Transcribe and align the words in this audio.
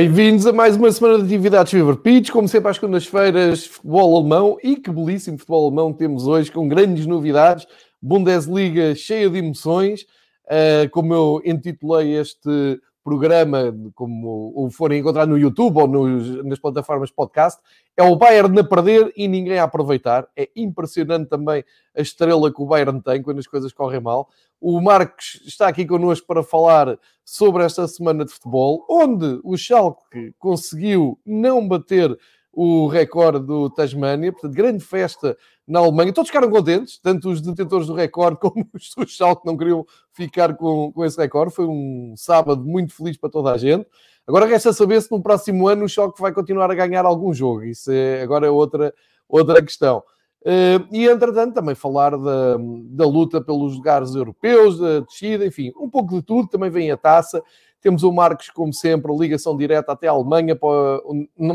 Bem-vindos 0.00 0.46
a 0.46 0.52
mais 0.54 0.76
uma 0.76 0.90
semana 0.90 1.18
de 1.18 1.24
atividades 1.24 1.70
Fever 1.70 1.94
Pitch, 1.94 2.30
como 2.30 2.48
sempre 2.48 2.70
às 2.70 2.76
segundas-feiras, 2.76 3.66
futebol 3.66 4.16
alemão 4.16 4.56
e 4.62 4.74
que 4.76 4.90
belíssimo 4.90 5.36
futebol 5.36 5.66
alemão 5.66 5.92
temos 5.92 6.26
hoje 6.26 6.50
com 6.50 6.66
grandes 6.66 7.04
novidades, 7.04 7.66
Bundesliga 8.00 8.94
cheia 8.94 9.28
de 9.28 9.36
emoções, 9.36 10.06
uh, 10.46 10.88
como 10.90 11.12
eu 11.12 11.42
intitulei 11.44 12.14
este 12.14 12.80
programa, 13.10 13.74
como 13.92 14.52
o 14.54 14.70
forem 14.70 15.00
encontrar 15.00 15.26
no 15.26 15.36
YouTube 15.36 15.78
ou 15.78 15.88
nos, 15.88 16.44
nas 16.44 16.60
plataformas 16.60 17.10
podcast, 17.10 17.60
é 17.96 18.04
o 18.04 18.14
Bayern 18.14 18.56
a 18.60 18.62
perder 18.62 19.12
e 19.16 19.26
ninguém 19.26 19.58
a 19.58 19.64
aproveitar. 19.64 20.28
É 20.36 20.48
impressionante 20.54 21.28
também 21.28 21.64
a 21.92 22.00
estrela 22.00 22.54
que 22.54 22.62
o 22.62 22.66
Bayern 22.66 23.02
tem 23.02 23.20
quando 23.20 23.40
as 23.40 23.48
coisas 23.48 23.72
correm 23.72 24.00
mal. 24.00 24.28
O 24.60 24.80
Marcos 24.80 25.42
está 25.44 25.66
aqui 25.66 25.84
connosco 25.84 26.24
para 26.24 26.44
falar 26.44 26.96
sobre 27.24 27.64
esta 27.64 27.88
semana 27.88 28.24
de 28.24 28.30
futebol, 28.30 28.86
onde 28.88 29.40
o 29.42 29.56
Schalke 29.56 30.32
conseguiu 30.38 31.18
não 31.26 31.66
bater 31.66 32.16
o 32.52 32.88
recorde 32.88 33.46
do 33.46 33.70
Tasmania, 33.70 34.32
portanto, 34.32 34.52
grande 34.52 34.84
festa 34.84 35.36
na 35.66 35.78
Alemanha. 35.78 36.12
Todos 36.12 36.28
ficaram 36.28 36.50
contentes, 36.50 36.98
tanto 36.98 37.30
os 37.30 37.40
detentores 37.40 37.86
do 37.86 37.94
recorde 37.94 38.38
como 38.40 38.68
os 38.74 38.92
do 38.96 39.06
Schalke 39.06 39.46
não 39.46 39.56
queriam 39.56 39.84
ficar 40.12 40.56
com, 40.56 40.92
com 40.92 41.04
esse 41.04 41.18
recorde. 41.18 41.54
Foi 41.54 41.66
um 41.66 42.14
sábado 42.16 42.64
muito 42.64 42.94
feliz 42.94 43.16
para 43.16 43.30
toda 43.30 43.52
a 43.52 43.58
gente. 43.58 43.86
Agora 44.26 44.46
resta 44.46 44.72
saber 44.72 45.00
se 45.00 45.10
no 45.10 45.22
próximo 45.22 45.68
ano 45.68 45.84
o 45.84 45.88
Schalke 45.88 46.20
vai 46.20 46.32
continuar 46.32 46.70
a 46.70 46.74
ganhar 46.74 47.04
algum 47.04 47.32
jogo. 47.32 47.64
Isso 47.64 47.90
é 47.90 48.22
agora 48.22 48.50
outra, 48.50 48.92
outra 49.28 49.62
questão. 49.62 50.02
Uh, 50.42 50.88
e, 50.90 51.06
entretanto, 51.06 51.54
também 51.54 51.74
falar 51.74 52.16
da, 52.16 52.56
da 52.56 53.06
luta 53.06 53.42
pelos 53.42 53.76
lugares 53.76 54.14
europeus, 54.14 54.78
da 54.78 55.00
descida, 55.00 55.44
enfim, 55.44 55.70
um 55.76 55.88
pouco 55.88 56.14
de 56.14 56.22
tudo. 56.22 56.48
Também 56.48 56.70
vem 56.70 56.90
a 56.90 56.96
taça. 56.96 57.42
Temos 57.80 58.02
o 58.02 58.12
Marcos, 58.12 58.50
como 58.50 58.72
sempre, 58.72 59.12
ligação 59.16 59.56
direta 59.56 59.92
até 59.92 60.08
a 60.08 60.12
Alemanha, 60.12 60.54
para 60.54 61.00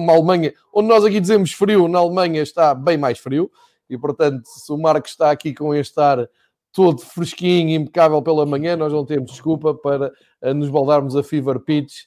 Alemanha 0.09 0.53
onde 0.73 0.87
nós 0.87 1.05
aqui 1.05 1.19
dizemos 1.19 1.53
frio, 1.53 1.87
na 1.87 1.99
Alemanha 1.99 2.41
está 2.41 2.73
bem 2.73 2.97
mais 2.97 3.19
frio. 3.19 3.51
E, 3.89 3.97
portanto, 3.97 4.43
se 4.45 4.71
o 4.71 4.77
Marcos 4.77 5.11
está 5.11 5.29
aqui 5.29 5.53
com 5.53 5.73
este 5.73 5.99
ar 5.99 6.27
todo 6.71 7.01
fresquinho, 7.01 7.79
impecável 7.79 8.21
pela 8.21 8.45
manhã, 8.45 8.75
nós 8.75 8.91
não 8.91 9.05
temos 9.05 9.31
desculpa 9.31 9.73
para 9.73 10.11
uh, 10.41 10.53
nos 10.53 10.69
baldarmos 10.69 11.15
a 11.15 11.23
Fever 11.23 11.59
Pitch 11.59 12.03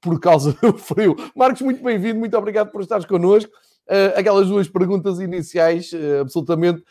por 0.00 0.18
causa 0.18 0.52
do 0.62 0.78
frio. 0.78 1.14
Marcos, 1.36 1.60
muito 1.60 1.82
bem-vindo, 1.82 2.18
muito 2.18 2.36
obrigado 2.36 2.70
por 2.70 2.80
estares 2.80 3.04
connosco 3.04 3.52
uh, 3.88 4.18
aquelas 4.18 4.48
duas 4.48 4.68
perguntas 4.68 5.20
iniciais 5.20 5.92
uh, 5.92 6.20
absolutamente 6.22 6.82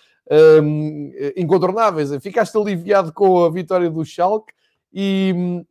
um, 0.61 1.11
incontornáveis. 1.35 2.09
Ficaste 2.21 2.55
aliviado 2.57 3.13
com 3.13 3.45
a 3.45 3.49
vitória 3.49 3.89
do 3.89 4.03
Schalke 4.03 4.53
e 4.93 5.33
um, 5.35 5.65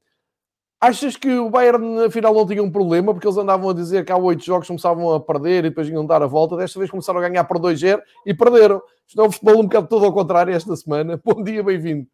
achas 0.86 1.16
que 1.16 1.30
o 1.30 1.50
Bayern 1.50 2.04
afinal 2.04 2.32
não 2.32 2.47
tinha 2.47 2.62
um 2.62 2.70
problema 2.70 3.12
porque 3.12 3.26
eles 3.26 3.36
andavam 3.36 3.70
a 3.70 3.74
dizer 3.74 4.04
que 4.04 4.12
há 4.12 4.16
oito 4.16 4.44
jogos 4.44 4.69
começavam 4.69 5.12
a 5.12 5.20
perder 5.20 5.64
e 5.64 5.69
depois 5.69 5.88
iam 5.88 6.06
dar 6.06 6.22
a 6.22 6.26
volta. 6.26 6.56
Desta 6.56 6.78
vez 6.78 6.91
começaram 6.91 7.19
a 7.19 7.28
ganhar 7.28 7.44
por 7.44 7.58
2-0 7.58 8.00
e 8.24 8.32
perderam. 8.32 8.80
Isto 9.06 9.20
é 9.20 9.24
um 9.24 9.30
futebol 9.30 9.60
um 9.60 9.64
bocado 9.64 9.88
todo 9.88 10.04
ao 10.06 10.12
contrário 10.12 10.54
esta 10.54 10.74
semana. 10.76 11.20
Bom 11.24 11.42
dia, 11.42 11.62
bem-vindo. 11.62 12.06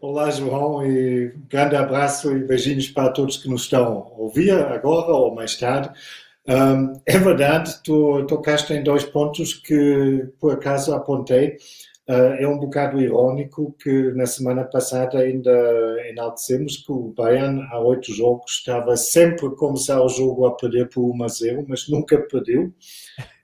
Olá, 0.00 0.30
João, 0.30 0.84
e 0.84 1.34
grande 1.48 1.76
abraço 1.76 2.36
e 2.36 2.44
beijinhos 2.44 2.88
para 2.88 3.10
todos 3.10 3.38
que 3.38 3.48
nos 3.48 3.62
estão 3.62 4.10
a 4.14 4.20
ouvir 4.20 4.50
agora 4.52 5.12
ou 5.12 5.34
mais 5.34 5.56
tarde. 5.56 5.90
Um, 6.46 7.00
é 7.06 7.18
verdade, 7.18 7.82
tu 7.82 8.26
tocaste 8.26 8.72
em 8.72 8.82
dois 8.82 9.04
pontos 9.04 9.54
que 9.54 10.28
por 10.38 10.52
acaso 10.52 10.94
apontei. 10.94 11.56
Uh, 12.10 12.34
é 12.40 12.48
um 12.48 12.58
bocado 12.58 13.00
irónico 13.00 13.72
que 13.78 14.10
na 14.14 14.26
semana 14.26 14.64
passada 14.64 15.20
ainda 15.20 15.52
enaltecemos 16.08 16.78
que 16.78 16.90
o 16.90 17.14
Bayern, 17.16 17.62
há 17.70 17.78
oito 17.78 18.12
jogos, 18.12 18.50
estava 18.50 18.96
sempre 18.96 19.46
a 19.46 19.50
começar 19.50 20.02
o 20.02 20.08
jogo 20.08 20.44
a 20.44 20.56
perder 20.56 20.88
por 20.88 21.08
1 21.08 21.22
a 21.22 21.28
0, 21.28 21.64
mas 21.68 21.88
nunca 21.88 22.18
perdeu 22.18 22.72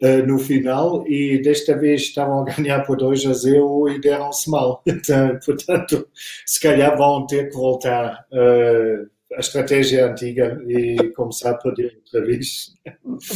uh, 0.03 0.27
no 0.27 0.37
final 0.41 1.07
e 1.07 1.41
desta 1.41 1.79
vez 1.79 2.03
estavam 2.03 2.41
a 2.41 2.45
ganhar 2.45 2.85
por 2.85 2.97
2 2.97 3.27
a 3.27 3.35
0 3.35 3.89
e 3.89 4.01
deram-se 4.01 4.51
mal. 4.51 4.83
Então, 4.97 5.39
portanto, 5.47 6.09
se 6.45 6.59
calhar 6.59 6.97
vão 6.99 7.25
ter 7.25 7.49
que 7.49 7.55
voltar. 7.55 8.27
Uh, 8.33 9.09
a 9.35 9.41
estratégia 9.41 10.07
antiga 10.07 10.57
e 10.67 11.11
começar 11.11 11.51
a 11.51 11.59
perder 11.59 11.97
outra 11.97 12.25
vez. 12.25 12.75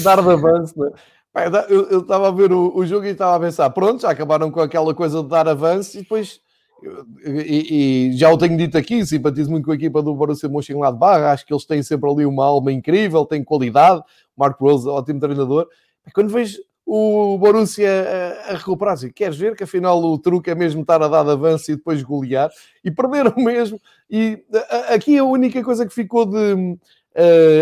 Dar 0.03 0.23
de 0.23 0.31
avanço, 0.31 0.79
né? 0.79 0.91
Eu 1.69 2.01
estava 2.01 2.29
a 2.29 2.33
ver 2.33 2.53
o, 2.53 2.77
o, 2.77 2.85
jogo 2.85 3.07
e 3.07 3.11
estava 3.11 3.37
a 3.37 3.41
pensar, 3.41 3.71
pronto, 3.71 4.03
já 4.03 4.11
acabaram 4.11 4.51
com 4.51 4.61
aquela 4.61 4.93
coisa 4.93 5.23
de 5.23 5.29
dar 5.29 5.49
avanço 5.49 5.97
e 5.97 6.03
depois, 6.03 6.41
e, 7.25 8.09
e 8.11 8.17
já 8.17 8.33
o 8.33 8.37
tenho 8.37 8.57
dito 8.57 8.77
aqui, 8.77 9.07
simpatizo 9.07 9.49
muito 9.49 9.65
com 9.65 9.71
a 9.71 9.77
equipa 9.77 10.03
do 10.03 10.15
Borussia 10.15 10.49
Mönchengladbach, 10.49 11.23
acho 11.25 11.47
que 11.47 11.53
eles 11.53 11.65
têm 11.65 11.85
sempre 11.85 12.11
ali 12.11 12.27
uma 12.27 12.45
alma 12.45 12.73
incrível, 12.73 13.25
têm 13.25 13.45
qualidade, 13.45 14.03
Marco 14.37 14.65
Rose, 14.65 14.89
ótimo 14.89 15.21
treinador, 15.21 15.69
quando 16.13 16.31
vejo 16.31 16.59
o 16.93 17.39
Borussia 17.39 17.89
a, 18.49 18.53
a 18.53 18.57
recuperar-se. 18.57 19.13
Queres 19.13 19.37
ver 19.37 19.55
que 19.55 19.63
afinal 19.63 20.03
o 20.03 20.19
truque 20.19 20.51
é 20.51 20.57
mesmo 20.57 20.81
estar 20.81 21.01
a 21.01 21.07
dar 21.07 21.29
avanço 21.29 21.71
e 21.71 21.77
depois 21.77 22.03
golear? 22.03 22.51
E 22.85 22.91
perderam 22.91 23.33
mesmo. 23.39 23.81
E 24.11 24.43
a, 24.69 24.95
aqui 24.95 25.17
a 25.17 25.23
única 25.23 25.63
coisa 25.63 25.87
que 25.87 25.95
ficou 25.95 26.27
de, 26.27 26.77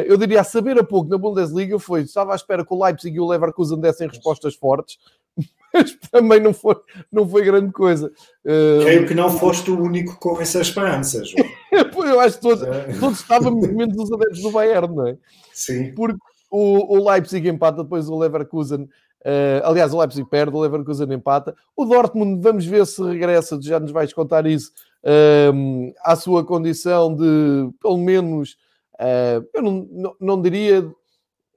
eu 0.07 0.17
diria, 0.17 0.41
a 0.41 0.45
saber 0.45 0.79
a 0.79 0.85
pouco 0.85 1.09
na 1.09 1.19
Bundesliga 1.19 1.79
foi, 1.79 2.03
estava 2.03 2.33
à 2.33 2.37
espera 2.37 2.65
que 2.65 2.73
o 2.73 2.83
Leipzig 2.83 3.17
e 3.17 3.21
o 3.21 3.27
Leverkusen 3.27 3.81
dessem 3.81 4.09
respostas 4.09 4.55
fortes, 4.55 4.99
mas 5.73 5.97
também 6.11 6.41
não 6.41 6.53
foi, 6.53 6.77
não 7.11 7.29
foi 7.29 7.45
grande 7.45 7.73
coisa. 7.73 8.13
Uh, 8.45 8.83
Creio 8.83 9.07
que 9.07 9.15
não 9.15 9.31
foste 9.31 9.71
o 9.71 9.81
único 9.81 10.19
com 10.19 10.41
essa 10.41 10.61
esperança, 10.61 11.23
João. 11.25 11.49
eu 12.09 12.21
acho 12.21 12.37
que 12.37 12.43
todos, 12.43 12.65
todos 13.01 13.21
estávamos 13.21 13.67
menos 13.69 13.97
os 13.97 14.13
adeptos 14.13 14.43
do 14.43 14.51
Bayern, 14.51 14.95
não 14.95 15.07
é? 15.07 15.17
Sim. 15.53 15.93
Porque 15.95 16.19
o, 16.51 16.97
o 16.97 17.11
Leipzig 17.11 17.49
empata, 17.49 17.83
depois 17.83 18.09
o 18.09 18.19
Leverkusen 18.19 18.89
Uh, 19.19 19.61
aliás, 19.65 19.93
o 19.93 19.99
Leipzig 19.99 20.29
perde, 20.29 20.57
o 20.57 20.61
Leverkusen 20.61 21.13
empata. 21.13 21.55
O 21.77 21.85
Dortmund, 21.85 22.41
vamos 22.41 22.65
ver 22.65 22.87
se 22.87 23.03
regressa, 23.03 23.61
já 23.61 23.81
nos 23.81 23.91
vais 23.91 24.13
contar 24.13 24.47
isso, 24.47 24.73
uh, 25.05 25.93
à 26.05 26.15
sua 26.15 26.45
condição 26.45 27.15
de, 27.15 27.69
pelo 27.81 27.99
menos, 27.99 28.57
uh, 29.01 29.49
eu 29.55 29.63
não, 29.63 29.89
não, 29.91 30.17
não 30.21 30.43
diria 30.43 30.91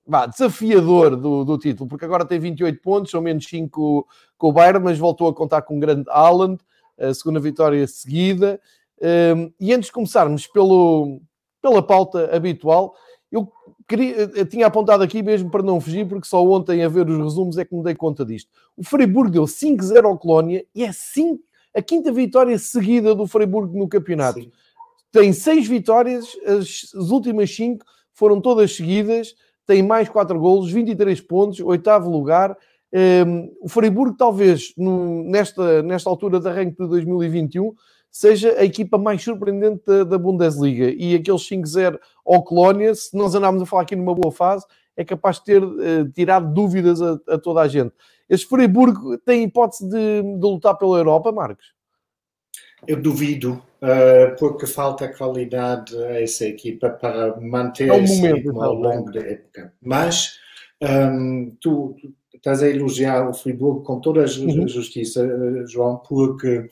vá, 0.06 0.26
desafiador 0.26 1.16
do, 1.16 1.44
do, 1.44 1.58
título, 1.58 1.90
porque 1.90 2.06
agora 2.06 2.26
tem 2.26 2.40
28 2.40 2.82
pontos, 2.82 3.12
são 3.12 3.22
menos 3.22 3.46
5 3.46 4.08
com 4.38 4.50
o 4.50 4.54
Bayern, 4.54 4.84
mas 4.84 4.98
voltou 4.98 5.28
a 5.28 5.34
contar 5.34 5.62
com 5.62 5.78
o 5.78 5.80
grande 5.80 6.10
Haaland, 6.10 6.60
a 7.00 7.14
segunda 7.14 7.40
vitória 7.40 7.86
seguida. 7.88 8.60
e 9.60 9.74
antes 9.74 9.88
de 9.88 9.94
começarmos 9.94 10.48
pelo, 10.48 11.22
pela 11.62 11.82
pauta 11.82 12.36
habitual, 12.36 12.96
eu 13.32 13.50
queria, 13.88 14.16
eu 14.36 14.46
tinha 14.46 14.68
apontado 14.68 15.04
aqui 15.04 15.24
mesmo 15.24 15.50
para 15.50 15.64
não 15.64 15.80
fugir, 15.80 16.08
porque 16.08 16.28
só 16.28 16.46
ontem 16.46 16.84
a 16.84 16.90
ver 16.90 17.10
os 17.10 17.18
resumos 17.18 17.58
é 17.58 17.64
que 17.64 17.76
me 17.76 17.84
dei 17.84 17.96
conta 17.96 18.26
disto. 18.26 18.50
O 18.76 18.84
Freiburg 18.84 19.32
deu 19.32 19.44
5-0 19.44 20.06
ao 20.06 20.18
Colónia 20.18 20.66
e 20.76 20.84
é 20.84 20.92
cinco, 20.92 21.42
a 21.74 21.82
quinta 21.82 22.12
vitória 22.12 22.58
seguida 22.60 23.16
do 23.16 23.26
Freiburg 23.26 23.78
no 23.78 23.88
campeonato. 23.88 24.42
Sim. 24.42 24.52
Tem 25.12 25.34
seis 25.34 25.68
vitórias, 25.68 26.26
as, 26.46 26.92
as 26.96 27.10
últimas 27.10 27.54
cinco 27.54 27.86
foram 28.14 28.40
todas 28.40 28.76
seguidas, 28.76 29.36
tem 29.66 29.84
mais 29.84 30.10
quatro 30.10 30.40
golos, 30.40 30.72
23 30.72 31.20
pontos, 31.22 31.60
oitavo 31.60 32.10
lugar. 32.10 32.58
Um, 32.94 33.54
o 33.62 33.70
Freiburg, 33.70 34.18
talvez, 34.18 34.74
no, 34.78 35.24
nesta, 35.24 35.82
nesta 35.82 36.10
altura 36.10 36.40
de 36.40 36.48
arranque 36.48 36.82
de 36.82 36.88
2021, 36.88 37.74
seja 38.10 38.54
a 38.60 38.66
equipa 38.66 38.98
mais 38.98 39.24
surpreendente 39.24 39.82
da, 39.86 40.04
da 40.04 40.18
Bundesliga. 40.18 40.90
E 40.90 41.16
aqueles 41.16 41.42
5-0 41.42 41.98
ao 42.26 42.44
Colónia, 42.44 42.94
se 42.94 43.16
nós 43.16 43.34
andarmos 43.34 43.62
a 43.62 43.66
falar 43.66 43.84
aqui 43.84 43.96
numa 43.96 44.14
boa 44.14 44.32
fase, 44.32 44.66
é 44.98 45.06
capaz 45.06 45.38
de 45.38 45.46
ter 45.46 45.64
uh, 45.64 46.10
tirado 46.14 46.54
dúvidas 46.54 47.02
a, 47.02 47.18
a, 47.30 47.38
toda 47.38 47.62
a 47.62 47.68
gente. 47.68 47.94
Este 48.30 48.46
Freiburg 48.46 49.18
tem 49.26 49.44
hipótese 49.44 49.88
de, 49.88 50.22
de 50.22 50.42
lutar 50.42 50.78
pela 50.78 50.98
Europa, 50.98 51.32
Marcos? 51.32 51.74
Eu 52.88 53.02
duvido, 53.02 53.62
uh, 53.82 54.36
porque 54.40 54.66
falta 54.66 55.08
qualidade 55.08 55.96
a 56.04 56.22
essa 56.22 56.46
equipa 56.46 56.90
para 56.90 57.40
manter 57.40 57.90
é 57.90 57.94
um 57.94 58.02
momento, 58.02 58.36
ritmo 58.36 58.62
ao 58.62 58.74
longo 58.74 59.12
da 59.12 59.22
época. 59.22 59.74
Mas 59.82 60.40
um, 60.82 60.88
ehm, 60.88 61.52
tu, 61.60 61.96
tu, 62.02 62.14
estás 62.36 62.64
a 62.64 62.70
elogiar 62.70 63.30
o 63.30 63.34
Friburgo 63.34 63.84
com 63.84 64.00
toda 64.00 64.22
a 64.22 64.24
uhum. 64.24 64.68
justiça, 64.68 65.24
uhum. 65.24 65.68
João, 65.68 65.98
porque 65.98 66.68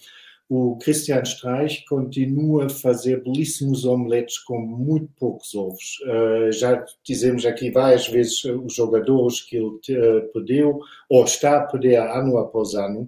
o 0.49 0.77
Christian 0.77 1.21
Streich 1.21 1.85
continua 1.85 2.65
a 2.65 2.69
fazer 2.69 3.23
belíssimos 3.23 3.85
omeletes 3.85 4.39
com 4.39 4.59
muito 4.59 5.07
poucos 5.15 5.53
ovos. 5.53 5.99
Uh, 6.07 6.51
já 6.51 6.83
dizemos 7.03 7.45
aqui 7.45 7.69
várias 7.69 8.07
vezes 8.07 8.43
os 8.45 8.73
jogadores 8.73 9.41
que 9.41 9.57
ele 9.57 9.67
uh, 9.67 10.33
perdeu, 10.33 10.79
ou 11.07 11.23
está 11.23 11.57
a 11.57 11.67
perder 11.67 11.97
ano 11.97 12.39
após 12.39 12.73
ano. 12.73 13.07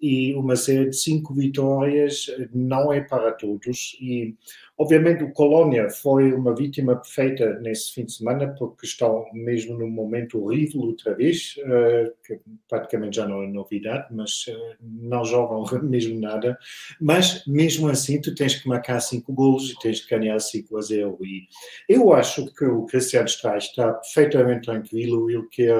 E 0.00 0.34
uma 0.34 0.56
série 0.56 0.90
de 0.90 0.96
cinco 0.96 1.34
vitórias 1.34 2.26
não 2.52 2.92
é 2.92 3.00
para 3.00 3.32
todos. 3.32 3.96
E 4.00 4.34
Obviamente, 4.76 5.22
o 5.22 5.32
Colônia 5.32 5.88
foi 5.88 6.32
uma 6.32 6.52
vítima 6.52 6.96
perfeita 6.96 7.60
nesse 7.60 7.92
fim 7.92 8.04
de 8.04 8.12
semana, 8.12 8.48
porque 8.58 8.86
estão 8.86 9.24
mesmo 9.32 9.78
num 9.78 9.88
momento 9.88 10.42
horrível 10.42 10.80
outra 10.80 11.14
vez, 11.14 11.54
uh, 11.58 12.12
que 12.26 12.40
praticamente 12.68 13.16
já 13.16 13.28
não 13.28 13.44
é 13.44 13.46
novidade, 13.46 14.12
mas 14.12 14.46
uh, 14.48 14.76
não 14.80 15.24
jogam 15.24 15.64
mesmo 15.80 16.20
nada. 16.20 16.58
Mas, 17.00 17.46
mesmo 17.46 17.88
assim, 17.88 18.20
tu 18.20 18.34
tens 18.34 18.56
que 18.56 18.68
marcar 18.68 18.98
5 18.98 19.32
golos 19.32 19.70
e 19.70 19.78
tens 19.78 20.00
que 20.00 20.10
ganhar 20.10 20.40
5 20.40 20.76
a 20.76 20.80
0. 20.80 21.18
E 21.22 21.46
eu 21.88 22.12
acho 22.12 22.52
que 22.52 22.64
o 22.64 22.84
Cristiano 22.84 23.28
Streich 23.28 23.68
está 23.68 23.92
perfeitamente 23.92 24.62
tranquilo, 24.62 25.30
ele 25.30 25.46
quer 25.52 25.74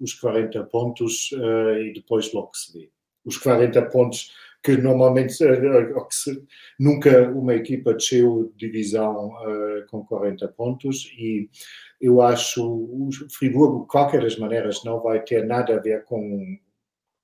os 0.00 0.14
40 0.14 0.62
pontos 0.64 1.32
uh, 1.32 1.80
e 1.80 1.92
depois 1.92 2.32
logo 2.32 2.50
se 2.54 2.78
vê. 2.78 2.90
Os 3.24 3.36
40 3.38 3.82
pontos 3.86 4.30
que 4.66 4.76
normalmente 4.76 5.44
eh, 5.44 5.54
eh, 5.54 6.36
nunca 6.76 7.30
uma 7.30 7.54
equipa 7.54 7.94
desceu 7.94 8.52
divisão 8.56 9.28
uh, 9.28 9.86
com 9.88 10.04
40 10.04 10.48
pontos 10.48 11.08
e 11.16 11.48
eu 12.00 12.20
acho 12.20 12.66
o 12.66 13.08
Friburgo, 13.30 13.82
de 13.82 13.86
qualquer 13.86 14.22
das 14.22 14.36
maneiras, 14.36 14.82
não 14.84 15.00
vai 15.00 15.22
ter 15.22 15.46
nada 15.46 15.76
a 15.76 15.80
ver 15.80 16.02
com, 16.04 16.58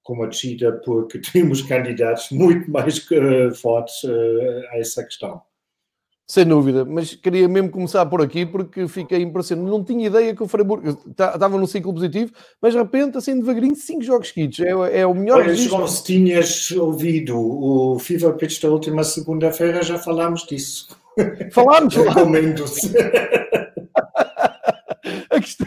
com 0.04 0.22
a 0.22 0.28
descida 0.28 0.80
porque 0.84 1.18
temos 1.32 1.62
candidatos 1.62 2.30
muito 2.30 2.70
mais 2.70 2.98
uh, 3.10 3.52
fortes 3.60 4.04
uh, 4.04 4.62
a 4.70 4.78
essa 4.78 5.02
questão. 5.02 5.42
Sem 6.26 6.46
dúvida, 6.46 6.84
mas 6.84 7.14
queria 7.14 7.48
mesmo 7.48 7.68
começar 7.70 8.06
por 8.06 8.22
aqui 8.22 8.46
porque 8.46 8.86
fiquei 8.88 9.20
impressionado. 9.20 9.68
Não 9.68 9.84
tinha 9.84 10.06
ideia 10.06 10.34
que 10.34 10.42
o 10.42 10.48
Freiburg 10.48 10.96
estava 11.10 11.58
num 11.58 11.66
ciclo 11.66 11.92
positivo, 11.92 12.32
mas 12.60 12.72
de 12.72 12.78
repente, 12.78 13.18
assim 13.18 13.38
devagarinho, 13.38 13.74
cinco 13.74 14.02
jogos 14.02 14.28
seguidos. 14.28 14.60
É, 14.60 15.00
é 15.00 15.06
o 15.06 15.14
melhor. 15.14 15.40
Olha, 15.40 15.54
João, 15.54 15.86
se 15.86 16.04
tinhas 16.04 16.70
ouvido 16.70 17.36
o 17.36 17.98
FIFA 17.98 18.32
Pitch 18.34 18.62
da 18.62 18.70
última 18.70 19.04
segunda-feira, 19.04 19.82
já 19.82 19.98
falámos 19.98 20.46
disso. 20.46 20.96
Falámos, 21.52 21.94
Recomendo-se. 21.96 22.96
a, 25.28 25.40
questão, 25.40 25.66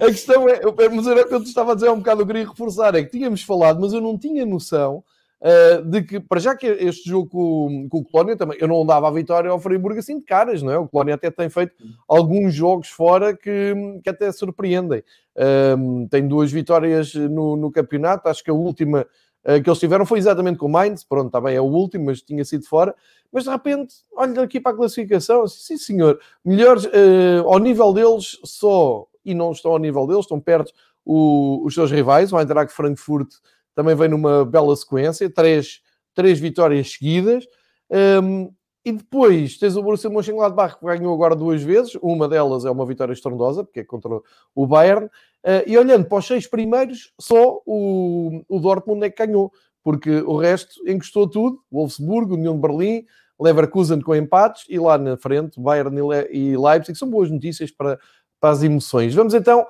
a 0.00 0.06
questão 0.06 0.48
é, 0.48 0.60
mas 0.90 1.06
era 1.06 1.22
o 1.22 1.28
que 1.28 1.34
eu 1.34 1.42
te 1.42 1.46
estava 1.46 1.72
a 1.72 1.74
dizer 1.74 1.88
há 1.88 1.92
um 1.92 1.98
bocado, 1.98 2.22
eu 2.22 2.26
queria 2.26 2.46
reforçar, 2.46 2.94
é 2.94 3.02
que 3.02 3.10
tínhamos 3.10 3.42
falado, 3.42 3.80
mas 3.80 3.92
eu 3.92 4.00
não 4.00 4.18
tinha 4.18 4.44
noção 4.44 5.02
uh, 5.40 5.82
de 5.82 6.02
que, 6.02 6.20
para 6.20 6.40
já 6.40 6.56
que 6.56 6.66
este 6.66 7.08
jogo 7.08 7.28
com, 7.28 7.88
com 7.88 7.98
o 7.98 8.04
Colónia 8.04 8.36
também, 8.36 8.58
eu 8.60 8.68
não 8.68 8.84
dava 8.84 9.08
a 9.08 9.10
vitória 9.10 9.50
ao 9.50 9.60
Freiburg 9.60 9.98
assim 9.98 10.18
de 10.18 10.24
caras, 10.24 10.62
não 10.62 10.72
é? 10.72 10.78
O 10.78 10.88
Colónia 10.88 11.14
até 11.14 11.30
tem 11.30 11.48
feito 11.48 11.74
alguns 12.08 12.54
jogos 12.54 12.88
fora 12.88 13.36
que, 13.36 13.74
que 14.02 14.10
até 14.10 14.30
surpreendem. 14.32 15.02
Uh, 15.36 16.08
tem 16.08 16.26
duas 16.26 16.50
vitórias 16.50 17.14
no, 17.14 17.56
no 17.56 17.70
campeonato, 17.70 18.28
acho 18.28 18.42
que 18.42 18.50
a 18.50 18.54
última 18.54 19.06
uh, 19.44 19.62
que 19.62 19.68
eles 19.68 19.78
tiveram 19.78 20.06
foi 20.06 20.18
exatamente 20.18 20.58
com 20.58 20.66
o 20.66 20.70
Mainz, 20.70 21.04
pronto, 21.04 21.30
também 21.30 21.54
é 21.54 21.60
o 21.60 21.64
último, 21.64 22.06
mas 22.06 22.22
tinha 22.22 22.44
sido 22.44 22.66
fora. 22.66 22.94
Mas 23.32 23.44
de 23.44 23.50
repente, 23.50 23.94
olha 24.16 24.42
aqui 24.42 24.58
para 24.58 24.72
a 24.72 24.76
classificação, 24.76 25.46
sim 25.46 25.76
senhor, 25.76 26.18
melhores 26.44 26.84
uh, 26.86 27.46
ao 27.46 27.58
nível 27.58 27.92
deles 27.92 28.38
só, 28.44 29.06
e 29.24 29.34
não 29.34 29.52
estão 29.52 29.72
ao 29.72 29.78
nível 29.78 30.06
deles, 30.06 30.22
estão 30.22 30.40
perto 30.40 30.72
o, 31.04 31.64
os 31.64 31.74
seus 31.74 31.90
rivais, 31.90 32.32
o 32.32 32.38
Eintracht 32.38 32.72
Frankfurt 32.72 33.28
também 33.78 33.94
vem 33.94 34.08
numa 34.08 34.44
bela 34.44 34.74
sequência, 34.74 35.30
três, 35.30 35.80
três 36.12 36.40
vitórias 36.40 36.90
seguidas. 36.90 37.46
Um, 37.88 38.52
e 38.84 38.90
depois 38.90 39.56
tens 39.56 39.76
o 39.76 39.82
Borussia 39.84 40.10
Mönchengladbach 40.10 40.80
que 40.80 40.84
ganhou 40.84 41.14
agora 41.14 41.36
duas 41.36 41.62
vezes, 41.62 41.96
uma 42.02 42.26
delas 42.26 42.64
é 42.64 42.70
uma 42.72 42.84
vitória 42.84 43.12
estrondosa, 43.12 43.62
porque 43.62 43.78
é 43.78 43.84
contra 43.84 44.10
o 44.52 44.66
Bayern. 44.66 45.06
Uh, 45.06 45.62
e 45.64 45.78
olhando 45.78 46.06
para 46.06 46.18
os 46.18 46.26
seis 46.26 46.44
primeiros, 46.44 47.12
só 47.20 47.62
o, 47.64 48.42
o 48.48 48.58
Dortmund 48.58 49.06
é 49.06 49.10
que 49.10 49.24
ganhou, 49.24 49.52
porque 49.84 50.10
o 50.22 50.36
resto 50.36 50.74
encostou 50.84 51.30
tudo: 51.30 51.62
Wolfsburgo, 51.70 52.34
União 52.34 52.56
de 52.56 52.60
Berlim, 52.60 53.04
Leverkusen 53.38 54.00
com 54.00 54.12
empates 54.12 54.64
e 54.68 54.76
lá 54.76 54.98
na 54.98 55.16
frente 55.16 55.60
Bayern 55.60 55.96
e 56.32 56.56
Leipzig. 56.56 56.98
São 56.98 57.08
boas 57.08 57.30
notícias 57.30 57.70
para, 57.70 57.96
para 58.40 58.50
as 58.50 58.60
emoções. 58.60 59.14
Vamos 59.14 59.34
então 59.34 59.64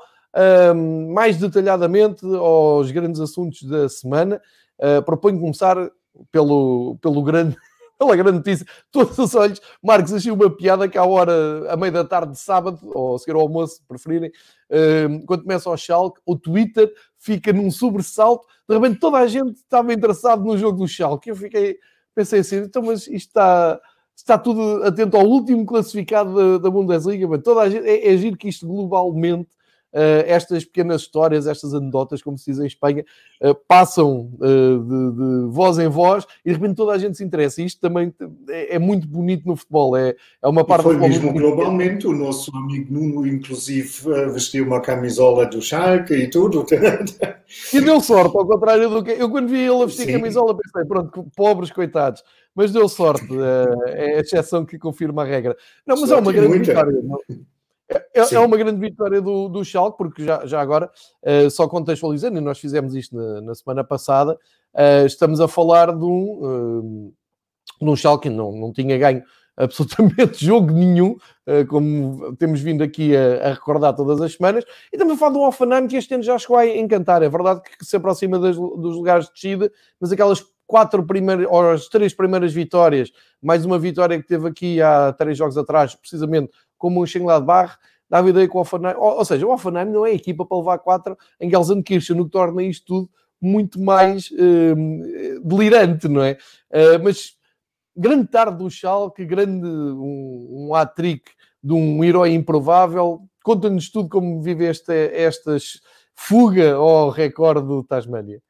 um, 0.75 1.13
mais 1.13 1.37
detalhadamente 1.37 2.25
aos 2.25 2.91
grandes 2.91 3.21
assuntos 3.21 3.63
da 3.63 3.89
semana. 3.89 4.41
Uh, 4.79 5.03
proponho 5.03 5.41
começar 5.41 5.77
pelo, 6.31 6.97
pelo 7.01 7.23
grande, 7.23 7.57
pela 7.99 8.17
grande 8.17 8.39
notícia. 8.39 8.67
Todos 8.91 9.19
os 9.19 9.35
olhos, 9.35 9.61
Marcos, 9.83 10.13
achei 10.13 10.31
uma 10.31 10.51
piada 10.51 10.89
que 10.89 10.99
à 10.99 11.05
hora, 11.05 11.71
à 11.71 11.77
meia 11.77 11.93
da 11.93 12.05
tarde 12.05 12.33
de 12.33 12.39
sábado, 12.39 12.79
ou 12.95 13.17
a 13.17 13.19
seguir 13.19 13.35
ao 13.35 13.41
almoço, 13.41 13.77
se 13.77 13.83
preferirem, 13.87 14.31
uh, 14.31 15.27
quando 15.27 15.43
começa 15.43 15.71
o 15.71 15.77
Schalke, 15.77 16.21
o 16.25 16.37
Twitter 16.37 16.93
fica 17.19 17.53
num 17.53 17.71
sobressalto. 17.71 18.47
De 18.69 18.75
repente 18.75 19.01
toda 19.01 19.19
a 19.19 19.27
gente 19.27 19.57
estava 19.57 19.93
interessado 19.93 20.45
no 20.45 20.57
jogo 20.57 20.79
do 20.79 20.89
Schalke. 20.89 21.31
Eu 21.31 21.37
fiquei, 21.37 21.79
pensei 22.15 22.41
assim, 22.41 22.57
então 22.57 22.83
mas 22.83 23.07
isto 23.07 23.29
está 23.29 23.81
está 24.15 24.37
tudo 24.37 24.83
atento 24.83 25.17
ao 25.17 25.25
último 25.25 25.65
classificado 25.65 26.35
da, 26.35 26.65
da 26.65 26.71
Bundesliga, 26.71 27.29
mas 27.29 27.41
toda 27.41 27.61
a 27.61 27.71
gente, 27.71 27.87
é, 27.87 28.13
é 28.13 28.17
giro 28.17 28.37
que 28.37 28.49
isto 28.49 28.67
globalmente 28.67 29.49
estas 29.93 30.65
pequenas 30.65 31.03
histórias, 31.03 31.47
estas 31.47 31.75
anedotas, 31.75 32.23
como 32.23 32.37
se 32.37 32.51
diz 32.51 32.61
em 32.61 32.67
Espanha, 32.67 33.05
uh, 33.43 33.55
passam 33.67 34.31
uh, 34.35 34.79
de, 34.79 35.17
de, 35.17 35.51
voz 35.51 35.79
em 35.79 35.89
voz 35.89 36.27
e 36.45 36.51
de 36.51 36.55
repente 36.55 36.77
toda 36.77 36.93
a 36.93 36.99
gente 36.99 37.17
se 37.17 37.25
interessa. 37.25 37.63
Isto 37.63 37.81
também 37.81 38.15
é, 38.49 38.77
é 38.77 38.79
muito 38.79 39.07
bonito 39.09 39.47
no 39.47 39.57
futebol, 39.57 39.97
é, 39.97 40.15
é 40.43 40.49
uma 40.49 40.65
parte... 40.65 40.83
E 40.83 40.85
foi 40.85 40.97
mesmo 40.97 41.33
globalmente, 41.33 42.07
o 42.07 42.13
nosso 42.13 42.55
amigo 42.57 42.93
Nuno, 42.93 43.27
inclusive, 43.27 43.89
vestiu 44.33 44.67
uma 44.67 44.81
camisola 44.81 45.47
do 45.47 45.61
Schalke 45.63 46.15
e 46.15 46.31
tudo. 46.31 46.67
e 47.73 47.81
deu 47.81 48.01
sorte, 48.01 48.37
ao 48.37 48.47
contrário 48.47 48.91
do 48.91 49.03
que... 49.03 49.13
Eu 49.13 49.31
quando 49.31 49.49
vi 49.49 49.61
ele 49.61 49.83
a 49.83 49.87
vestir 49.87 50.07
Sim. 50.07 50.13
camisola 50.13 50.57
pensei, 50.57 50.85
pronto, 50.85 51.27
pobres 51.35 51.71
coitados. 51.71 52.23
Mas 52.55 52.73
deu 52.73 52.89
sorte, 52.89 53.29
é 53.87 54.17
a 54.17 54.21
exceção 54.21 54.65
que 54.65 54.79
confirma 54.79 55.23
a 55.23 55.25
regra. 55.25 55.57
Não, 55.87 55.95
mas 55.97 56.09
sorte 56.09 56.15
é 56.15 56.23
uma 56.23 56.33
grande 56.33 56.49
muita. 56.49 56.73
vitória. 56.73 57.01
Não? 57.03 57.19
É, 57.89 58.21
é, 58.21 58.35
é, 58.35 58.39
uma 58.39 58.57
grande 58.57 58.79
vitória 58.79 59.21
do, 59.21 59.49
do 59.49 59.65
Schalke, 59.65 59.97
porque 59.97 60.23
já, 60.23 60.45
já 60.45 60.61
agora, 60.61 60.91
uh, 61.23 61.51
só 61.51 61.67
contextualizando, 61.67 62.37
e 62.37 62.41
nós 62.41 62.59
fizemos 62.59 62.95
isto 62.95 63.17
na, 63.17 63.41
na 63.41 63.55
semana 63.55 63.83
passada, 63.83 64.35
uh, 64.75 65.07
estamos 65.07 65.41
a 65.41 65.49
falar 65.49 65.97
de 65.97 66.05
um, 66.05 67.09
uh, 67.09 67.13
de 67.81 67.89
um 67.89 67.97
Schalke 67.97 68.29
que 68.29 68.35
não, 68.35 68.53
não 68.53 68.73
tinha 68.73 68.99
ganho 68.99 69.23
absolutamente 69.57 70.45
jogo 70.45 70.71
nenhum, 70.71 71.17
como 71.69 72.37
temos 72.37 72.61
vindo 72.61 72.85
aqui 72.85 73.17
a, 73.17 73.55
recordar 73.55 73.93
todas 73.93 74.21
as 74.21 74.35
semanas, 74.35 74.63
e 74.93 74.97
também 74.97 75.15
a 75.15 75.19
falar 75.19 75.33
do 75.33 75.41
Offenheim 75.41 75.89
que 75.89 75.97
este 75.97 76.15
ano 76.15 76.23
já 76.23 76.39
chegou 76.39 76.57
a 76.59 76.65
encantar. 76.65 77.25
É 77.25 77.29
verdade 77.29 77.63
que 77.63 77.85
se 77.85 77.97
aproxima 77.97 78.39
das, 78.39 78.55
dos 78.55 78.95
lugares 78.95 79.27
de 79.27 79.33
descida, 79.33 79.73
mas 80.01 80.13
aquelas 80.13 80.45
quatro 80.65 81.03
primeiras, 81.05 81.47
ou 81.51 81.71
as 81.71 81.89
três 81.89 82.15
primeiras 82.15 82.53
vitórias, 82.53 83.11
mais 83.43 83.65
uma 83.65 83.79
vitória 83.81 84.21
que 84.21 84.29
teve 84.29 84.47
aqui 84.47 84.81
há 84.81 85.13
três 85.13 85.37
jogos 85.37 85.57
atrás, 85.57 85.95
precisamente 85.95 86.53
como 86.79 86.97
o 86.97 87.01
Mönchengladbach, 87.01 87.77
dá 88.09 88.21
a 88.21 88.29
ideia 88.29 88.49
que 88.49 88.57
o 88.57 88.61
Offenheim, 88.61 88.95
ou, 88.97 89.19
ou, 89.19 89.25
seja, 89.25 89.47
o 89.47 89.53
Offenheim 89.53 89.91
não 89.91 90.07
é 90.07 90.13
equipa 90.13 90.47
para 90.47 90.57
levar 90.57 90.79
4 90.79 91.17
em 91.41 91.51
Gelsenkirchen, 91.51 92.17
no 92.17 92.25
que 92.25 92.31
torna 92.31 92.63
isto 92.63 92.87
tudo 92.87 93.11
muito 93.41 93.81
mais 93.81 94.31
uh, 94.31 95.41
delirante, 95.45 96.09
não 96.09 96.23
é? 96.23 96.39
Uh, 96.71 97.03
mas 97.03 97.37
grande 97.97 98.29
tarde 98.29 98.59
do 98.59 98.71
Schalke, 98.71 99.25
grande 99.25 99.67
um, 99.67 100.69
um 100.69 100.75
hat-trick 100.75 101.31
de 101.63 101.73
um 101.73 102.03
herói 102.03 102.33
improvável. 102.33 103.23
Conta-nos 103.43 103.91
tudo 103.91 104.09
como 104.09 104.41
vive 104.41 104.67
esta, 104.67 104.95
estas 104.95 105.81
fuga 106.15 106.75
ao 106.75 107.11
recorde 107.11 107.67
do 107.67 107.85
Tasmania. 107.85 108.43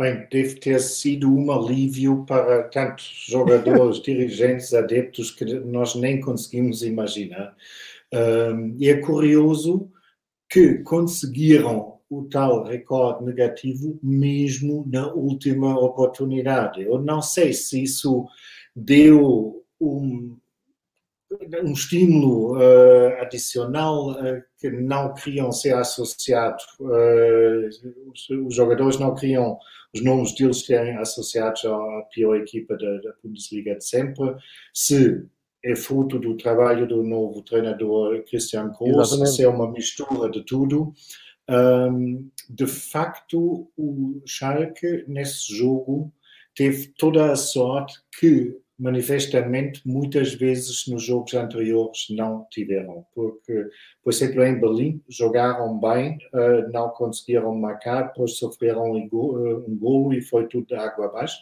Bem, 0.00 0.28
deve 0.30 0.54
ter 0.54 0.78
sido 0.78 1.28
um 1.28 1.50
alívio 1.50 2.24
para 2.24 2.62
tantos 2.68 3.26
jogadores, 3.28 3.98
dirigentes, 4.02 4.72
adeptos 4.72 5.32
que 5.32 5.44
nós 5.44 5.96
nem 5.96 6.20
conseguimos 6.20 6.82
imaginar. 6.84 7.56
Um, 8.14 8.76
e 8.78 8.88
é 8.88 9.00
curioso 9.00 9.90
que 10.48 10.78
conseguiram 10.84 11.98
o 12.08 12.22
tal 12.28 12.62
recorde 12.62 13.24
negativo 13.24 13.98
mesmo 14.00 14.86
na 14.90 15.12
última 15.12 15.76
oportunidade. 15.76 16.80
Eu 16.82 17.02
não 17.02 17.20
sei 17.20 17.52
se 17.52 17.82
isso 17.82 18.24
deu 18.76 19.64
um, 19.80 20.38
um 21.62 21.72
estímulo 21.72 22.56
uh, 22.56 23.20
adicional 23.20 24.12
uh, 24.12 24.42
que 24.58 24.70
não 24.70 25.12
queriam 25.12 25.52
ser 25.52 25.74
associados, 25.74 26.64
uh, 26.80 27.68
os, 28.10 28.30
os, 28.30 28.54
jogadores 28.54 28.98
não 28.98 29.14
queriam 29.14 29.58
os 29.94 30.02
nomes 30.02 30.34
deles 30.34 30.64
serem 30.64 30.96
associados 30.96 31.64
à 31.64 32.02
pior 32.12 32.36
equipa 32.36 32.76
da, 32.76 32.98
da 32.98 33.14
Bundesliga 33.22 33.76
de 33.76 33.84
sempre, 33.84 34.34
se 34.72 35.26
é 35.64 35.74
fruto 35.74 36.18
do 36.18 36.36
trabalho 36.36 36.86
do 36.86 37.02
novo 37.02 37.42
treinador 37.42 38.22
Christian 38.24 38.70
Groß, 38.70 39.34
se 39.34 39.42
é 39.42 39.48
uma 39.48 39.70
mistura 39.70 40.30
de 40.30 40.44
tudo. 40.44 40.92
Um, 41.50 42.30
de 42.48 42.66
facto, 42.66 43.70
o 43.76 44.22
Schalke, 44.26 45.04
nesse 45.08 45.56
jogo, 45.56 46.12
teve 46.54 46.92
toda 46.98 47.32
a 47.32 47.36
sorte 47.36 47.98
que 48.18 48.54
manifestamente, 48.78 49.82
muitas 49.84 50.32
vezes 50.34 50.86
nos 50.86 51.02
jogos 51.02 51.34
anteriores 51.34 52.06
não 52.10 52.46
tiveram, 52.50 53.04
porque, 53.14 53.66
por 54.04 54.12
exemplo, 54.12 54.44
em 54.44 54.60
Berlim 54.60 55.02
jogaram 55.08 55.78
bem, 55.78 56.16
uh, 56.32 56.70
não 56.72 56.88
conseguiram 56.90 57.54
marcar, 57.56 58.08
depois 58.08 58.38
sofreram 58.38 58.92
um, 58.92 59.08
um 59.66 59.76
golo 59.76 60.14
e 60.14 60.20
foi 60.20 60.46
tudo 60.46 60.74
água 60.74 61.06
abaixo. 61.06 61.38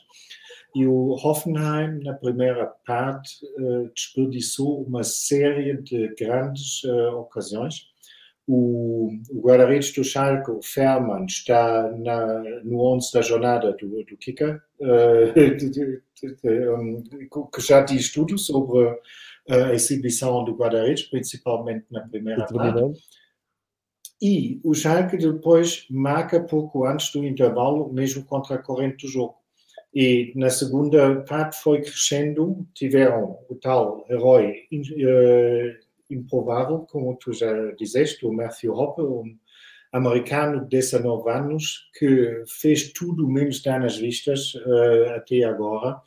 E 0.75 0.87
o 0.87 1.13
Hoffenheim, 1.13 2.03
na 2.03 2.15
primeira 2.15 2.67
parte, 2.87 3.45
uh, 3.59 3.91
desperdiçou 3.95 4.83
uma 4.83 5.05
série 5.05 5.77
de 5.83 6.15
grandes 6.19 6.83
ocasiões 6.85 7.95
o, 8.47 9.11
o 9.31 9.41
guarda-redes 9.41 9.93
do 9.93 10.05
Schalke, 10.05 10.51
o 10.51 10.63
Ferman, 10.63 11.27
está 11.27 11.91
na, 11.99 12.43
no 12.65 12.81
11 12.95 13.13
da 13.13 13.23
jornada 13.23 13.73
do, 13.73 14.05
do 14.05 14.17
Kicker, 14.17 14.63
uh, 14.81 15.33
que 17.51 17.61
já 17.61 17.81
diz 17.83 18.13
tudo 18.13 18.39
sobre 18.39 18.97
a 19.49 19.75
exibição 19.75 20.45
do 20.45 20.55
guarda-redes, 20.55 21.05
principalmente 21.05 21.87
na 21.91 22.01
primeira 22.07 22.47
parte. 22.47 23.01
E 24.21 24.61
o 24.65 24.75
Schalke 24.75 25.17
depois 25.19 25.87
marca 25.91 26.41
pouco 26.41 26.87
antes 26.87 27.13
do 27.13 27.25
intervalo, 27.25 27.93
mesmo 27.93 28.25
contra 28.25 28.57
a 28.57 28.63
corrente 28.63 29.07
do 29.07 29.13
jogo. 29.13 29.35
E 29.95 30.33
na 30.37 30.51
segunda 30.51 31.23
parte 31.23 31.59
foi 31.63 31.81
crescendo, 31.81 32.67
tiveram 32.75 33.39
o 33.49 33.55
tal 33.55 34.05
herói 34.11 34.53
uh, 34.73 35.86
improvável, 36.11 36.87
como 36.91 37.17
tu 37.17 37.33
já 37.33 37.73
dizeste, 37.73 38.27
o 38.27 38.33
Matthew 38.33 38.73
Hopper, 38.75 39.05
um 39.05 39.37
americano 39.93 40.63
de 40.63 40.69
19 40.69 41.31
anos, 41.31 41.91
que 41.99 42.43
fez 42.47 42.93
tudo 42.93 43.29
menos 43.29 43.63
dar 43.63 43.81
nas 43.81 43.97
vistas 43.97 44.55
uh, 44.55 45.15
até 45.17 45.45
agora. 45.45 46.01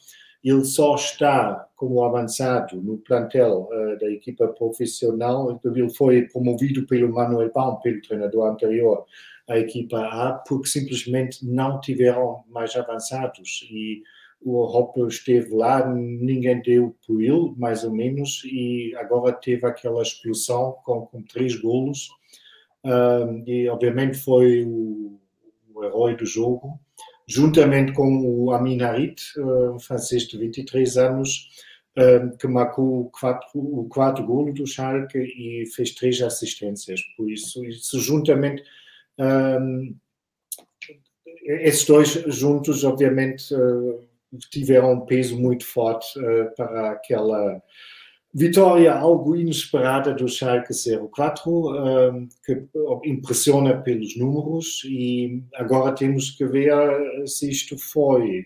Ele 0.44 0.64
só 0.64 0.96
está 0.96 1.68
como 1.76 2.04
avançado 2.04 2.82
no 2.82 2.98
plantel 2.98 3.68
uh, 3.72 4.00
da 4.00 4.10
equipa 4.10 4.48
profissional. 4.48 5.60
Ele 5.64 5.90
foi 5.90 6.24
promovido 6.24 6.86
pelo 6.86 7.12
Manuel 7.12 7.52
Baum, 7.54 7.76
pelo 7.78 8.02
treinador 8.02 8.48
anterior, 8.48 9.06
à 9.48 9.58
equipa 9.58 10.00
A, 10.00 10.34
porque 10.48 10.70
simplesmente 10.70 11.46
não 11.46 11.82
tiveram 11.82 12.44
mais 12.50 12.76
avançados. 12.76 13.68
E 13.72 14.04
o 14.42 14.62
Hopper 14.62 15.08
esteve 15.08 15.54
lá, 15.54 15.86
ninguém 15.86 16.62
deu 16.62 16.96
por 17.06 17.22
ele, 17.22 17.54
mais 17.58 17.84
ou 17.84 17.92
menos, 17.92 18.42
e 18.46 18.96
agora 18.96 19.34
teve 19.34 19.66
aquela 19.66 20.02
explosão 20.02 20.78
com, 20.84 21.06
com 21.06 21.22
três 21.24 21.56
golos, 21.56 22.10
e 23.46 23.68
obviamente 23.68 24.18
foi 24.18 24.64
o, 24.66 25.20
o, 25.74 25.84
herói 25.84 26.16
do 26.16 26.26
jogo, 26.26 26.80
juntamente 27.28 27.94
com 27.94 28.22
o 28.26 28.52
Amin 28.52 28.82
Harit, 28.82 29.22
um 29.38 29.80
francês 29.80 30.24
de 30.24 30.38
23 30.38 30.98
anos, 30.98 31.50
que 32.40 32.48
marcou 32.48 33.10
quatro, 33.12 33.48
o 33.56 33.90
quarto 33.90 34.24
golo 34.24 34.54
do 34.54 34.66
Schalke 34.66 35.18
e 35.18 35.66
fez 35.76 35.92
três 35.92 36.22
assistências, 36.22 37.02
por 37.18 37.30
isso, 37.30 37.64
isso 37.66 38.00
juntamente... 38.00 38.64
Um, 39.18 39.96
esses 41.44 41.86
dois 41.86 42.10
juntos, 42.28 42.84
obviamente, 42.84 43.54
uh, 43.56 44.08
tiveram 44.50 44.94
um 44.94 45.02
peso 45.02 45.40
muito 45.40 45.66
forte 45.66 46.20
uh, 46.20 46.54
para 46.56 46.92
aquela 46.92 47.62
vitória 48.34 48.94
algo 48.94 49.36
inesperada 49.36 50.14
do 50.14 50.28
Schalke 50.28 50.74
04, 50.74 51.52
uh, 51.52 52.28
que 52.46 52.68
impressiona 53.06 53.82
pelos 53.82 54.18
números 54.18 54.84
e 54.86 55.44
agora 55.56 55.96
temos 55.96 56.32
que 56.32 56.46
ver 56.46 56.72
se 57.26 57.50
isto 57.50 57.78
foi 57.78 58.46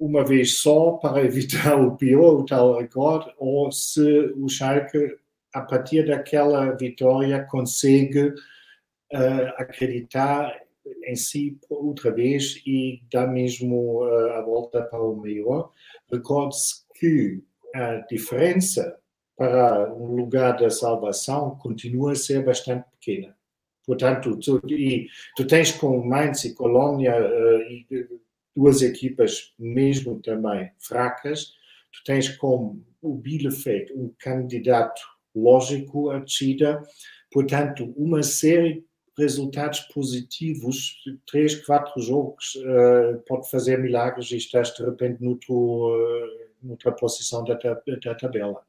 uma 0.00 0.24
vez 0.24 0.58
só 0.58 0.92
para 0.92 1.24
evitar 1.24 1.74
o 1.80 1.96
pior, 1.96 2.40
o 2.40 2.44
tal 2.44 2.78
recorde, 2.78 3.32
ou 3.38 3.70
se 3.72 4.32
o 4.36 4.48
Schalke, 4.48 5.16
a 5.52 5.60
partir 5.62 6.06
daquela 6.06 6.70
vitória, 6.76 7.44
consegue 7.44 8.28
uh, 8.28 9.46
acreditar 9.56 10.54
em 11.04 11.16
si 11.16 11.58
outra 11.68 12.10
vez 12.10 12.62
e 12.66 13.02
dá 13.12 13.26
mesmo 13.26 14.04
uh, 14.04 14.32
a 14.32 14.42
volta 14.42 14.82
para 14.82 15.02
o 15.02 15.20
melhor. 15.20 15.72
Recorde-se 16.10 16.82
que 16.98 17.42
a 17.74 17.96
diferença 18.10 18.98
para 19.36 19.94
um 19.94 20.16
lugar 20.16 20.58
da 20.58 20.68
salvação 20.68 21.56
continua 21.56 22.12
a 22.12 22.16
ser 22.16 22.44
bastante 22.44 22.84
pequena. 22.90 23.36
Portanto, 23.86 24.38
tu, 24.38 24.60
e, 24.68 25.08
tu 25.36 25.46
tens 25.46 25.72
com 25.72 26.04
Mainz 26.04 26.44
e 26.44 26.54
Colônia 26.54 27.14
uh, 27.16 27.62
e 27.62 27.86
duas 28.54 28.82
equipas 28.82 29.54
mesmo 29.58 30.20
também 30.20 30.70
fracas, 30.78 31.52
tu 31.92 32.02
tens 32.04 32.28
com 32.36 32.82
o 33.00 33.14
Bielefeld 33.14 33.92
um 33.94 34.12
candidato 34.18 35.00
lógico 35.34 36.10
a 36.10 36.18
descida, 36.18 36.82
portanto, 37.30 37.94
uma 37.96 38.22
série 38.22 38.84
resultados 39.18 39.80
positivos, 39.80 40.94
três, 41.26 41.54
quatro 41.66 42.00
jogos, 42.00 42.54
uh, 42.56 43.18
pode 43.26 43.50
fazer 43.50 43.78
milagres 43.78 44.30
e 44.30 44.36
estás 44.36 44.72
de 44.72 44.84
repente 44.84 45.22
noutro, 45.22 45.54
uh, 45.54 46.28
noutra 46.62 46.92
posição 46.92 47.44
da, 47.44 47.54
da 47.54 48.14
tabela. 48.14 48.62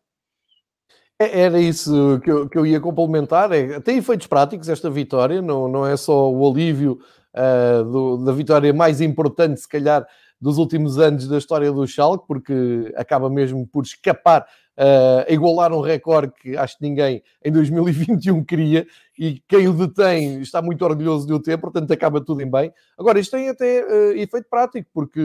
É, 1.21 1.41
era 1.41 1.59
isso 1.59 2.19
que 2.23 2.31
eu, 2.31 2.49
que 2.49 2.57
eu 2.57 2.65
ia 2.65 2.79
complementar. 2.79 3.51
É, 3.51 3.79
tem 3.79 3.97
efeitos 3.97 4.25
práticos 4.25 4.67
esta 4.67 4.89
vitória, 4.89 5.41
não, 5.41 5.67
não 5.67 5.85
é 5.85 5.95
só 5.95 6.31
o 6.31 6.51
alívio 6.51 6.99
uh, 7.35 7.83
do, 7.83 8.17
da 8.17 8.31
vitória 8.31 8.73
mais 8.73 9.01
importante, 9.01 9.61
se 9.61 9.67
calhar, 9.67 10.07
dos 10.41 10.57
últimos 10.57 10.97
anos 10.97 11.27
da 11.27 11.37
história 11.37 11.71
do 11.71 11.85
Schalke, 11.85 12.25
porque 12.25 12.91
acaba 12.95 13.29
mesmo 13.29 13.67
por 13.67 13.83
escapar 13.83 14.47
a 14.79 15.31
igualar 15.31 15.73
um 15.73 15.81
recorde 15.81 16.33
que 16.41 16.55
acho 16.55 16.77
que 16.77 16.83
ninguém 16.83 17.21
em 17.43 17.51
2021 17.51 18.43
queria 18.45 18.87
e 19.17 19.43
quem 19.49 19.67
o 19.67 19.73
detém 19.73 20.39
está 20.39 20.61
muito 20.61 20.85
orgulhoso 20.85 21.27
de 21.27 21.33
o 21.33 21.39
ter, 21.41 21.57
portanto 21.57 21.91
acaba 21.91 22.23
tudo 22.23 22.41
em 22.41 22.49
bem. 22.49 22.71
Agora, 22.97 23.19
isto 23.19 23.31
tem 23.31 23.49
até 23.49 23.83
uh, 23.83 24.11
efeito 24.17 24.47
prático, 24.49 24.89
porque 24.93 25.19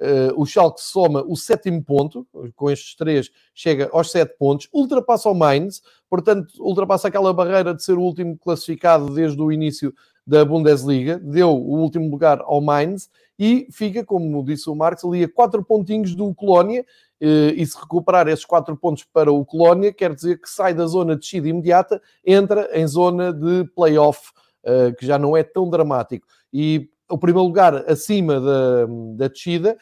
uh, 0.00 0.32
o 0.40 0.46
Schalke 0.46 0.80
soma 0.80 1.22
o 1.26 1.36
sétimo 1.36 1.84
ponto, 1.84 2.26
com 2.56 2.70
estes 2.70 2.96
três 2.96 3.30
chega 3.54 3.90
aos 3.92 4.10
sete 4.10 4.34
pontos, 4.38 4.66
ultrapassa 4.72 5.28
o 5.28 5.34
Mainz, 5.34 5.82
portanto 6.14 6.54
ultrapassa 6.60 7.08
aquela 7.08 7.32
barreira 7.32 7.74
de 7.74 7.82
ser 7.82 7.94
o 7.94 8.00
último 8.00 8.38
classificado 8.38 9.12
desde 9.12 9.42
o 9.42 9.50
início 9.50 9.92
da 10.24 10.44
Bundesliga, 10.44 11.18
deu 11.18 11.50
o 11.50 11.80
último 11.80 12.08
lugar 12.08 12.40
ao 12.42 12.60
Mainz 12.60 13.10
e 13.36 13.66
fica, 13.72 14.04
como 14.04 14.44
disse 14.44 14.70
o 14.70 14.76
Marcos, 14.76 15.04
ali 15.04 15.24
a 15.24 15.28
quatro 15.28 15.64
pontinhos 15.64 16.14
do 16.14 16.32
Colónia, 16.32 16.86
eh, 17.20 17.52
e 17.56 17.66
se 17.66 17.76
recuperar 17.76 18.28
esses 18.28 18.44
quatro 18.44 18.76
pontos 18.76 19.02
para 19.12 19.32
o 19.32 19.44
Colónia, 19.44 19.92
quer 19.92 20.14
dizer 20.14 20.40
que 20.40 20.48
sai 20.48 20.72
da 20.72 20.86
zona 20.86 21.14
de 21.14 21.22
descida 21.22 21.48
imediata, 21.48 22.00
entra 22.24 22.70
em 22.72 22.86
zona 22.86 23.32
de 23.32 23.64
play-off, 23.74 24.30
eh, 24.62 24.92
que 24.92 25.04
já 25.04 25.18
não 25.18 25.36
é 25.36 25.42
tão 25.42 25.68
dramático. 25.68 26.24
E 26.52 26.88
o 27.10 27.18
primeiro 27.18 27.48
lugar 27.48 27.74
acima 27.90 28.40
da, 28.40 28.86
da 29.16 29.28
descida, 29.28 29.76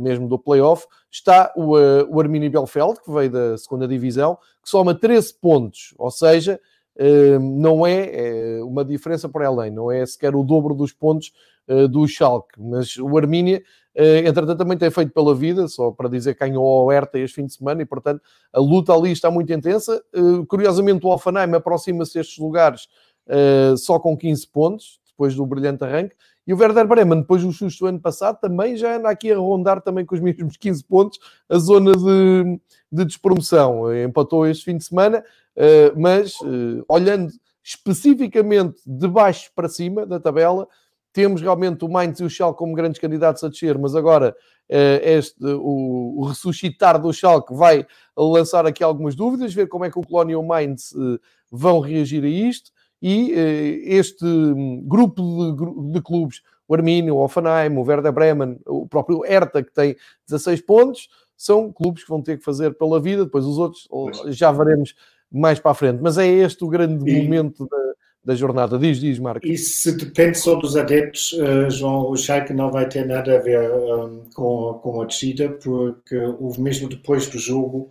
mesmo 0.00 0.28
do 0.28 0.38
play-off, 0.38 0.86
está 1.10 1.52
o, 1.56 1.74
o 2.08 2.20
Arminia 2.20 2.50
Belfeld, 2.50 3.00
que 3.04 3.10
veio 3.10 3.30
da 3.30 3.58
segunda 3.58 3.86
divisão, 3.86 4.36
que 4.62 4.68
soma 4.68 4.94
13 4.94 5.34
pontos, 5.40 5.94
ou 5.98 6.10
seja, 6.10 6.60
não 7.40 7.86
é 7.86 8.60
uma 8.64 8.84
diferença 8.84 9.28
por 9.28 9.42
além, 9.42 9.70
não 9.70 9.90
é 9.90 10.04
sequer 10.04 10.34
o 10.34 10.42
dobro 10.42 10.74
dos 10.74 10.92
pontos 10.92 11.32
do 11.90 12.06
Schalke, 12.08 12.60
mas 12.60 12.96
o 12.96 13.16
Arminia 13.16 13.62
Uh, 13.98 14.22
entretanto, 14.28 14.58
também 14.58 14.78
tem 14.78 14.92
feito 14.92 15.12
pela 15.12 15.34
vida, 15.34 15.66
só 15.66 15.90
para 15.90 16.08
dizer 16.08 16.34
que 16.34 16.40
ganhou 16.46 16.64
o 16.64 16.92
Herta 16.92 17.18
este 17.18 17.34
fim 17.34 17.46
de 17.46 17.52
semana 17.52 17.82
e, 17.82 17.84
portanto, 17.84 18.22
a 18.52 18.60
luta 18.60 18.92
ali 18.94 19.10
está 19.10 19.28
muito 19.28 19.52
intensa. 19.52 20.00
Curiosamente, 20.46 21.04
o 21.04 21.08
Offenheim 21.08 21.52
aproxima-se 21.52 22.20
estes 22.20 22.38
lugares 22.38 22.86
só 23.76 23.98
com 23.98 24.16
15 24.16 24.46
pontos, 24.46 25.00
depois 25.08 25.34
do 25.34 25.44
brilhante 25.44 25.82
arranque. 25.82 26.14
E 26.48 26.54
o 26.54 26.56
Werder 26.56 26.88
Bremen, 26.88 27.20
depois 27.20 27.42
do 27.42 27.52
susto 27.52 27.80
do 27.80 27.88
ano 27.88 28.00
passado, 28.00 28.40
também 28.40 28.74
já 28.74 28.96
anda 28.96 29.10
aqui 29.10 29.30
a 29.30 29.36
rondar 29.36 29.82
também 29.82 30.04
com 30.04 30.14
os 30.14 30.20
mesmos 30.22 30.56
15 30.56 30.82
pontos 30.84 31.18
a 31.48 31.58
zona 31.58 31.92
de, 31.92 32.58
de 32.90 33.04
despromoção. 33.04 33.94
Empatou 33.94 34.46
este 34.46 34.64
fim 34.64 34.78
de 34.78 34.84
semana, 34.84 35.22
mas 35.94 36.32
olhando 36.88 37.30
especificamente 37.62 38.80
de 38.86 39.06
baixo 39.06 39.50
para 39.54 39.68
cima 39.68 40.06
da 40.06 40.18
tabela, 40.18 40.66
temos 41.12 41.40
realmente 41.42 41.84
o 41.84 41.88
Mainz 41.88 42.20
e 42.20 42.24
o 42.24 42.30
Schalke 42.30 42.58
como 42.58 42.74
grandes 42.74 43.00
candidatos 43.00 43.42
a 43.44 43.48
descer, 43.48 43.76
mas 43.76 43.94
agora 43.94 44.34
eh, 44.68 45.16
este, 45.16 45.44
o, 45.44 46.24
ressuscitar 46.28 47.00
do 47.00 47.12
Schalke 47.12 47.54
vai 47.54 47.86
lançar 48.16 48.66
aqui 48.66 48.84
algumas 48.84 49.14
dúvidas, 49.14 49.54
ver 49.54 49.66
como 49.66 49.84
é 49.84 49.90
que 49.90 49.98
o 49.98 50.06
Colónia 50.06 50.34
e 50.34 50.36
o 50.36 50.42
Mainz 50.42 50.94
eh, 50.94 51.18
vão 51.50 51.80
reagir 51.80 52.22
a 52.24 52.28
isto. 52.28 52.70
E 53.00 53.32
eh, 53.32 53.80
este 53.96 54.26
grupo 54.84 55.22
de, 55.22 55.92
de 55.92 56.02
clubes, 56.02 56.42
o 56.66 56.74
Arminio, 56.74 57.16
o 57.16 57.24
Offenheim, 57.24 57.76
o 57.76 57.82
Werder 57.82 58.12
Bremen, 58.12 58.58
o 58.66 58.86
próprio 58.86 59.20
Hertha, 59.20 59.62
que 59.62 59.72
tem 59.72 59.96
16 60.28 60.60
pontos, 60.62 61.08
são 61.36 61.72
clubes 61.72 62.02
que 62.02 62.10
vão 62.10 62.20
ter 62.20 62.38
que 62.38 62.44
fazer 62.44 62.74
pela 62.74 63.00
vida. 63.00 63.24
Depois 63.24 63.44
os 63.44 63.58
outros 63.58 63.88
já 64.36 64.50
veremos 64.50 64.94
mais 65.30 65.60
para 65.60 65.70
a 65.70 65.74
frente. 65.74 66.00
Mas 66.02 66.18
é 66.18 66.26
este 66.26 66.64
o 66.64 66.68
grande 66.68 67.08
e... 67.08 67.22
momento 67.22 67.66
da, 67.68 67.92
da 68.24 68.34
jornada. 68.34 68.78
Diz, 68.78 68.98
diz, 68.98 69.18
Marcos. 69.18 69.48
Isso 69.48 69.96
depende 69.96 70.36
só 70.36 70.56
dos 70.56 70.76
adeptos, 70.76 71.32
uh, 71.34 71.70
João. 71.70 72.10
O 72.10 72.16
Schalke 72.16 72.52
não 72.52 72.70
vai 72.70 72.88
ter 72.88 73.06
nada 73.06 73.36
a 73.36 73.40
ver 73.40 73.70
um, 73.70 74.24
com, 74.34 74.80
com 74.82 75.00
a 75.00 75.04
descida, 75.06 75.48
porque 75.48 76.16
houve 76.40 76.60
mesmo 76.60 76.88
depois 76.88 77.28
do 77.28 77.38
jogo 77.38 77.88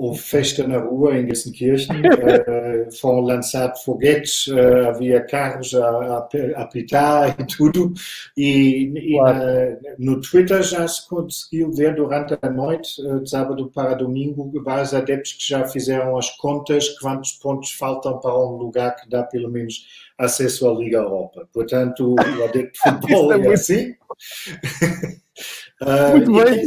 houve 0.00 0.18
festa 0.18 0.66
na 0.66 0.78
rua 0.78 1.14
em 1.18 1.26
Gelsenkirchen, 1.26 2.00
uh, 2.00 2.96
foram 2.98 3.20
lançados 3.20 3.82
foguetes, 3.82 4.46
uh, 4.46 4.88
havia 4.88 5.20
carros 5.20 5.74
a, 5.74 6.26
apitar 6.56 7.36
e 7.38 7.44
tudo, 7.54 7.92
e, 8.34 8.90
e 8.96 9.16
na, 9.18 9.76
no 9.98 10.18
Twitter 10.22 10.62
já 10.62 10.88
se 10.88 11.06
conseguiu 11.06 11.70
ver 11.70 11.94
durante 11.94 12.34
a 12.40 12.48
noite, 12.48 12.90
uh, 13.02 13.20
de 13.20 13.28
sábado 13.28 13.70
para 13.74 13.92
domingo, 13.92 14.50
vários 14.64 14.94
adeptos 14.94 15.34
que 15.34 15.46
já 15.46 15.68
fizeram 15.68 16.16
as 16.16 16.30
contas 16.38 16.88
quantos 16.98 17.32
pontos 17.32 17.72
faltam 17.72 18.18
para 18.20 18.34
um 18.34 18.56
lugar 18.56 18.96
que 18.96 19.06
dá 19.06 19.22
pelo 19.22 19.50
menos 19.50 19.86
acesso 20.16 20.66
à 20.66 20.72
Liga 20.72 20.96
Europa. 20.96 21.46
Portanto, 21.52 22.14
o 22.14 22.20
adepto 22.44 22.72
de 22.72 22.78
futebol 22.78 23.32
é, 23.34 23.46
é 23.46 23.52
assim. 23.52 23.94
muito 26.14 26.32
bem. 26.32 26.64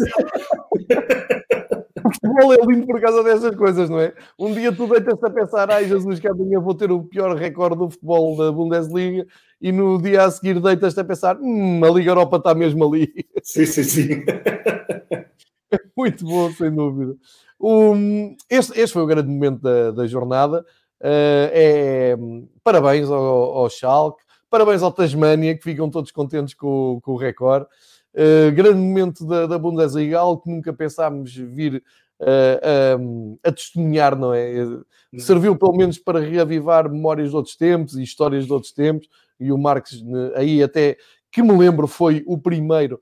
O 2.13 2.27
futebol 2.27 2.53
é 2.53 2.57
lindo 2.65 2.85
por 2.85 3.01
causa 3.01 3.23
dessas 3.23 3.55
coisas, 3.55 3.89
não 3.89 3.99
é? 3.99 4.13
Um 4.37 4.53
dia 4.53 4.71
tu 4.71 4.87
deitas-te 4.87 5.25
a 5.25 5.29
pensar, 5.29 5.71
ai 5.71 5.87
Jesus, 5.87 6.19
que 6.19 6.27
amanhã 6.27 6.59
vou 6.59 6.75
ter 6.75 6.91
o 6.91 7.03
pior 7.03 7.35
recorde 7.35 7.77
do 7.77 7.89
futebol 7.89 8.37
da 8.37 8.51
Bundesliga, 8.51 9.25
e 9.61 9.71
no 9.71 10.01
dia 10.01 10.23
a 10.23 10.31
seguir 10.31 10.59
deitas-te 10.59 10.99
a 10.99 11.03
pensar, 11.03 11.37
hum, 11.39 11.83
a 11.83 11.89
Liga 11.89 12.11
Europa 12.11 12.37
está 12.37 12.53
mesmo 12.53 12.85
ali. 12.85 13.13
Sim, 13.43 13.65
sim, 13.65 13.83
sim. 13.83 14.23
Muito 15.97 16.25
bom, 16.25 16.51
sem 16.51 16.73
dúvida. 16.73 17.15
Um, 17.59 18.35
este, 18.49 18.79
este, 18.79 18.93
foi 18.93 19.03
o 19.03 19.07
grande 19.07 19.29
momento 19.29 19.61
da, 19.61 19.91
da 19.91 20.05
jornada. 20.05 20.65
Uh, 20.99 21.49
é, 21.51 22.17
parabéns 22.63 23.09
ao, 23.09 23.23
ao 23.57 23.69
Schalke, 23.69 24.23
parabéns 24.49 24.83
ao 24.83 24.91
Tasmania, 24.91 25.57
que 25.57 25.63
ficam 25.63 25.89
todos 25.89 26.11
contentes 26.11 26.53
com, 26.53 26.99
com 27.01 27.13
o 27.13 27.17
recorde. 27.17 27.65
Uh, 28.13 28.51
grande 28.53 28.77
momento 28.77 29.25
da, 29.25 29.47
da 29.47 29.57
Bundesliga, 29.57 30.19
algo 30.19 30.43
que 30.43 30.49
nunca 30.49 30.71
pensámos 30.71 31.33
vir 31.33 31.83
uh, 32.21 33.39
a 33.43 33.51
testemunhar, 33.51 34.17
não 34.17 34.33
é? 34.33 34.63
Uhum. 34.63 34.83
Serviu 35.19 35.55
pelo 35.55 35.75
menos 35.75 35.97
para 35.97 36.19
reavivar 36.19 36.89
memórias 36.89 37.29
de 37.29 37.35
outros 37.35 37.55
tempos 37.55 37.95
e 37.95 38.03
histórias 38.03 38.45
de 38.45 38.53
outros 38.53 38.71
tempos, 38.71 39.07
e 39.39 39.51
o 39.51 39.57
Marques 39.57 40.03
aí 40.35 40.61
até, 40.63 40.97
que 41.31 41.41
me 41.41 41.55
lembro, 41.57 41.87
foi 41.87 42.23
o 42.25 42.37
primeiro 42.37 42.99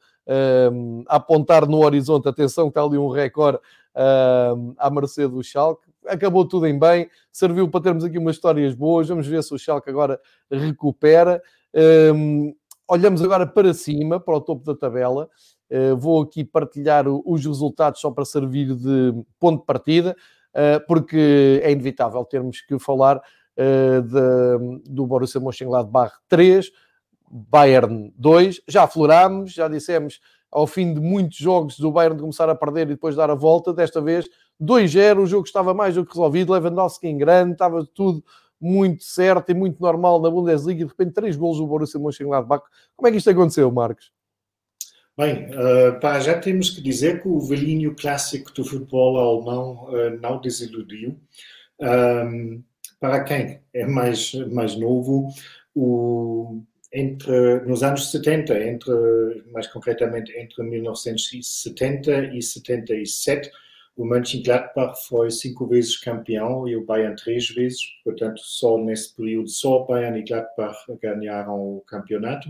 a 1.08 1.18
apontar 1.18 1.68
no 1.68 1.84
horizonte, 1.84 2.30
atenção 2.30 2.66
que 2.66 2.70
está 2.72 2.84
ali 2.84 2.98
um 2.98 3.10
recorde 3.10 3.58
uh, 3.58 4.74
à 4.78 4.90
mercê 4.90 5.28
do 5.28 5.44
Schalke, 5.44 5.92
acabou 6.08 6.48
tudo 6.48 6.68
em 6.68 6.78
bem, 6.78 7.10
serviu 7.32 7.68
para 7.70 7.82
termos 7.82 8.04
aqui 8.04 8.18
umas 8.18 8.36
histórias 8.36 8.74
boas, 8.74 9.08
vamos 9.08 9.28
ver 9.28 9.44
se 9.44 9.54
o 9.54 9.60
Schalke 9.60 9.90
agora 9.90 10.20
recupera. 10.50 11.42
Um, 11.74 12.54
olhamos 12.88 13.22
agora 13.22 13.46
para 13.48 13.74
cima, 13.74 14.20
para 14.20 14.36
o 14.36 14.42
topo 14.42 14.66
da 14.66 14.76
tabela. 14.76 15.30
Uh, 15.72 15.96
vou 15.96 16.22
aqui 16.22 16.44
partilhar 16.44 17.08
os 17.08 17.46
resultados 17.46 18.02
só 18.02 18.12
para 18.12 18.26
servir 18.26 18.76
de 18.76 19.14
ponto 19.40 19.62
de 19.62 19.66
partida, 19.66 20.18
uh, 20.54 20.86
porque 20.86 21.62
é 21.64 21.72
inevitável 21.72 22.26
termos 22.26 22.60
que 22.60 22.78
falar 22.78 23.18
uh, 23.18 24.02
de, 24.02 24.90
do 24.90 25.08
Borussia 25.08 25.40
Mönchengladbach 25.40 26.14
3, 26.28 26.70
Bayern 27.30 28.14
2. 28.18 28.62
Já 28.68 28.84
aflorámos, 28.84 29.54
já 29.54 29.70
dissemos 29.70 30.20
ao 30.52 30.68
fim 30.68 30.94
de 30.94 31.00
muitos 31.00 31.38
jogos 31.38 31.80
do 31.80 31.90
Bayern 31.90 32.18
de 32.18 32.22
começar 32.22 32.50
a 32.50 32.56
perder 32.56 32.88
e 32.88 32.92
depois 32.92 33.16
dar 33.16 33.30
a 33.30 33.36
volta, 33.36 33.74
desta 33.74 34.02
vez 34.02 34.28
2-0, 34.62 35.24
o 35.24 35.26
jogo 35.26 35.46
estava 35.46 35.74
mais 35.74 35.96
do 35.96 36.06
que 36.06 36.12
resolvido, 36.12 36.52
Lewandowski 36.52 37.08
em 37.08 37.18
grande, 37.18 37.54
estava 37.54 37.88
tudo 37.96 38.22
muito 38.60 39.04
certo 39.04 39.50
e 39.50 39.54
muito 39.54 39.82
normal 39.82 40.22
na 40.22 40.30
Bundesliga 40.30 40.82
e 40.82 40.86
de 40.86 40.92
repente 40.92 41.14
três 41.14 41.36
gols 41.38 41.58
do 41.58 41.66
Borussia 41.66 42.00
Mönchengladbach. 42.00 42.64
Como 42.96 43.08
é 43.08 43.12
que 43.12 43.18
isto 43.18 43.30
aconteceu, 43.30 43.72
Marcos? 43.72 44.12
Bem, 45.18 45.50
uh, 45.50 46.00
pá, 46.00 46.20
já 46.20 46.40
temos 46.40 46.70
que 46.70 46.82
dizer 46.82 47.22
que 47.22 47.28
o 47.28 47.40
velhinho 47.40 47.96
clássico 47.96 48.52
do 48.54 48.64
futebol 48.64 49.18
alemão 49.18 49.90
uh, 49.90 50.18
não 50.22 50.40
desiludiu. 50.40 51.20
Um, 51.80 52.64
para 53.00 53.24
quem 53.24 53.60
é 53.74 53.86
mais, 53.86 54.34
mais 54.52 54.76
novo, 54.76 55.28
o, 55.76 56.64
entre, 56.94 57.60
nos 57.62 57.84
anos 57.84 58.12
70, 58.12 58.58
entre, 58.64 58.92
mais 59.52 59.68
concretamente 59.68 60.32
entre 60.38 60.64
1970 60.64 62.36
e 62.36 62.42
77, 62.42 63.52
o 63.96 64.06
Mönchengladbach 64.06 64.98
foi 65.08 65.30
cinco 65.30 65.68
vezes 65.68 65.98
campeão 65.98 66.68
e 66.68 66.76
o 66.76 66.86
Bayern 66.86 67.16
três 67.16 67.50
vezes, 67.50 67.82
portanto, 68.04 68.40
só 68.40 68.78
nesse 68.78 69.16
período, 69.16 69.50
só 69.50 69.80
Bayern 69.86 70.20
e 70.20 70.24
Gladbach 70.24 70.78
ganharam 71.02 71.56
o 71.56 71.82
campeonato. 71.82 72.50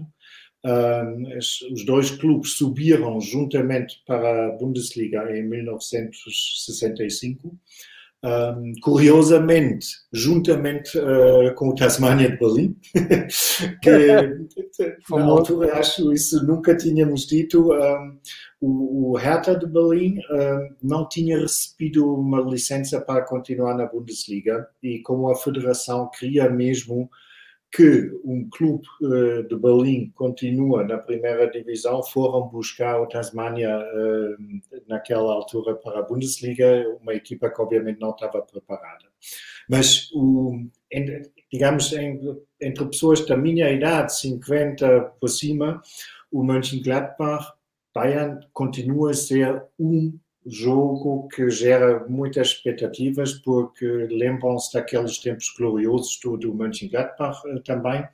Os 1.71 1.85
dois 1.85 2.11
clubes 2.11 2.53
subiram 2.53 3.19
juntamente 3.19 4.03
para 4.05 4.47
a 4.47 4.51
Bundesliga 4.51 5.35
em 5.35 5.43
1965 5.47 7.57
um, 8.23 8.73
curiosamente, 8.83 9.87
juntamente 10.13 10.97
uh, 10.97 11.53
com 11.55 11.69
o 11.69 11.75
Tasmania 11.75 12.29
de 12.29 12.37
Berlim, 12.37 12.77
que 13.81 13.89
na 15.09 15.25
altura 15.25 15.79
acho 15.79 16.13
isso 16.13 16.45
nunca 16.45 16.75
tínhamos 16.75 17.25
dito, 17.25 17.73
um, 17.73 18.19
o, 18.59 19.11
o 19.11 19.17
Hertha 19.17 19.57
de 19.57 19.65
Berlim 19.65 20.19
um, 20.19 20.75
não 20.83 21.09
tinha 21.09 21.39
recebido 21.39 22.13
uma 22.13 22.41
licença 22.41 23.01
para 23.01 23.23
continuar 23.23 23.75
na 23.75 23.87
Bundesliga 23.87 24.67
e 24.83 24.99
como 24.99 25.29
a 25.29 25.35
federação 25.35 26.09
queria 26.11 26.47
mesmo 26.47 27.09
que 27.71 28.11
um 28.25 28.49
clube 28.49 28.83
uh, 29.01 29.43
de 29.47 29.55
Berlim 29.55 30.11
continua 30.15 30.83
na 30.83 30.97
primeira 30.97 31.49
divisão, 31.49 32.03
foram 32.03 32.49
buscar 32.49 33.01
o 33.01 33.07
Tasmania 33.07 33.79
uh, 33.79 34.81
naquela 34.87 35.33
altura 35.33 35.75
para 35.75 35.99
a 35.99 36.03
Bundesliga, 36.03 36.85
uma 37.01 37.13
equipa 37.13 37.49
que 37.49 37.61
obviamente 37.61 37.99
não 37.99 38.11
estava 38.11 38.41
preparada. 38.41 39.05
Mas, 39.69 40.09
o, 40.13 40.65
digamos, 41.51 41.93
entre 41.93 42.85
pessoas 42.85 43.25
da 43.25 43.37
minha 43.37 43.71
idade, 43.71 44.19
50 44.19 45.13
por 45.19 45.29
cima, 45.29 45.81
o 46.31 46.43
Mönchengladbach, 46.43 47.53
Bayern 47.93 48.39
continua 48.53 49.11
a 49.11 49.13
ser 49.13 49.63
um 49.79 50.17
jogo 50.45 51.27
que 51.27 51.49
gera 51.49 52.05
muitas 52.07 52.47
expectativas, 52.47 53.33
porque 53.33 53.85
lembram-se 53.85 54.73
daqueles 54.73 55.19
tempos 55.19 55.53
gloriosos 55.57 56.19
do, 56.23 56.37
do 56.37 56.53
Mönchengladbach 56.53 57.39
eh, 57.47 57.59
também, 57.63 58.07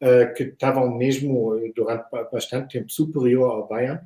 eh, 0.00 0.26
que 0.26 0.44
estavam 0.44 0.96
mesmo 0.96 1.56
eh, 1.56 1.72
durante 1.74 2.04
bastante 2.30 2.78
tempo 2.78 2.92
superior 2.92 3.50
ao 3.50 3.68
Bayern. 3.68 4.00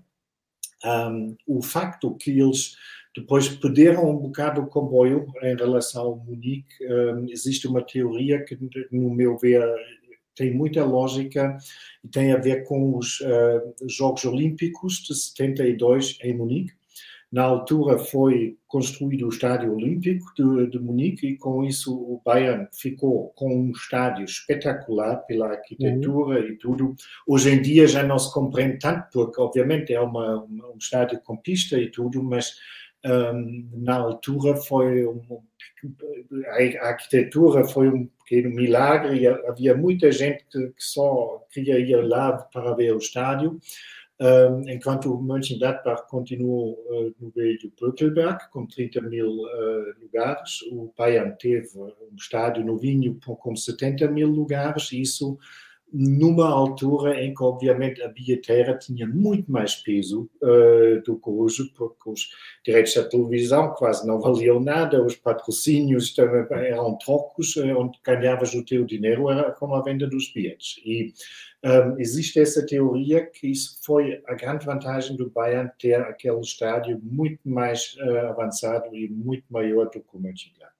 Um, 0.84 1.36
o 1.46 1.62
facto 1.62 2.14
que 2.16 2.38
eles 2.38 2.76
depois 3.16 3.48
perderam 3.48 4.10
um 4.10 4.16
bocado 4.16 4.60
o 4.60 4.66
comboio 4.66 5.26
em 5.42 5.56
relação 5.56 6.02
ao 6.02 6.16
Munique, 6.16 6.86
um, 6.86 7.26
existe 7.30 7.66
uma 7.66 7.82
teoria 7.82 8.44
que, 8.44 8.56
no 8.92 9.10
meu 9.10 9.38
ver, 9.38 9.64
tem 10.34 10.52
muita 10.54 10.84
lógica 10.84 11.56
e 12.04 12.08
tem 12.08 12.30
a 12.30 12.36
ver 12.36 12.64
com 12.64 12.96
os 12.96 13.20
uh, 13.20 13.88
Jogos 13.88 14.26
Olímpicos 14.26 14.98
de 14.98 15.14
72 15.14 16.18
em 16.22 16.36
Munique 16.36 16.75
na 17.30 17.42
altura 17.42 17.98
foi 17.98 18.56
construído 18.68 19.26
o 19.26 19.28
Estádio 19.28 19.74
Olímpico 19.74 20.32
de, 20.36 20.70
de, 20.70 20.78
Munique 20.78 21.26
e 21.26 21.36
com 21.36 21.64
isso 21.64 21.94
o 21.94 22.20
Bayern 22.24 22.68
ficou 22.72 23.30
com 23.34 23.54
um 23.54 23.70
estádio 23.72 24.24
espetacular 24.24 25.16
pela 25.26 25.50
arquitetura 25.50 26.40
uhum. 26.40 26.46
e 26.46 26.56
tudo. 26.56 26.94
Hoje 27.26 27.50
em 27.50 27.60
dia 27.60 27.86
já 27.86 28.02
não 28.02 28.18
se 28.18 28.32
compreende 28.32 28.78
tanto, 28.78 29.06
porque 29.12 29.40
obviamente 29.40 29.92
é 29.92 30.00
uma, 30.00 30.44
uma, 30.44 30.68
um 30.68 30.76
estádio 30.78 31.20
com 31.24 31.36
pista 31.36 31.78
e 31.78 31.90
tudo, 31.90 32.22
mas 32.22 32.54
um, 33.04 33.68
na 33.74 33.96
altura 33.96 34.56
foi 34.56 35.06
um, 35.06 35.20
a 36.80 36.88
arquitetura 36.88 37.64
foi 37.64 37.88
um 37.88 38.06
pequeno 38.24 38.54
milagre 38.54 39.20
e 39.20 39.26
havia 39.26 39.76
muita 39.76 40.10
gente 40.10 40.44
que, 40.50 40.68
que 40.68 40.82
só 40.82 41.44
queria 41.50 41.78
ir 41.78 41.96
lá 42.02 42.32
para 42.32 42.74
ver 42.74 42.94
o 42.94 42.98
estádio 42.98 43.60
enquanto 44.66 45.12
o 45.12 45.22
Mönchengladbach 45.22 46.08
continuou 46.08 46.72
uh, 46.72 47.14
no 47.20 47.30
meio 47.36 47.58
do 47.58 47.72
Bökelberg, 47.78 48.50
com 48.50 48.66
30 48.66 49.02
mil 49.02 49.28
uh, 49.28 50.00
lugares. 50.00 50.62
O 50.72 50.92
Bayern 50.96 51.36
teve 51.38 51.78
um 51.78 52.16
estádio 52.16 52.64
novinho 52.64 53.18
com 53.20 53.54
70 53.54 54.08
mil 54.08 54.28
lugares, 54.28 54.90
isso 54.92 55.38
numa 55.98 56.48
altura 56.48 57.22
em 57.22 57.32
que, 57.34 57.42
obviamente, 57.42 58.02
a 58.02 58.08
bilheteira 58.08 58.76
tinha 58.76 59.06
muito 59.06 59.50
mais 59.50 59.74
peso 59.76 60.28
uh, 60.42 61.00
do 61.02 61.18
que 61.18 61.30
hoje, 61.30 61.72
porque 61.74 62.10
os 62.10 62.28
direitos 62.62 62.94
da 62.94 63.04
televisão 63.04 63.72
quase 63.74 64.06
não 64.06 64.20
valiam 64.20 64.60
nada, 64.60 65.02
os 65.02 65.16
patrocínios 65.16 66.14
também 66.14 66.66
eram 66.66 66.98
trocos, 66.98 67.56
onde 67.56 67.98
ganhavas 68.04 68.52
o 68.54 68.64
teu 68.64 68.84
dinheiro 68.84 69.30
era 69.30 69.50
com 69.52 69.74
a 69.74 69.82
venda 69.82 70.06
dos 70.06 70.30
bilhetes. 70.32 70.78
E 70.84 71.14
um, 71.64 71.98
existe 71.98 72.38
essa 72.38 72.64
teoria 72.66 73.24
que 73.24 73.48
isso 73.48 73.78
foi 73.82 74.22
a 74.26 74.34
grande 74.34 74.66
vantagem 74.66 75.16
do 75.16 75.30
Bayern 75.30 75.70
ter 75.78 75.94
aquele 75.94 76.40
estádio 76.40 77.00
muito 77.02 77.48
mais 77.48 77.96
uh, 77.98 78.26
avançado 78.28 78.94
e 78.94 79.08
muito 79.08 79.44
maior 79.50 79.86
do 79.86 80.00
que 80.00 80.16
o 80.16 80.20
Mönchengladbach. 80.20 80.75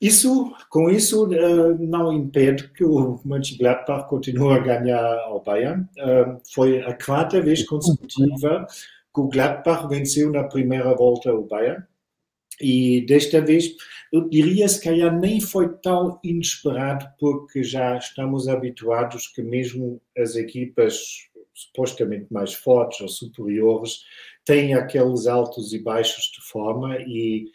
Isso, 0.00 0.54
com 0.70 0.88
isso, 0.88 1.26
uh, 1.26 1.76
não 1.78 2.12
impede 2.12 2.68
que 2.68 2.84
o 2.84 3.20
Mönchengladbach 3.24 4.08
continue 4.08 4.54
a 4.54 4.58
ganhar 4.58 5.18
ao 5.24 5.42
Bayern. 5.42 5.82
Uh, 5.98 6.40
foi 6.54 6.80
a 6.82 6.96
quarta 6.96 7.40
vez 7.40 7.66
consecutiva 7.66 8.66
que 9.12 9.20
o 9.20 9.28
Gladbach 9.28 9.88
venceu 9.88 10.30
na 10.30 10.44
primeira 10.44 10.94
volta 10.94 11.34
o 11.34 11.46
Bayern. 11.46 11.82
E 12.60 13.04
desta 13.06 13.40
vez, 13.40 13.74
eu 14.12 14.28
diria 14.28 14.68
se 14.68 14.82
calhar 14.82 15.16
nem 15.16 15.40
foi 15.40 15.68
tão 15.78 16.18
inesperado, 16.22 17.06
porque 17.18 17.62
já 17.62 17.96
estamos 17.96 18.48
habituados 18.48 19.26
que 19.28 19.42
mesmo 19.42 20.00
as 20.16 20.36
equipas 20.36 21.28
supostamente 21.54 22.32
mais 22.32 22.54
fortes 22.54 23.00
ou 23.00 23.08
superiores 23.08 24.04
têm 24.44 24.74
aqueles 24.74 25.26
altos 25.26 25.72
e 25.72 25.78
baixos 25.78 26.30
de 26.32 26.40
forma 26.40 26.96
e 27.00 27.46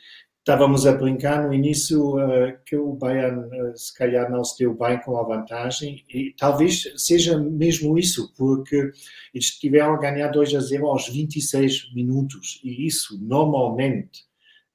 estávamos 0.43 0.85
a 0.85 0.91
brincar 0.91 1.47
no 1.47 1.53
início 1.53 2.17
uh, 2.17 2.53
que 2.65 2.75
o 2.75 2.91
Bayern 2.91 3.45
uh, 3.45 3.77
se 3.77 3.97
calhar 3.97 4.29
não 4.29 4.43
se 4.43 4.59
deu 4.59 4.73
bem 4.73 4.99
com 4.99 5.17
a 5.17 5.23
vantagem 5.23 6.03
e 6.13 6.35
talvez 6.37 6.91
seja 6.97 7.39
mesmo 7.39 7.97
isso, 7.97 8.33
porque 8.37 8.91
eles 9.33 9.51
tiveram 9.51 9.93
a 9.93 9.99
ganhar 9.99 10.27
2 10.27 10.53
a 10.55 10.59
0 10.59 10.87
aos 10.87 11.07
26 11.07 11.93
minutos 11.95 12.59
e 12.61 12.85
isso 12.85 13.17
normalmente 13.21 14.25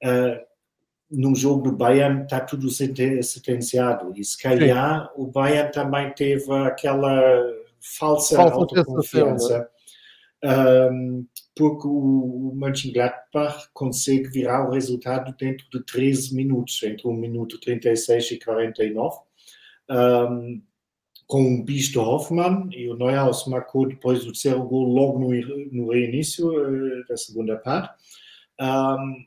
uh, 0.03 0.43
num 1.11 1.35
jogo 1.35 1.61
do 1.61 1.77
Bayern 1.77 2.23
está 2.23 2.39
tudo 2.39 2.67
sentenciado 2.71 4.11
e 4.15 4.23
se 4.23 4.41
calhar 4.41 5.03
Sim. 5.03 5.21
o 5.21 5.27
Bayern 5.27 5.71
também 5.71 6.11
teve 6.13 6.51
aquela 6.51 7.21
falsa, 7.79 8.35
falsa 8.35 8.55
autoconfiança 8.55 9.69
um, 10.43 11.25
porque 11.59 11.85
o, 11.85 12.51
o 12.51 12.55
Mönchengladbach 12.55 13.67
consegue 13.73 14.29
virar 14.29 14.65
o 14.65 14.71
resultado 14.71 15.35
dentro 15.37 15.69
de 15.69 15.83
13 15.83 16.33
minutos, 16.33 16.81
entre 16.83 17.05
1 17.05 17.13
minuto 17.13 17.59
36 17.59 18.31
e 18.31 18.39
49. 18.39 19.17
Um, 19.89 20.61
com 21.27 21.41
um 21.41 21.61
bis 21.61 21.91
do 21.91 21.99
Hoffmann, 21.99 22.69
e 22.71 22.87
o 22.89 22.95
Neuhaus 22.95 23.45
marcou 23.45 23.85
depois 23.85 24.19
do 24.19 24.31
terceiro 24.31 24.63
gol 24.63 24.87
logo 24.87 25.19
no, 25.19 25.27
no 25.73 25.91
reinício 25.91 26.47
uh, 26.47 27.05
da 27.09 27.17
segunda 27.17 27.57
parte. 27.57 27.93
Um, 28.61 29.25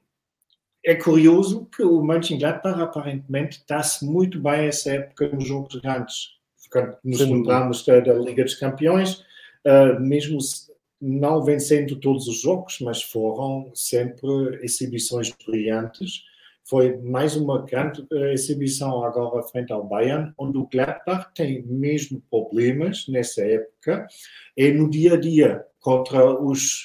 é 0.82 0.94
curioso 0.94 1.66
que 1.66 1.82
o 1.82 2.02
Mönchengladbach 2.02 2.80
aparentemente 2.80 3.58
está-se 3.58 4.06
muito 4.06 4.40
bem 4.40 4.68
essa 4.68 4.90
época 4.90 5.28
nos 5.28 5.46
jogos 5.46 5.74
grandes. 5.82 6.30
Quando 6.70 6.96
nos 7.04 7.20
lembramos 7.20 7.84
da, 7.84 8.00
da, 8.00 8.14
Liga 8.14 8.42
dos 8.42 8.54
Campeões, 8.54 9.22
uh, 9.66 10.00
mesmo 10.00 10.38
não 11.02 11.42
vencendo 11.42 11.96
todos 11.96 12.28
os 12.28 12.40
jogos, 12.40 12.78
mas 12.80 13.02
foram 13.02 13.72
sempre 13.74 14.28
exibições 14.62 15.34
brilhantes. 15.44 16.22
Foi 16.64 16.96
mais 16.98 17.34
uma 17.34 17.62
grande 17.66 18.06
eh, 18.12 18.32
exibição 18.32 19.04
agora 19.04 19.42
frente 19.42 19.72
ao 19.72 19.84
Bayern, 19.84 20.32
onde 20.38 20.58
o 20.58 20.68
Gladbach 20.68 21.34
tem 21.34 21.60
mesmo 21.64 22.22
problemas 22.30 23.08
nessa 23.08 23.42
época, 23.42 24.06
e 24.56 24.70
no 24.70 24.88
dia 24.88 25.14
a 25.14 25.16
dia 25.20 25.66
contra 25.80 26.40
os 26.40 26.84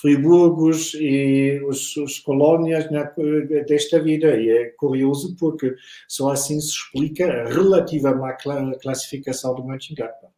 Friburgos 0.00 0.94
e 0.94 1.60
os, 1.66 1.96
os 1.96 2.18
colónias 2.20 2.88
na, 2.90 3.12
desta 3.66 4.00
vida. 4.00 4.36
E 4.36 4.48
é 4.48 4.64
curioso 4.76 5.34
porque 5.36 5.74
só 6.06 6.30
assim 6.30 6.60
se 6.60 6.68
explica 6.68 7.26
a 7.26 7.48
relativa 7.48 8.14
má 8.14 8.36
classificação 8.80 9.54
do 9.54 9.64
Mönchengladbach. 9.64 10.35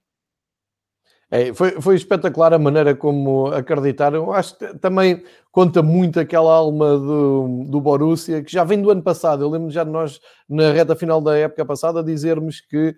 É, 1.31 1.53
foi, 1.53 1.73
foi 1.81 1.95
espetacular 1.95 2.55
a 2.55 2.59
maneira 2.59 2.95
como 2.95 3.49
acreditaram. 3.49 4.33
Acho 4.33 4.57
que 4.57 4.67
também 4.79 5.23
conta 5.53 5.83
muito 5.83 6.19
aquela 6.19 6.53
alma 6.53 6.97
do, 6.97 7.67
do 7.69 7.81
Borussia, 7.81 8.43
que 8.43 8.51
já 8.51 8.64
vem 8.64 8.81
do 8.81 8.91
ano 8.91 9.03
passado. 9.03 9.43
Eu 9.43 9.51
lembro 9.51 9.71
já 9.71 9.85
de 9.85 9.91
nós, 9.91 10.21
na 10.49 10.73
reta 10.73 10.97
final 10.97 11.21
da 11.21 11.37
época 11.37 11.64
passada, 11.67 12.03
dizermos 12.03 12.61
que 12.61 12.97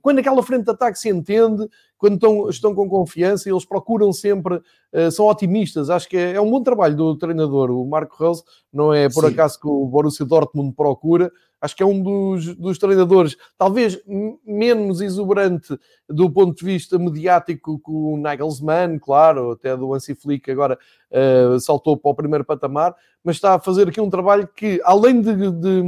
quando 0.00 0.20
aquela 0.20 0.42
frente 0.42 0.64
de 0.64 0.70
ataque 0.70 0.98
se 0.98 1.08
entende, 1.08 1.68
quando 1.98 2.14
estão, 2.14 2.48
estão 2.48 2.74
com 2.74 2.88
confiança, 2.88 3.48
eles 3.48 3.64
procuram 3.64 4.12
sempre, 4.12 4.56
uh, 4.56 5.10
são 5.10 5.26
otimistas. 5.26 5.88
Acho 5.88 6.08
que 6.08 6.16
é, 6.16 6.32
é, 6.32 6.40
um 6.40 6.50
bom 6.50 6.62
trabalho 6.62 6.96
do 6.96 7.16
treinador. 7.16 7.70
O 7.70 7.86
Marco 7.86 8.16
Rose 8.16 8.42
não 8.72 8.92
é 8.92 9.08
por 9.08 9.24
Sim. 9.24 9.32
acaso 9.32 9.60
que 9.60 9.68
o 9.68 9.86
Borussia 9.86 10.26
Dortmund 10.26 10.74
procura, 10.74 11.30
Acho 11.62 11.76
que 11.76 11.82
é 11.84 11.86
um 11.86 12.02
dos, 12.02 12.56
dos 12.56 12.76
treinadores, 12.76 13.36
talvez 13.56 13.96
menos 14.44 15.00
exuberante 15.00 15.78
do 16.08 16.28
ponto 16.28 16.58
de 16.58 16.64
vista 16.64 16.98
mediático 16.98 17.78
que 17.78 17.88
o 17.88 18.16
Nagelsmann, 18.16 18.98
claro, 18.98 19.52
até 19.52 19.76
do 19.76 19.94
Hansi 19.94 20.16
Flick 20.16 20.50
agora 20.50 20.76
uh, 21.12 21.60
saltou 21.60 21.96
para 21.96 22.10
o 22.10 22.14
primeiro 22.16 22.44
patamar, 22.44 22.96
mas 23.22 23.36
está 23.36 23.54
a 23.54 23.60
fazer 23.60 23.86
aqui 23.86 24.00
um 24.00 24.10
trabalho 24.10 24.48
que, 24.56 24.80
além 24.84 25.20
de, 25.22 25.52
de 25.52 25.84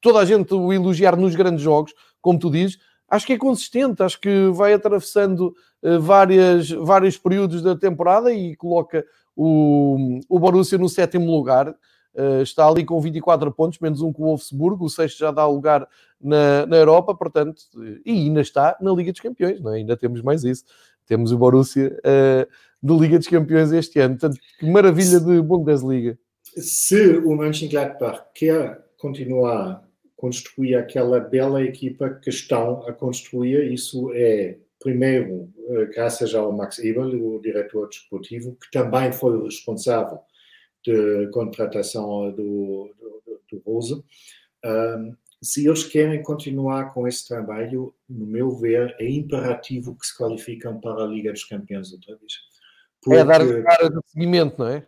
toda 0.00 0.20
a 0.20 0.24
gente 0.24 0.54
o 0.54 0.72
elogiar 0.72 1.16
nos 1.16 1.34
grandes 1.34 1.62
jogos, 1.62 1.92
como 2.22 2.38
tu 2.38 2.50
dizes, 2.50 2.78
acho 3.10 3.26
que 3.26 3.34
é 3.34 3.38
consistente, 3.38 4.02
acho 4.02 4.18
que 4.18 4.48
vai 4.54 4.72
atravessando 4.72 5.54
uh, 5.82 6.00
várias, 6.00 6.70
vários 6.70 7.18
períodos 7.18 7.60
da 7.60 7.76
temporada 7.76 8.32
e 8.32 8.56
coloca 8.56 9.04
o, 9.36 10.20
o 10.28 10.38
Borussia 10.38 10.78
no 10.78 10.88
sétimo 10.88 11.30
lugar. 11.30 11.68
Uh, 12.14 12.42
está 12.42 12.66
ali 12.66 12.84
com 12.84 13.00
24 13.00 13.50
pontos, 13.52 13.78
menos 13.78 14.00
um 14.00 14.12
com 14.12 14.22
o 14.22 14.26
Wolfsburgo, 14.26 14.84
o 14.84 14.90
sexto 14.90 15.18
já 15.18 15.30
dá 15.30 15.46
lugar 15.46 15.86
na, 16.20 16.66
na 16.66 16.76
Europa, 16.76 17.14
portanto, 17.14 17.62
e 18.04 18.12
ainda 18.12 18.40
está 18.40 18.76
na 18.80 18.92
Liga 18.92 19.12
dos 19.12 19.20
Campeões, 19.20 19.60
não 19.60 19.72
é? 19.72 19.78
ainda 19.78 19.96
temos 19.96 20.22
mais 20.22 20.44
isso. 20.44 20.64
Temos 21.06 21.32
o 21.32 21.38
Borussia 21.38 21.98
uh, 22.00 23.00
Liga 23.00 23.18
dos 23.18 23.28
Campeões 23.28 23.72
este 23.72 23.98
ano, 24.00 24.18
portanto, 24.18 24.40
que 24.58 24.70
maravilha 24.70 25.20
de 25.20 25.40
Bundesliga. 25.40 26.18
Se 26.42 27.16
o 27.18 27.34
Mönchengladbach 27.34 28.24
quer 28.34 28.84
continuar 28.98 29.82
a 30.22 30.26
construir 30.26 30.76
aquela 30.76 31.18
bela 31.18 31.62
equipa 31.62 32.10
que 32.10 32.30
estão 32.30 32.86
a 32.86 32.92
construir, 32.92 33.72
isso 33.72 34.12
é 34.14 34.56
primeiro 34.78 35.52
eh, 35.68 35.86
graças 35.86 36.34
ao 36.34 36.52
Max 36.52 36.78
Ebel, 36.78 37.08
o 37.24 37.40
diretor 37.40 37.88
desportivo, 37.88 38.56
que 38.56 38.70
também 38.70 39.12
foi 39.12 39.36
o 39.36 39.44
responsável 39.44 40.20
de 40.84 41.28
contratação 41.32 42.30
do, 42.32 42.92
do, 42.98 43.40
do 43.50 43.62
Rosa. 43.64 44.02
Um, 44.64 45.14
se 45.42 45.66
eles 45.66 45.84
querem 45.84 46.22
continuar 46.22 46.92
com 46.94 47.06
esse 47.06 47.26
trabalho, 47.26 47.94
no 48.08 48.26
meu 48.26 48.50
ver, 48.50 48.94
é 49.00 49.08
imperativo 49.08 49.96
que 49.96 50.06
se 50.06 50.16
qualificam 50.16 50.80
para 50.80 51.02
a 51.02 51.06
Liga 51.06 51.32
dos 51.32 51.44
Campeões 51.44 51.92
outra 51.92 52.16
vez. 52.16 52.32
Porque, 53.02 53.18
é 53.18 53.24
dar, 53.24 53.38
dar 53.40 53.90
seguimento, 54.06 54.56
não 54.58 54.68
é? 54.68 54.86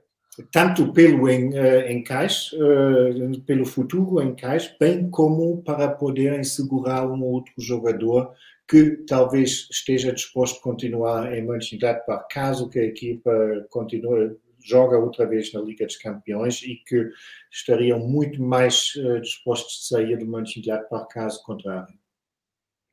Tanto 0.50 0.92
pelo 0.92 1.24
uh, 1.24 1.90
encaixe, 1.90 2.56
uh, 2.56 3.40
pelo 3.42 3.64
futuro 3.64 4.20
encaixe, 4.20 4.74
bem 4.80 5.08
como 5.08 5.62
para 5.62 5.88
poderem 5.88 6.42
segurar 6.42 7.06
um 7.06 7.22
ou 7.22 7.34
outro 7.34 7.52
jogador 7.58 8.32
que 8.68 9.04
talvez 9.06 9.68
esteja 9.70 10.12
disposto 10.12 10.58
a 10.58 10.62
continuar 10.62 11.32
em 11.36 11.44
Mönchengladbach, 11.44 12.26
caso 12.30 12.68
que 12.68 12.78
a 12.80 12.84
equipa 12.84 13.30
continue, 13.70 14.36
joga 14.64 14.98
outra 14.98 15.26
vez 15.26 15.52
na 15.52 15.60
Liga 15.60 15.84
dos 15.86 15.96
Campeões 15.96 16.62
e 16.62 16.76
que 16.76 17.10
estariam 17.52 18.00
muito 18.00 18.42
mais 18.42 18.92
uh, 18.96 19.20
dispostos 19.20 19.86
a 19.92 19.96
sair 19.96 20.16
do 20.16 20.26
Mönchengladbach 20.26 21.06
caso 21.10 21.42
contrário. 21.44 21.94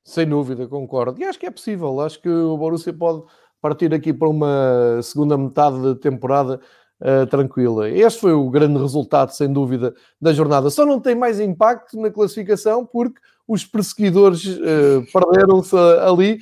Sem 0.03 0.27
dúvida, 0.27 0.67
concordo. 0.67 1.19
E 1.19 1.23
acho 1.23 1.39
que 1.39 1.45
é 1.45 1.51
possível. 1.51 1.99
Acho 2.01 2.21
que 2.21 2.29
o 2.29 2.57
Borussia 2.57 2.91
pode 2.91 3.23
partir 3.61 3.93
aqui 3.93 4.11
para 4.11 4.27
uma 4.27 4.99
segunda 5.03 5.37
metade 5.37 5.81
da 5.81 5.95
temporada 5.95 6.59
uh, 7.01 7.25
tranquila. 7.27 7.89
Este 7.89 8.19
foi 8.21 8.33
o 8.33 8.49
grande 8.49 8.79
resultado, 8.79 9.31
sem 9.31 9.51
dúvida, 9.51 9.93
da 10.19 10.31
jornada. 10.31 10.69
Só 10.69 10.85
não 10.85 10.99
tem 10.99 11.15
mais 11.15 11.39
impacto 11.39 11.99
na 11.99 12.09
classificação 12.09 12.85
porque 12.85 13.19
os 13.47 13.65
perseguidores 13.65 14.45
uh, 14.45 15.05
perderam-se 15.11 15.75
ali. 15.75 16.39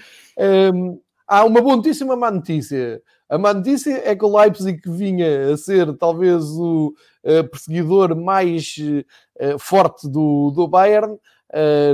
Um, 0.74 1.00
há 1.28 1.44
uma 1.44 1.62
bontíssima 1.62 2.16
má 2.16 2.30
notícia. 2.30 3.02
A 3.30 3.38
má 3.38 3.54
notícia 3.54 4.02
é 4.04 4.16
que 4.16 4.26
o 4.26 4.38
Leipzig, 4.38 4.82
que 4.82 4.90
vinha 4.90 5.54
a 5.54 5.58
ser 5.58 5.96
talvez 5.98 6.44
o 6.46 6.94
uh, 7.24 7.50
perseguidor 7.50 8.16
mais 8.16 8.76
uh, 8.80 9.60
forte 9.60 10.08
do, 10.10 10.52
do 10.52 10.68
Bayern, 10.68 11.18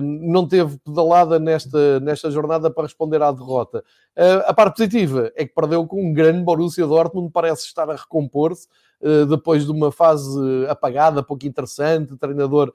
não 0.01 0.47
teve 0.47 0.77
pedalada 0.79 1.39
nesta, 1.39 1.99
nesta 1.99 2.29
jornada 2.29 2.69
para 2.69 2.83
responder 2.83 3.21
à 3.21 3.31
derrota. 3.31 3.83
a 4.45 4.53
parte 4.53 4.77
positiva 4.77 5.31
é 5.35 5.45
que 5.45 5.53
perdeu 5.53 5.85
com 5.87 6.01
um 6.01 6.13
grande 6.13 6.43
Borussia 6.43 6.85
Dortmund, 6.85 7.31
parece 7.31 7.65
estar 7.65 7.89
a 7.89 7.95
recompor-se 7.95 8.67
depois 9.29 9.65
de 9.65 9.71
uma 9.71 9.91
fase 9.91 10.39
apagada, 10.67 11.23
pouco 11.23 11.45
interessante, 11.45 12.17
treinador 12.17 12.73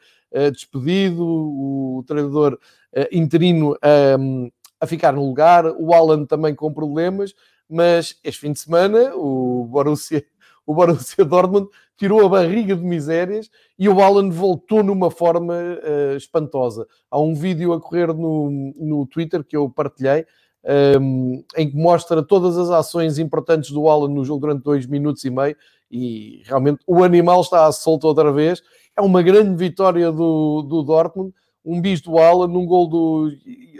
despedido, 0.52 1.24
o 1.24 2.04
treinador 2.06 2.58
interino 3.12 3.76
a 4.80 4.86
ficar 4.86 5.12
no 5.12 5.26
lugar, 5.26 5.66
o 5.66 5.92
Alan 5.92 6.24
também 6.24 6.54
com 6.54 6.72
problemas 6.72 7.34
mas 7.70 8.18
este 8.24 8.40
fim 8.40 8.52
de 8.52 8.58
semana 8.58 9.14
o 9.14 9.64
Borussia, 9.70 10.24
o 10.70 10.74
Borussia 10.74 11.24
Dortmund 11.24 11.68
tirou 11.96 12.24
a 12.24 12.28
barriga 12.28 12.76
de 12.76 12.84
misérias 12.84 13.50
e 13.76 13.88
o 13.88 14.00
Alan 14.00 14.30
voltou 14.30 14.84
numa 14.84 15.10
forma 15.10 15.54
uh, 15.54 16.16
espantosa. 16.16 16.86
Há 17.10 17.18
um 17.18 17.34
vídeo 17.34 17.72
a 17.72 17.80
correr 17.80 18.14
no, 18.14 18.72
no 18.76 19.04
Twitter 19.04 19.42
que 19.42 19.56
eu 19.56 19.68
partilhei, 19.68 20.24
um, 20.64 21.34
ehm, 21.34 21.44
em 21.56 21.70
que 21.70 21.76
mostra 21.76 22.22
todas 22.22 22.56
as 22.56 22.70
ações 22.70 23.18
importantes 23.18 23.72
do 23.72 23.88
Alan 23.88 24.08
no 24.08 24.24
jogo 24.24 24.42
durante 24.42 24.62
dois 24.62 24.86
minutos 24.86 25.24
e 25.24 25.30
meio, 25.30 25.56
e 25.90 26.42
realmente 26.44 26.78
o 26.86 27.02
animal 27.02 27.40
está 27.40 27.70
solto 27.72 28.06
outra 28.06 28.32
vez. 28.32 28.62
É 28.96 29.00
uma 29.00 29.22
grande 29.22 29.56
vitória 29.56 30.12
do, 30.12 30.62
do 30.62 30.84
Dortmund, 30.84 31.34
um 31.64 31.80
bis 31.80 32.00
do 32.00 32.16
Alan, 32.16 32.46
num 32.46 32.64
gol 32.64 32.86
do, 32.86 33.32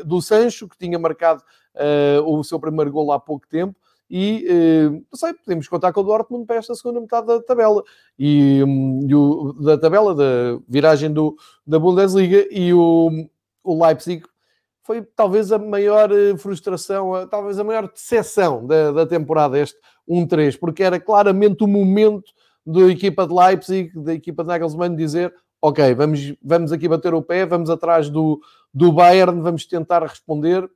do 0.04 0.20
Sancho, 0.20 0.68
que 0.68 0.76
tinha 0.76 0.98
marcado 0.98 1.40
uh, 1.76 2.36
o 2.36 2.42
seu 2.42 2.58
primeiro 2.58 2.90
gol 2.90 3.12
há 3.12 3.20
pouco 3.20 3.46
tempo. 3.46 3.76
E 4.10 4.46
uh, 4.48 4.90
não 4.90 5.18
sei, 5.18 5.32
podemos 5.34 5.68
contar 5.68 5.92
com 5.92 6.00
o 6.00 6.04
Dortmund 6.04 6.44
para 6.44 6.56
esta 6.56 6.74
segunda 6.74 7.00
metade 7.00 7.28
da 7.28 7.40
tabela. 7.40 7.82
E, 8.18 8.62
um, 8.64 9.06
e 9.08 9.14
o, 9.14 9.52
da 9.52 9.78
tabela 9.78 10.14
da 10.14 10.58
viragem 10.68 11.12
do, 11.12 11.36
da 11.66 11.78
Bundesliga 11.78 12.46
e 12.50 12.74
o, 12.74 13.10
o 13.62 13.84
Leipzig 13.84 14.24
foi 14.82 15.02
talvez 15.02 15.52
a 15.52 15.58
maior 15.58 16.10
eh, 16.10 16.36
frustração, 16.36 17.28
talvez 17.28 17.58
a 17.60 17.64
maior 17.64 17.88
decepção 17.88 18.66
da, 18.66 18.90
da 18.90 19.06
temporada, 19.06 19.56
este 19.56 19.78
1-3, 20.08 20.58
porque 20.58 20.82
era 20.82 20.98
claramente 20.98 21.62
o 21.62 21.68
momento 21.68 22.32
da 22.66 22.80
equipa 22.88 23.24
de 23.24 23.32
Leipzig, 23.32 23.92
da 23.94 24.12
equipa 24.12 24.42
de 24.42 24.48
Nagelsmann, 24.48 24.96
dizer 24.96 25.32
ok, 25.62 25.94
vamos, 25.94 26.34
vamos 26.42 26.72
aqui 26.72 26.88
bater 26.88 27.14
o 27.14 27.22
pé, 27.22 27.44
vamos 27.44 27.68
atrás 27.68 28.08
do, 28.08 28.40
do 28.72 28.90
Bayern, 28.90 29.40
vamos 29.42 29.66
tentar 29.66 30.02
responder, 30.02 30.68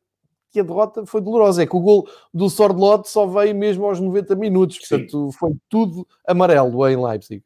que 0.55 0.61
a 0.61 0.62
derrota 0.62 1.05
foi 1.05 1.21
dolorosa. 1.21 1.64
É 1.64 1.67
que 1.67 1.77
o 1.77 1.81
gol 1.81 2.09
do 2.33 2.49
Sordlot 2.49 3.09
só 3.09 3.27
veio 3.27 3.55
mesmo 3.55 3.85
aos 3.85 3.99
90 3.99 4.37
minutos, 4.37 4.79
portanto 4.79 5.33
Sim. 5.33 5.37
foi 5.37 5.51
tudo 5.69 6.07
amarelo 6.27 6.88
em 6.88 6.97
Leipzig. 6.97 7.43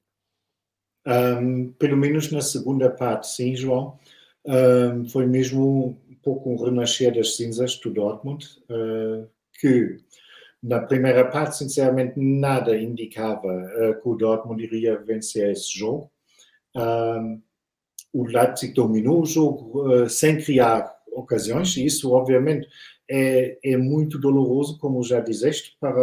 Um, 1.07 1.73
pelo 1.73 1.97
menos 1.97 2.31
na 2.31 2.43
segunda 2.43 2.91
parte, 2.91 3.29
sim, 3.29 3.57
João. 3.57 3.99
Um, 4.45 5.09
foi 5.09 5.27
mesmo 5.27 5.99
um 6.09 6.15
pouco 6.23 6.51
um 6.51 6.63
renascer 6.63 7.15
das 7.15 7.35
cinzas 7.37 7.77
do 7.77 7.91
Dortmund, 7.91 8.47
uh, 8.69 9.27
que 9.59 9.97
na 10.63 10.81
primeira 10.81 11.25
parte, 11.25 11.57
sinceramente, 11.57 12.21
nada 12.21 12.77
indicava 12.77 13.49
uh, 13.49 14.03
que 14.03 14.09
o 14.09 14.17
Dortmund 14.17 14.63
iria 14.63 14.99
vencer 14.99 15.51
esse 15.51 15.79
jogo. 15.79 16.11
Um, 16.77 17.41
o 18.13 18.25
Leipzig 18.25 18.75
dominou 18.75 19.23
o 19.23 19.27
jogo 19.27 19.89
uh, 19.89 20.11
sem 20.11 20.37
criar 20.39 20.98
ocasiões, 21.19 21.77
e 21.77 21.85
isso, 21.85 22.13
obviamente, 22.13 22.67
é, 23.11 23.59
é, 23.65 23.77
muito 23.77 24.19
doloroso, 24.19 24.79
como 24.79 25.03
já 25.03 25.21
disseste, 25.21 25.77
para, 25.81 25.95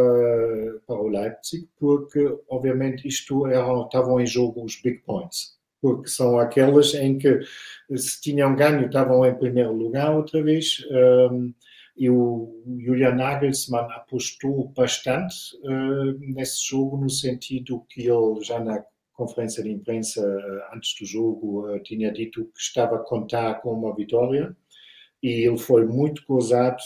para 0.88 0.96
o 0.96 1.08
Leipzig, 1.08 1.70
porque, 1.80 2.38
obviamente, 2.50 3.08
isto 3.08 3.46
eram, 3.48 3.86
estavam 3.86 4.20
em 4.20 4.26
jogo 4.26 4.64
os 4.64 4.82
big 4.82 5.00
points, 5.00 5.56
porque 5.82 6.10
são 6.10 6.40
aquelas 6.40 6.94
em 6.96 7.18
que, 7.18 7.42
se 7.96 8.20
tinham 8.22 8.56
ganho, 8.56 8.88
estavam 8.88 9.26
em 9.26 9.36
primeiro 9.36 9.72
lugar 9.74 10.16
outra 10.16 10.42
vez. 10.42 10.84
Um, 10.90 11.54
e 11.98 12.10
o 12.10 12.62
Julian 12.80 13.16
Nagelsmann 13.16 13.88
apostou 13.92 14.68
bastante 14.76 15.56
uh, 15.64 16.20
nesse 16.20 16.68
jogo, 16.68 16.98
no 16.98 17.10
sentido 17.10 17.86
que 17.90 18.02
ele 18.02 18.44
já 18.44 18.60
na 18.60 18.84
conferência 19.14 19.64
de 19.64 19.72
imprensa 19.72 20.22
antes 20.74 20.94
do 21.00 21.06
jogo 21.06 21.74
uh, 21.74 21.80
tinha 21.82 22.12
dito 22.12 22.44
que 22.54 22.60
estava 22.60 22.98
a 22.98 23.00
contar 23.00 23.62
com 23.62 23.72
uma 23.72 23.96
vitória 23.96 24.54
e 25.26 25.48
ele 25.48 25.58
foi 25.58 25.84
muito 25.88 26.22
gozado 26.28 26.78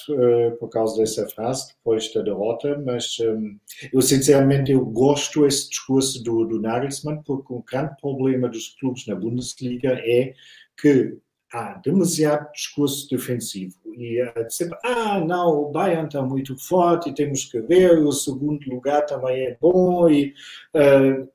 por 0.60 0.70
causa 0.70 0.98
dessa 0.98 1.28
frase 1.28 1.74
depois 1.76 2.14
da 2.14 2.22
derrota, 2.22 2.82
mas 2.86 3.18
um, 3.20 3.58
eu 3.92 4.02
sinceramente 4.02 4.72
eu 4.72 4.86
gosto 4.86 5.42
desse 5.42 5.68
discurso 5.68 6.24
do, 6.24 6.46
do 6.46 6.62
Nagelsmann 6.62 7.22
porque 7.26 7.54
um 7.54 7.62
grande 7.62 7.98
problema 8.00 8.48
dos 8.48 8.70
clubes 8.80 9.06
na 9.08 9.16
Bundesliga 9.16 9.92
é 10.06 10.34
que 10.80 11.18
há 11.52 11.74
demasiado 11.84 12.50
discurso 12.54 13.10
defensivo. 13.10 13.76
E 13.98 14.24
uh, 14.24 14.50
sempre, 14.50 14.78
ah, 14.86 15.20
não, 15.20 15.64
o 15.64 15.72
Bayern 15.72 16.08
está 16.08 16.22
muito 16.22 16.58
forte 16.58 17.10
e 17.10 17.14
temos 17.14 17.44
que 17.44 17.60
ver, 17.60 18.00
o 18.00 18.12
segundo 18.14 18.64
lugar 18.70 19.06
também 19.06 19.48
é 19.48 19.58
bom 19.60 20.10
e 20.10 20.34
uh, 20.74 21.28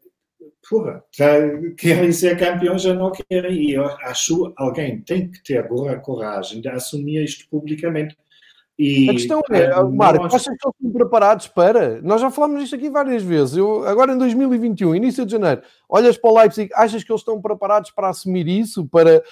porra, 0.68 1.04
querem 1.76 2.12
ser 2.12 2.38
campeões 2.38 2.82
já 2.82 2.94
não 2.94 3.12
querem 3.12 3.70
e 3.70 3.72
eu 3.72 3.84
acho 3.84 4.46
que 4.46 4.52
alguém 4.56 5.00
tem 5.00 5.30
que 5.30 5.42
ter 5.42 5.58
agora 5.58 5.92
a 5.92 6.00
coragem 6.00 6.60
de 6.60 6.68
assumir 6.68 7.22
isto 7.22 7.48
publicamente 7.48 8.16
e, 8.76 9.08
a 9.08 9.12
questão 9.12 9.40
é, 9.52 9.78
uh, 9.78 9.90
Marco, 9.90 10.24
achas 10.24 10.42
que 10.42 10.54
estão 10.54 10.72
preparados 10.92 11.46
para? 11.46 12.02
Nós 12.02 12.20
já 12.20 12.28
falámos 12.28 12.60
disto 12.60 12.74
aqui 12.74 12.90
várias 12.90 13.22
vezes. 13.22 13.56
Eu, 13.56 13.86
agora 13.86 14.12
em 14.12 14.18
2021, 14.18 14.96
início 14.96 15.24
de 15.24 15.30
janeiro, 15.30 15.62
olhas 15.88 16.16
para 16.16 16.30
o 16.30 16.36
Leipzig, 16.36 16.70
achas 16.74 17.04
que 17.04 17.12
eles 17.12 17.20
estão 17.20 17.40
preparados 17.40 17.92
para 17.92 18.08
assumir 18.08 18.48
isso, 18.48 18.84
para, 18.86 19.22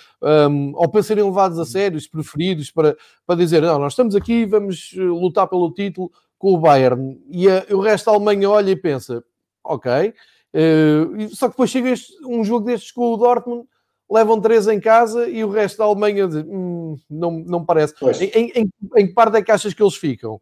um, 0.49 0.73
ou 0.77 0.89
para 0.89 1.03
serem 1.03 1.25
levados 1.25 1.59
a 1.59 1.65
sério, 1.65 1.99
preferidos, 2.09 2.71
para, 2.71 2.97
para 3.27 3.35
dizer, 3.35 3.63
não, 3.63 3.81
nós 3.81 3.95
estamos 3.95 4.15
aqui, 4.15 4.47
vamos 4.47 4.95
eh, 4.97 5.01
lutar 5.01 5.49
pelo 5.49 5.73
título 5.73 6.13
com 6.39 6.53
o 6.53 6.59
Bayern. 6.59 7.21
E 7.29 7.49
a, 7.49 7.67
o 7.71 7.81
resto 7.81 8.07
da 8.07 8.13
Alemanha 8.13 8.49
olha 8.49 8.71
e 8.71 8.77
pensa, 8.77 9.25
ok, 9.65 10.15
só 11.35 11.47
que 11.47 11.53
depois 11.53 11.71
chega 11.71 11.91
este, 11.91 12.13
um 12.27 12.45
jogo 12.45 12.67
destes 12.67 12.93
com 12.93 13.13
o 13.13 13.17
Dortmund 13.17 13.67
levam 14.13 14.41
três 14.41 14.69
em 14.69 14.79
casa 14.79 15.27
e 15.27 15.43
o 15.43 15.49
resto 15.49 15.79
da 15.79 15.85
Alemanha 15.85 16.27
hum, 16.27 16.97
não, 17.09 17.31
não 17.31 17.65
parece. 17.65 17.95
Em, 18.21 18.53
em, 18.55 18.71
em, 18.97 19.07
que 19.07 19.15
parte 19.15 19.39
é 19.39 19.43
que 19.43 19.51
achas 19.51 19.73
que 19.73 19.83
eles 19.83 19.95
ficam? 19.95 20.39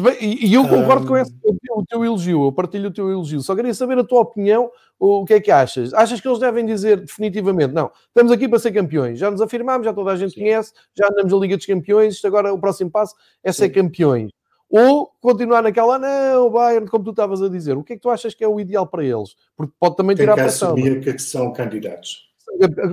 Bem, 0.00 0.16
e, 0.20 0.46
e, 0.46 0.54
eu 0.54 0.68
concordo 0.68 1.04
um... 1.04 1.08
com 1.08 1.16
esse, 1.16 1.34
o, 1.72 1.84
teu 1.84 2.04
elogio, 2.04 2.44
eu 2.44 2.52
partilho 2.52 2.88
o 2.88 2.92
teu 2.92 3.10
elogio. 3.10 3.40
Só 3.40 3.56
queria 3.56 3.72
saber 3.72 3.98
a 3.98 4.04
tua 4.04 4.20
opinião, 4.20 4.70
o, 4.98 5.22
o 5.22 5.24
que 5.24 5.34
é 5.34 5.40
que 5.40 5.50
achas? 5.50 5.94
Achas 5.94 6.20
que 6.20 6.28
eles 6.28 6.38
devem 6.38 6.64
dizer 6.66 7.00
definitivamente, 7.00 7.72
não, 7.72 7.90
estamos 8.06 8.30
aqui 8.30 8.46
para 8.46 8.58
ser 8.58 8.70
campeões, 8.70 9.18
já 9.18 9.30
nos 9.30 9.40
afirmamos, 9.40 9.86
já 9.86 9.94
toda 9.94 10.12
a 10.12 10.16
gente 10.16 10.34
Sim. 10.34 10.40
conhece, 10.40 10.72
já 10.94 11.06
andamos 11.06 11.32
na 11.32 11.38
Liga 11.38 11.56
dos 11.56 11.64
Campeões, 11.64 12.22
agora 12.24 12.52
o 12.52 12.60
próximo 12.60 12.90
passo 12.90 13.14
é 13.42 13.50
ser 13.50 13.68
Sim. 13.68 13.72
campeões. 13.72 14.30
Ou 14.70 15.10
continuar 15.20 15.62
naquela, 15.62 15.98
não, 15.98 16.50
Bayern, 16.50 16.88
como 16.88 17.04
tu 17.04 17.10
estavas 17.10 17.40
a 17.40 17.48
dizer, 17.48 17.76
o 17.76 17.82
que 17.82 17.94
é 17.94 17.96
que 17.96 18.02
tu 18.02 18.10
achas 18.10 18.34
que 18.34 18.44
é 18.44 18.48
o 18.48 18.60
ideal 18.60 18.86
para 18.86 19.04
eles? 19.04 19.34
Porque 19.56 19.72
pode 19.78 19.96
também 19.96 20.14
tirar 20.14 20.34
Tem 20.34 20.44
que 20.44 20.50
assumir 20.50 21.00
que 21.00 21.18
são 21.18 21.52
candidatos. 21.52 22.28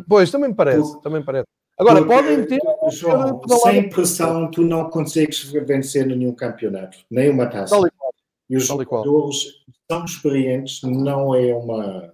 Pois, 0.07 0.31
também 0.31 0.49
me 0.49 0.55
parece, 0.55 0.93
Por, 0.93 1.01
também 1.01 1.23
parece. 1.23 1.47
Agora, 1.77 1.99
porque, 1.99 2.13
podem 2.13 2.45
ter. 2.45 2.59
João, 2.91 3.41
sem 3.63 3.89
pressão, 3.89 4.49
tu 4.49 4.61
não 4.61 4.89
consegues 4.89 5.43
vencer 5.43 6.05
nenhum 6.05 6.33
campeonato, 6.33 6.97
nem 7.11 7.29
uma 7.29 7.47
taça. 7.47 7.75
Tal 7.75 7.85
e 7.85 7.91
qual. 7.91 8.13
E 8.49 8.55
os 8.55 8.67
Tal 8.67 8.77
jogadores 8.77 9.45
são 9.89 10.05
experientes, 10.05 10.81
não 10.83 11.35
é 11.35 11.53
uma. 11.53 12.13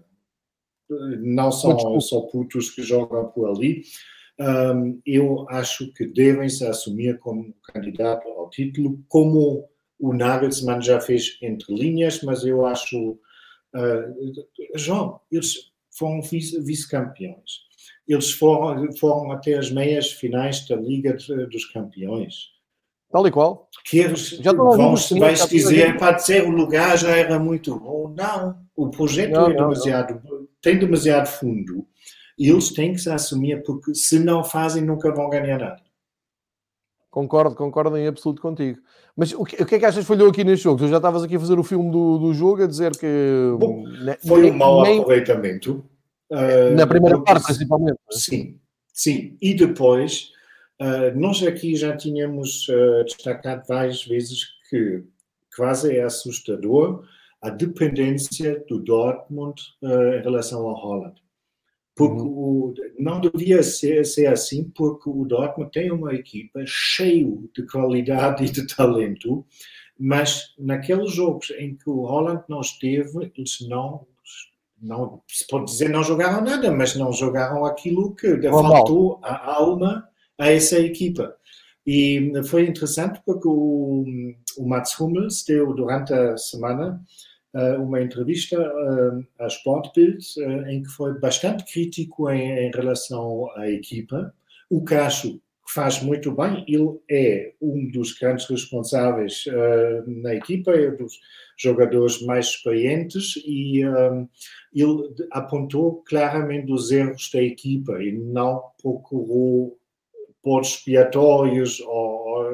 Não 0.89 1.51
são 1.51 1.99
só 2.01 2.21
putos 2.21 2.69
que 2.69 2.81
jogam 2.81 3.25
por 3.27 3.49
ali. 3.49 3.83
Um, 4.41 4.99
eu 5.05 5.45
acho 5.49 5.93
que 5.93 6.07
devem 6.07 6.49
se 6.49 6.65
assumir 6.65 7.19
como 7.19 7.53
candidato 7.71 8.27
ao 8.27 8.49
título, 8.49 8.99
como 9.07 9.69
o 9.99 10.13
Nagelsmann 10.13 10.81
já 10.81 10.99
fez 10.99 11.37
entre 11.43 11.71
linhas, 11.75 12.23
mas 12.23 12.43
eu 12.43 12.65
acho. 12.65 13.19
Uh, 13.75 14.75
João, 14.75 15.19
eles 15.31 15.71
foram 15.91 16.21
vice-campeões. 16.23 17.69
Eles 18.07 18.31
foram, 18.31 18.91
foram 18.93 19.31
até 19.31 19.53
as 19.53 19.69
meias 19.69 20.11
finais 20.11 20.67
da 20.67 20.75
Liga 20.75 21.13
dos 21.13 21.65
Campeões. 21.65 22.49
Tal 23.11 23.27
e 23.27 23.31
qual. 23.31 23.69
Queres, 23.85 24.29
já 24.29 24.53
vão, 24.53 24.95
vais 25.19 25.47
dizer, 25.47 25.97
para 25.97 26.13
dizer 26.13 26.43
o 26.45 26.49
lugar 26.49 26.97
já 26.97 27.15
era 27.15 27.37
muito 27.37 27.77
bom. 27.77 28.13
Não, 28.17 28.57
o 28.75 28.89
projeto 28.89 29.33
não, 29.33 29.51
é 29.51 29.53
demasiado, 29.53 30.21
não. 30.23 30.47
tem 30.61 30.79
demasiado 30.79 31.27
fundo 31.27 31.85
eles 32.37 32.71
têm 32.71 32.93
que 32.93 32.99
se 32.99 33.09
assumir, 33.09 33.63
porque 33.63 33.93
se 33.93 34.19
não 34.19 34.43
fazem, 34.43 34.83
nunca 34.83 35.13
vão 35.13 35.29
ganhar 35.29 35.59
nada. 35.59 35.81
Concordo, 37.11 37.55
concordo 37.55 37.97
em 37.97 38.07
absoluto 38.07 38.41
contigo. 38.41 38.79
Mas 39.17 39.33
o 39.33 39.43
que, 39.43 39.61
o 39.61 39.65
que 39.65 39.75
é 39.75 39.79
que 39.79 39.85
achas 39.85 40.05
que 40.05 40.07
falhou 40.07 40.29
aqui 40.29 40.45
neste 40.45 40.63
jogo? 40.63 40.79
Tu 40.79 40.87
já 40.87 40.95
estavas 40.95 41.23
aqui 41.23 41.35
a 41.35 41.39
fazer 41.39 41.59
o 41.59 41.63
filme 41.63 41.91
do, 41.91 42.17
do 42.17 42.33
jogo, 42.33 42.63
a 42.63 42.67
dizer 42.67 42.91
que. 42.97 43.53
Bom, 43.59 43.83
foi 44.25 44.49
um 44.49 44.57
mau 44.57 44.81
nem... 44.83 44.99
aproveitamento. 44.99 45.85
Uh, 46.31 46.73
na 46.73 46.87
primeira 46.87 47.21
parte, 47.21 47.43
principalmente. 47.43 47.99
É? 48.09 48.15
Sim, 48.15 48.59
sim. 48.93 49.37
E 49.41 49.53
depois, 49.53 50.31
uh, 50.81 51.19
nós 51.19 51.43
aqui 51.43 51.75
já 51.75 51.97
tínhamos 51.97 52.69
uh, 52.69 53.03
destacado 53.03 53.63
várias 53.67 54.05
vezes 54.05 54.45
que 54.69 55.03
quase 55.57 55.97
é 55.97 56.03
assustador 56.03 57.03
a 57.41 57.49
dependência 57.49 58.63
do 58.69 58.79
Dortmund 58.79 59.61
em 59.81 60.21
relação 60.21 60.61
ao 60.61 60.75
Holland. 60.75 61.20
Porque 61.95 62.21
uhum. 62.21 62.27
o, 62.27 62.73
não 62.97 63.19
devia 63.19 63.61
ser, 63.63 64.05
ser 64.05 64.27
assim, 64.27 64.71
porque 64.75 65.09
o 65.09 65.25
Dortmund 65.25 65.71
tem 65.71 65.91
uma 65.91 66.13
equipa 66.13 66.61
cheio 66.65 67.49
de 67.55 67.65
qualidade 67.67 68.45
e 68.45 68.49
de 68.49 68.65
talento, 68.65 69.45
mas 69.99 70.53
naqueles 70.57 71.11
jogos 71.11 71.51
em 71.51 71.75
que 71.75 71.89
o 71.89 72.05
Holland 72.05 72.43
não 72.47 72.61
esteve, 72.61 73.31
eles 73.35 73.57
não, 73.67 74.07
não 74.81 75.21
se 75.27 75.45
pode 75.47 75.65
dizer 75.65 75.89
não 75.89 76.03
jogaram 76.03 76.43
nada, 76.43 76.71
mas 76.71 76.95
não 76.95 77.11
jogaram 77.11 77.65
aquilo 77.65 78.15
que 78.15 78.41
faltou 78.49 79.19
a 79.21 79.53
alma 79.53 80.07
a 80.39 80.51
essa 80.51 80.79
equipa. 80.79 81.35
E 81.85 82.31
foi 82.45 82.67
interessante 82.67 83.21
porque 83.25 83.47
o, 83.47 84.05
o 84.57 84.67
Mats 84.67 84.99
Hummels 84.99 85.43
deu 85.47 85.73
durante 85.73 86.13
a 86.13 86.37
semana 86.37 87.03
uma 87.79 88.01
entrevista 88.01 88.57
uh, 88.59 89.27
à 89.39 89.47
Sportbild 89.47 90.25
uh, 90.37 90.69
em 90.69 90.83
que 90.83 90.89
foi 90.89 91.19
bastante 91.19 91.65
crítico 91.65 92.29
em, 92.29 92.67
em, 92.67 92.71
relação 92.71 93.49
à 93.57 93.69
equipa, 93.69 94.33
o 94.69 94.83
que 94.83 94.95
acho 94.95 95.41
faz 95.67 96.01
muito 96.01 96.31
bem. 96.31 96.63
Ele 96.67 96.99
é 97.09 97.53
um 97.61 97.89
dos 97.91 98.13
grandes 98.13 98.45
responsáveis 98.49 99.45
uh, 99.47 100.09
na 100.21 100.35
equipa, 100.35 100.71
é 100.71 100.91
um 100.91 100.95
dos 100.95 101.19
jogadores 101.57 102.21
mais 102.21 102.47
experientes 102.47 103.35
e 103.45 103.81
ele 104.73 105.13
apontou 105.31 106.01
claramente 106.07 106.71
os 106.71 106.89
erros 106.89 107.29
da 107.31 107.41
equipa 107.41 108.01
e 108.01 108.11
não 108.11 108.63
procurou 108.81 109.77
por 110.41 110.61
expiatórios 110.61 111.79
ou 111.81 112.00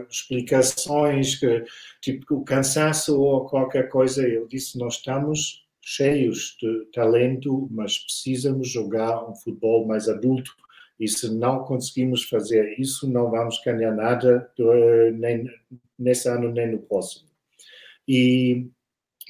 explicações, 0.09 1.35
que, 1.35 1.63
tipo 2.01 2.35
o 2.35 2.43
cansaço 2.43 3.19
ou 3.19 3.45
qualquer 3.45 3.89
coisa. 3.89 4.25
Ele 4.25 4.47
disse: 4.47 4.77
Nós 4.77 4.95
estamos 4.95 5.65
cheios 5.81 6.57
de 6.61 6.85
talento, 6.93 7.67
mas 7.71 7.97
precisamos 7.97 8.69
jogar 8.69 9.29
um 9.29 9.35
futebol 9.35 9.87
mais 9.87 10.09
adulto. 10.09 10.51
E 10.99 11.07
se 11.07 11.29
não 11.33 11.63
conseguimos 11.63 12.23
fazer 12.23 12.77
isso, 12.79 13.09
não 13.09 13.29
vamos 13.29 13.61
ganhar 13.63 13.93
nada 13.93 14.51
nem 15.13 15.47
nesse 15.97 16.27
ano 16.27 16.51
nem 16.51 16.71
no 16.71 16.79
próximo. 16.79 17.27
E, 18.07 18.67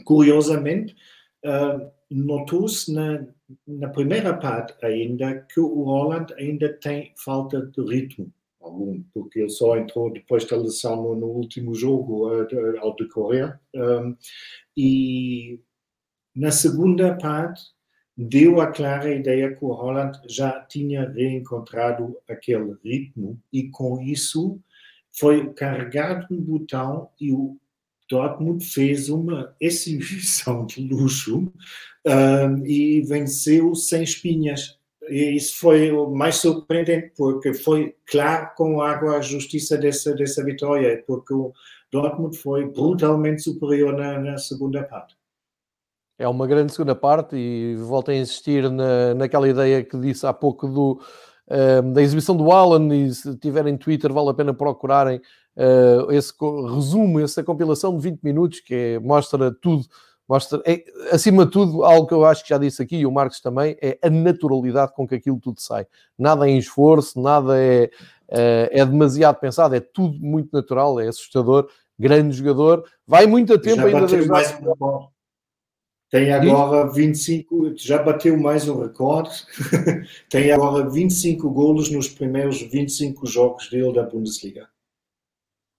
curiosamente, 0.06 0.96
uh, 1.46 1.92
notou-se 2.10 2.92
na, 2.94 3.28
na 3.68 3.90
primeira 3.90 4.34
parte 4.34 4.74
ainda 4.86 5.42
que 5.42 5.60
o 5.60 5.84
Holland 5.84 6.34
ainda 6.36 6.72
tem 6.74 7.12
falta 7.18 7.62
de 7.62 7.82
ritmo 7.82 8.32
porque 9.14 9.40
ele 9.40 9.50
só 9.50 9.78
entrou 9.78 10.12
depois 10.12 10.46
da 10.46 10.58
lesão 10.58 11.02
no, 11.02 11.16
no 11.16 11.28
último 11.28 11.74
jogo 11.74 12.30
uh, 12.30 12.48
ao 12.80 12.96
decorrer. 12.96 13.60
Um, 13.76 14.16
e 14.76 15.60
na 16.36 16.52
segunda 16.52 17.16
parte 17.16 17.62
deu 18.16 18.60
a 18.60 18.68
clara 18.68 19.14
ideia 19.14 19.56
que 19.56 19.64
o 19.64 19.74
Holland 19.74 20.20
já 20.28 20.60
tinha 20.62 21.10
reencontrado 21.10 22.18
aquele 22.28 22.76
ritmo 22.84 23.40
e 23.54 23.70
com 23.70 24.02
isso 24.02 24.60
foi 25.12 25.52
carregado 25.54 26.28
um 26.32 26.42
botão 26.42 27.10
e 27.20 27.32
o 27.32 27.58
Dortmund 28.10 28.66
fez 28.66 29.10
uma 29.10 29.56
exibição 29.60 30.66
de 30.66 30.82
luxo 30.82 31.52
um, 32.06 32.66
e 32.66 33.02
venceu 33.02 33.76
sem 33.76 34.04
espinhas. 34.04 34.77
E 35.10 35.36
isso 35.36 35.60
foi 35.60 35.92
o 35.92 36.10
mais 36.10 36.36
surpreendente, 36.36 37.14
porque 37.16 37.54
foi 37.54 37.96
claro 38.10 38.52
com 38.56 38.82
água 38.82 39.18
a 39.18 39.22
justiça 39.22 39.78
dessa, 39.78 40.14
dessa 40.14 40.44
vitória, 40.44 41.04
porque 41.08 41.34
o 41.34 41.54
Dortmund 41.92 42.38
foi 42.38 42.66
brutalmente 42.66 43.44
superior 43.44 43.94
na, 43.96 44.20
na 44.20 44.38
segunda 44.38 44.84
parte. 44.84 45.16
É 46.20 46.28
uma 46.28 46.48
grande 46.48 46.74
segunda 46.74 46.96
parte 46.96 47.36
e 47.36 47.76
volto 47.76 48.10
a 48.10 48.16
insistir 48.16 48.70
na, 48.72 49.14
naquela 49.14 49.48
ideia 49.48 49.84
que 49.84 49.98
disse 50.00 50.26
há 50.26 50.34
pouco 50.34 50.68
do, 50.68 51.00
uh, 51.48 51.94
da 51.94 52.02
exibição 52.02 52.36
do 52.36 52.52
Alan 52.52 52.94
e 52.96 53.14
se 53.14 53.36
tiverem 53.38 53.78
Twitter 53.78 54.12
vale 54.12 54.30
a 54.30 54.34
pena 54.34 54.52
procurarem 54.52 55.22
uh, 55.56 56.12
esse 56.12 56.34
resumo, 56.74 57.20
essa 57.20 57.44
compilação 57.44 57.96
de 57.96 58.02
20 58.02 58.22
minutos 58.24 58.60
que 58.62 58.74
é, 58.74 59.00
mostra 59.00 59.52
tudo 59.62 59.86
mostra, 60.28 60.62
é, 60.66 60.84
acima 61.12 61.46
de 61.46 61.52
tudo, 61.52 61.84
algo 61.84 62.08
que 62.08 62.14
eu 62.14 62.26
acho 62.26 62.44
que 62.44 62.50
já 62.50 62.58
disse 62.58 62.82
aqui, 62.82 62.98
e 62.98 63.06
o 63.06 63.12
Marcos 63.12 63.40
também, 63.40 63.78
é 63.82 63.98
a 64.02 64.10
naturalidade 64.10 64.94
com 64.94 65.08
que 65.08 65.16
aquilo 65.16 65.40
tudo 65.40 65.62
sai. 65.62 65.88
Nada 66.18 66.48
é 66.48 66.52
em 66.52 66.58
esforço, 66.58 67.20
nada 67.22 67.58
é, 67.58 67.90
é, 68.28 68.70
é 68.72 68.86
demasiado 68.86 69.40
pensado, 69.40 69.76
é 69.76 69.80
tudo 69.80 70.20
muito 70.20 70.50
natural, 70.52 71.00
é 71.00 71.08
assustador, 71.08 71.70
grande 71.98 72.36
jogador, 72.36 72.86
vai 73.08 73.26
muito 73.26 73.54
a 73.54 73.60
tempo 73.60 73.78
já 73.78 73.86
ainda 73.88 74.28
mais 74.28 74.52
um 74.62 75.08
Tem 76.10 76.32
agora 76.34 76.92
25, 76.92 77.74
já 77.78 78.04
bateu 78.04 78.38
mais 78.38 78.68
um 78.68 78.82
recorde, 78.82 79.32
tem 80.30 80.52
agora 80.52 80.90
25 80.90 81.50
golos 81.50 81.90
nos 81.90 82.10
primeiros 82.10 82.62
25 82.62 83.26
jogos 83.26 83.70
dele 83.70 83.94
da 83.94 84.04
Bundesliga 84.04 84.68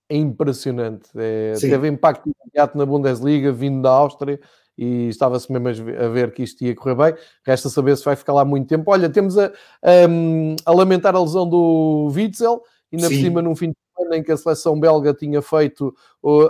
é 0.09 0.17
impressionante. 0.17 1.11
É, 1.17 1.53
teve 1.61 1.89
impacto 1.89 2.31
imediato 2.43 2.77
na 2.79 2.87
Bundesliga, 2.87 3.53
vindo 3.53 3.83
da 3.83 3.91
Áustria, 3.91 4.41
e 4.77 5.09
estava-se 5.09 5.53
mesmo 5.53 5.91
a 5.91 6.09
ver 6.09 6.33
que 6.33 6.43
isto 6.43 6.63
ia 6.65 6.75
correr 6.75 6.95
bem. 6.95 7.23
Resta 7.45 7.69
saber 7.69 7.97
se 7.97 8.05
vai 8.05 8.17
ficar 8.17 8.33
lá 8.33 8.45
muito 8.45 8.69
tempo. 8.69 8.91
Olha, 8.91 9.11
temos 9.11 9.37
a, 9.37 9.47
a, 9.83 10.65
a 10.65 10.73
lamentar 10.73 11.15
a 11.15 11.21
lesão 11.21 11.49
do 11.49 12.11
Witzel, 12.15 12.63
e 12.91 12.97
na 12.97 13.09
por 13.09 13.15
cima, 13.15 13.43
num 13.43 13.55
fim 13.55 13.71
de 13.71 13.77
semana 13.95 14.17
em 14.17 14.23
que 14.23 14.33
a 14.33 14.37
seleção 14.37 14.79
belga 14.81 15.13
tinha 15.13 15.43
feito 15.43 15.95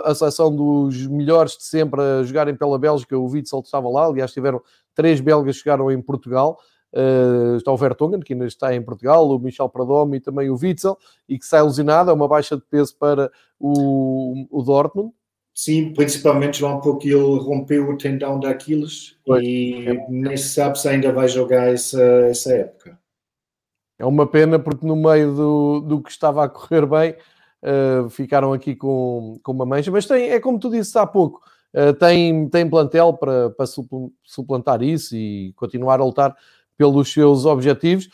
a 0.05 0.15
seleção 0.15 0.55
dos 0.55 1.05
melhores 1.07 1.57
de 1.57 1.63
sempre 1.63 2.01
a 2.01 2.23
jogarem 2.23 2.55
pela 2.55 2.79
Bélgica, 2.79 3.17
o 3.17 3.29
Witzel 3.29 3.59
estava 3.59 3.89
lá. 3.89 4.05
Aliás, 4.05 4.31
tiveram 4.31 4.61
três 4.95 5.19
belgas 5.19 5.57
que 5.57 5.63
chegaram 5.63 5.91
em 5.91 6.01
Portugal. 6.01 6.57
Uh, 6.91 7.57
está 7.57 7.71
o 7.71 7.77
Vertonghen, 7.77 8.19
que 8.19 8.33
ainda 8.33 8.47
está 8.47 8.73
em 8.73 8.81
Portugal, 8.81 9.29
o 9.29 9.37
Michel 9.39 9.69
Pradomo 9.69 10.15
e 10.15 10.19
também 10.19 10.49
o 10.49 10.57
Witzel, 10.59 10.97
e 11.27 11.37
que 11.37 11.45
sai 11.45 11.61
lesionado, 11.61 12.09
é 12.09 12.13
uma 12.13 12.27
baixa 12.27 12.55
de 12.55 12.63
peso 12.63 12.95
para 12.97 13.31
o, 13.59 14.47
o 14.49 14.63
Dortmund. 14.63 15.13
Sim, 15.53 15.93
principalmente 15.93 16.59
João, 16.59 16.79
porque 16.79 17.09
ele 17.09 17.37
rompeu 17.39 17.89
o 17.89 17.97
tendão 17.97 18.39
da 18.39 18.51
Aquiles 18.51 19.17
e 19.41 19.85
nem 20.07 20.37
se 20.37 20.53
sabe 20.53 20.79
se 20.79 20.87
ainda 20.87 21.11
vai 21.11 21.27
jogar 21.27 21.73
essa, 21.73 22.01
essa 22.01 22.53
época. 22.53 22.97
É 23.99 24.05
uma 24.05 24.25
pena 24.25 24.57
porque 24.57 24.87
no 24.87 24.95
meio 24.95 25.35
do, 25.35 25.79
do 25.81 26.01
que 26.01 26.09
estava 26.09 26.45
a 26.45 26.49
correr 26.49 26.85
bem 26.85 27.15
uh, 27.61 28.09
ficaram 28.09 28.53
aqui 28.53 28.73
com, 28.73 29.37
com 29.43 29.51
uma 29.51 29.65
mancha, 29.65 29.91
mas 29.91 30.05
tem, 30.05 30.29
é 30.29 30.39
como 30.39 30.57
tu 30.57 30.69
disse 30.69 30.97
há 30.97 31.05
pouco, 31.05 31.41
uh, 31.75 31.93
tem, 31.93 32.47
tem 32.47 32.69
plantel 32.69 33.11
para, 33.13 33.49
para 33.49 33.65
suplantar 34.23 34.81
isso 34.81 35.13
e 35.13 35.51
continuar 35.57 35.99
a 35.99 36.05
lutar 36.05 36.37
pelos 36.79 37.11
seus 37.11 37.45
objetivos. 37.45 38.09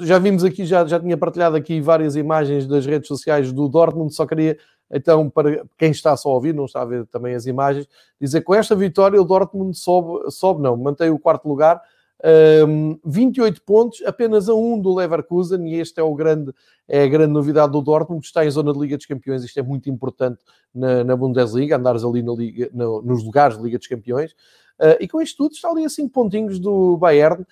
Já 0.00 0.18
vimos 0.18 0.44
aqui, 0.44 0.66
já, 0.66 0.84
já 0.84 1.00
tinha 1.00 1.16
partilhado 1.16 1.56
aqui 1.56 1.80
várias 1.80 2.14
imagens 2.14 2.66
das 2.66 2.84
redes 2.84 3.08
sociais 3.08 3.50
do 3.50 3.70
Dortmund, 3.70 4.14
só 4.14 4.26
queria 4.26 4.58
então, 4.94 5.30
para 5.30 5.64
quem 5.78 5.90
está 5.90 6.14
só 6.18 6.28
a 6.28 6.34
ouvir, 6.34 6.52
não 6.52 6.66
está 6.66 6.82
a 6.82 6.84
ver 6.84 7.06
também 7.06 7.34
as 7.34 7.46
imagens, 7.46 7.88
dizer 8.20 8.40
que 8.40 8.44
com 8.44 8.54
esta 8.54 8.76
vitória 8.76 9.18
o 9.18 9.24
Dortmund 9.24 9.74
sobe, 9.74 10.30
sobe 10.30 10.60
não, 10.60 10.76
mantém 10.76 11.08
o 11.08 11.18
quarto 11.18 11.48
lugar, 11.48 11.80
um, 12.68 12.98
28 13.02 13.62
pontos, 13.62 14.02
apenas 14.04 14.50
a 14.50 14.54
um 14.54 14.78
do 14.78 14.94
Leverkusen, 14.94 15.66
e 15.66 15.80
este 15.80 15.98
é, 15.98 16.02
o 16.02 16.14
grande, 16.14 16.52
é 16.86 17.04
a 17.04 17.08
grande 17.08 17.32
novidade 17.32 17.72
do 17.72 17.80
Dortmund, 17.80 18.20
que 18.20 18.26
está 18.26 18.44
em 18.44 18.50
zona 18.50 18.70
de 18.70 18.78
Liga 18.78 18.98
dos 18.98 19.06
Campeões, 19.06 19.42
isto 19.42 19.58
é 19.58 19.62
muito 19.62 19.88
importante 19.88 20.42
na, 20.74 21.02
na 21.02 21.16
Bundesliga, 21.16 21.78
andares 21.78 22.04
ali 22.04 22.22
na 22.22 22.34
Liga, 22.34 22.68
no, 22.74 23.00
nos 23.00 23.24
lugares 23.24 23.56
de 23.56 23.64
Liga 23.64 23.78
dos 23.78 23.86
Campeões, 23.86 24.32
uh, 24.78 25.00
e 25.00 25.08
com 25.08 25.22
isto 25.22 25.38
tudo 25.38 25.52
está 25.52 25.70
ali 25.70 25.86
a 25.86 25.88
5 25.88 26.10
pontinhos 26.10 26.58
do 26.58 26.98
Bayern, 26.98 27.46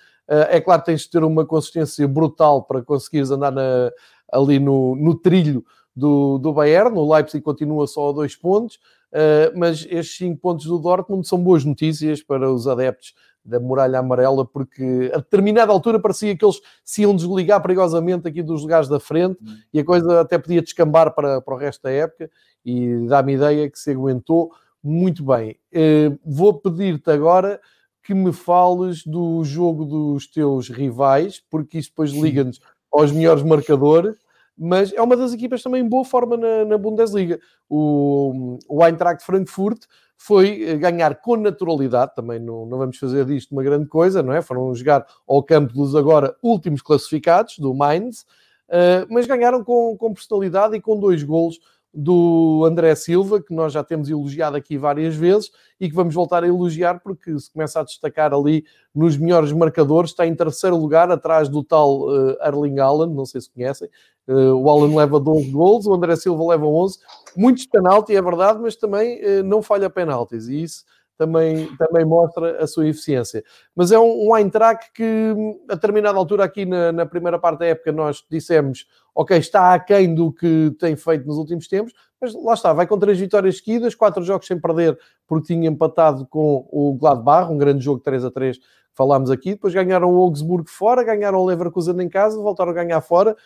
é 0.49 0.61
claro 0.61 0.81
que 0.81 0.87
tens 0.87 1.01
de 1.01 1.09
ter 1.09 1.23
uma 1.23 1.45
consistência 1.45 2.07
brutal 2.07 2.63
para 2.63 2.81
conseguires 2.81 3.31
andar 3.31 3.51
na, 3.51 3.91
ali 4.31 4.59
no, 4.59 4.95
no 4.95 5.15
trilho 5.15 5.63
do, 5.95 6.37
do 6.37 6.53
Bayern, 6.53 6.97
o 6.97 7.13
Leipzig 7.13 7.43
continua 7.43 7.85
só 7.85 8.09
a 8.09 8.13
dois 8.13 8.35
pontos, 8.35 8.75
uh, 9.11 9.51
mas 9.57 9.85
estes 9.89 10.17
cinco 10.17 10.39
pontos 10.39 10.65
do 10.65 10.79
Dortmund 10.79 11.27
são 11.27 11.37
boas 11.37 11.65
notícias 11.65 12.23
para 12.23 12.51
os 12.51 12.67
adeptos 12.67 13.13
da 13.43 13.59
muralha 13.59 13.99
amarela, 13.99 14.45
porque 14.45 15.11
a 15.13 15.17
determinada 15.17 15.71
altura 15.71 15.99
parecia 15.99 16.37
que 16.37 16.45
eles 16.45 16.61
se 16.85 17.01
iam 17.01 17.15
desligar 17.15 17.59
perigosamente 17.61 18.27
aqui 18.27 18.43
dos 18.43 18.61
lugares 18.61 18.87
da 18.87 18.99
frente 18.99 19.39
uhum. 19.41 19.57
e 19.73 19.79
a 19.79 19.83
coisa 19.85 20.21
até 20.21 20.37
podia 20.37 20.61
descambar 20.61 21.13
para, 21.13 21.41
para 21.41 21.53
o 21.53 21.57
resto 21.57 21.81
da 21.81 21.91
época 21.91 22.29
e 22.63 23.07
dá-me 23.07 23.33
ideia 23.33 23.69
que 23.69 23.79
se 23.79 23.91
aguentou 23.91 24.51
muito 24.83 25.25
bem. 25.25 25.57
Uh, 25.73 26.17
vou 26.23 26.53
pedir-te 26.53 27.09
agora 27.09 27.59
que 28.03 28.13
me 28.13 28.33
fales 28.33 29.05
do 29.05 29.43
jogo 29.43 29.85
dos 29.85 30.27
teus 30.27 30.69
rivais, 30.69 31.41
porque 31.49 31.77
isso 31.77 31.89
depois 31.89 32.11
liga-nos 32.11 32.59
aos 32.91 33.11
melhores 33.11 33.43
marcadores 33.43 34.15
mas 34.63 34.93
é 34.93 35.01
uma 35.01 35.17
das 35.17 35.33
equipas 35.33 35.63
também 35.63 35.81
em 35.81 35.89
boa 35.89 36.05
forma 36.05 36.37
na, 36.37 36.65
na 36.65 36.77
Bundesliga. 36.77 37.39
O, 37.67 38.59
o 38.69 38.85
Eintracht 38.85 39.25
Frankfurt 39.25 39.85
foi 40.15 40.63
eh, 40.63 40.77
ganhar 40.77 41.15
com 41.15 41.35
naturalidade, 41.35 42.13
também 42.13 42.39
não, 42.39 42.67
não 42.67 42.77
vamos 42.77 42.97
fazer 42.97 43.25
disto 43.25 43.53
uma 43.53 43.63
grande 43.63 43.87
coisa, 43.87 44.21
não 44.21 44.31
é? 44.31 44.39
Foram 44.39 44.73
jogar 44.75 45.03
ao 45.27 45.41
campo 45.41 45.73
dos 45.73 45.95
agora 45.95 46.35
últimos 46.43 46.83
classificados, 46.83 47.57
do 47.57 47.73
Mainz, 47.73 48.21
uh, 48.69 49.07
mas 49.09 49.25
ganharam 49.25 49.63
com, 49.63 49.97
com 49.97 50.13
personalidade 50.13 50.75
e 50.75 50.81
com 50.81 50.99
dois 50.99 51.23
golos 51.23 51.59
do 51.93 52.63
André 52.65 52.95
Silva, 52.95 53.41
que 53.41 53.53
nós 53.53 53.73
já 53.73 53.83
temos 53.83 54.09
elogiado 54.09 54.55
aqui 54.55 54.77
várias 54.77 55.15
vezes 55.15 55.51
e 55.79 55.89
que 55.89 55.95
vamos 55.95 56.13
voltar 56.13 56.43
a 56.43 56.47
elogiar 56.47 57.01
porque 57.01 57.37
se 57.37 57.51
começa 57.51 57.79
a 57.79 57.83
destacar 57.83 58.33
ali 58.33 58.63
nos 58.95 59.17
melhores 59.17 59.51
marcadores, 59.51 60.11
está 60.11 60.25
em 60.25 60.33
terceiro 60.33 60.77
lugar 60.77 61.11
atrás 61.11 61.49
do 61.49 61.63
tal 61.63 62.07
uh, 62.07 62.37
Erling 62.45 62.79
Haaland, 62.79 63.13
não 63.13 63.25
sei 63.25 63.41
se 63.41 63.49
conhecem. 63.51 63.89
Uh, 64.27 64.53
o 64.53 64.69
Haaland 64.69 64.95
leva 64.95 65.19
12 65.19 65.51
gols, 65.51 65.85
o 65.85 65.93
André 65.93 66.15
Silva 66.15 66.51
leva 66.51 66.65
11. 66.65 66.99
Muitos 67.35 67.65
penalti, 67.65 68.15
é 68.15 68.21
verdade, 68.21 68.59
mas 68.61 68.75
também 68.75 69.19
uh, 69.19 69.43
não 69.43 69.61
falha 69.61 69.89
penaltis 69.89 70.47
e 70.47 70.63
isso 70.63 70.85
também, 71.21 71.67
também 71.77 72.03
mostra 72.03 72.63
a 72.63 72.65
sua 72.65 72.87
eficiência. 72.87 73.43
Mas 73.75 73.91
é 73.91 73.99
um, 73.99 74.29
um 74.29 74.35
Eintracht 74.35 74.91
que, 74.91 75.35
a 75.69 75.75
determinada 75.75 76.17
altura, 76.17 76.43
aqui 76.43 76.65
na, 76.65 76.91
na, 76.91 77.05
primeira 77.05 77.37
parte 77.37 77.59
da 77.59 77.67
época, 77.67 77.91
nós 77.91 78.25
dissemos: 78.27 78.87
ok, 79.13 79.37
está 79.37 79.75
aquém 79.75 80.15
do 80.15 80.33
que 80.33 80.75
tem 80.79 80.95
feito 80.95 81.27
nos 81.27 81.37
últimos 81.37 81.67
tempos, 81.67 81.93
mas 82.19 82.33
lá 82.33 82.55
está, 82.55 82.73
vai 82.73 82.87
com 82.87 82.97
três 82.97 83.19
vitórias 83.19 83.57
seguidas, 83.57 83.93
quatro 83.93 84.23
jogos 84.23 84.47
sem 84.47 84.59
perder, 84.59 84.97
porque 85.27 85.53
tinha 85.53 85.69
empatado 85.69 86.25
com 86.25 86.67
o 86.71 86.97
Gladbach, 86.99 87.51
um 87.51 87.57
grande 87.57 87.85
jogo 87.85 87.99
3 87.99 88.25
a 88.25 88.31
3 88.31 88.57
falámos 88.93 89.29
aqui. 89.29 89.51
Depois 89.51 89.73
ganharam 89.73 90.11
o 90.11 90.17
Augsburgo 90.17 90.69
fora, 90.69 91.03
ganharam 91.03 91.39
o 91.39 91.45
Leverkusen 91.45 92.01
em 92.01 92.09
casa, 92.09 92.41
voltaram 92.41 92.71
a 92.71 92.75
ganhar 92.75 93.01
fora. 93.01 93.37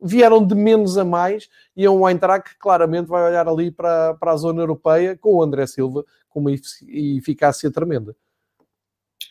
Vieram 0.00 0.46
de 0.46 0.54
menos 0.54 0.98
a 0.98 1.04
mais 1.04 1.48
e 1.76 1.84
é 1.84 1.90
um 1.90 2.08
Eintracht 2.08 2.50
que 2.50 2.58
claramente 2.58 3.08
vai 3.08 3.22
olhar 3.22 3.48
ali 3.48 3.70
para, 3.70 4.14
para 4.14 4.32
a 4.32 4.36
zona 4.36 4.62
europeia 4.62 5.16
com 5.16 5.34
o 5.34 5.42
André 5.42 5.66
Silva 5.66 6.04
com 6.28 6.40
uma 6.40 6.52
eficácia 6.52 7.70
tremenda. 7.70 8.14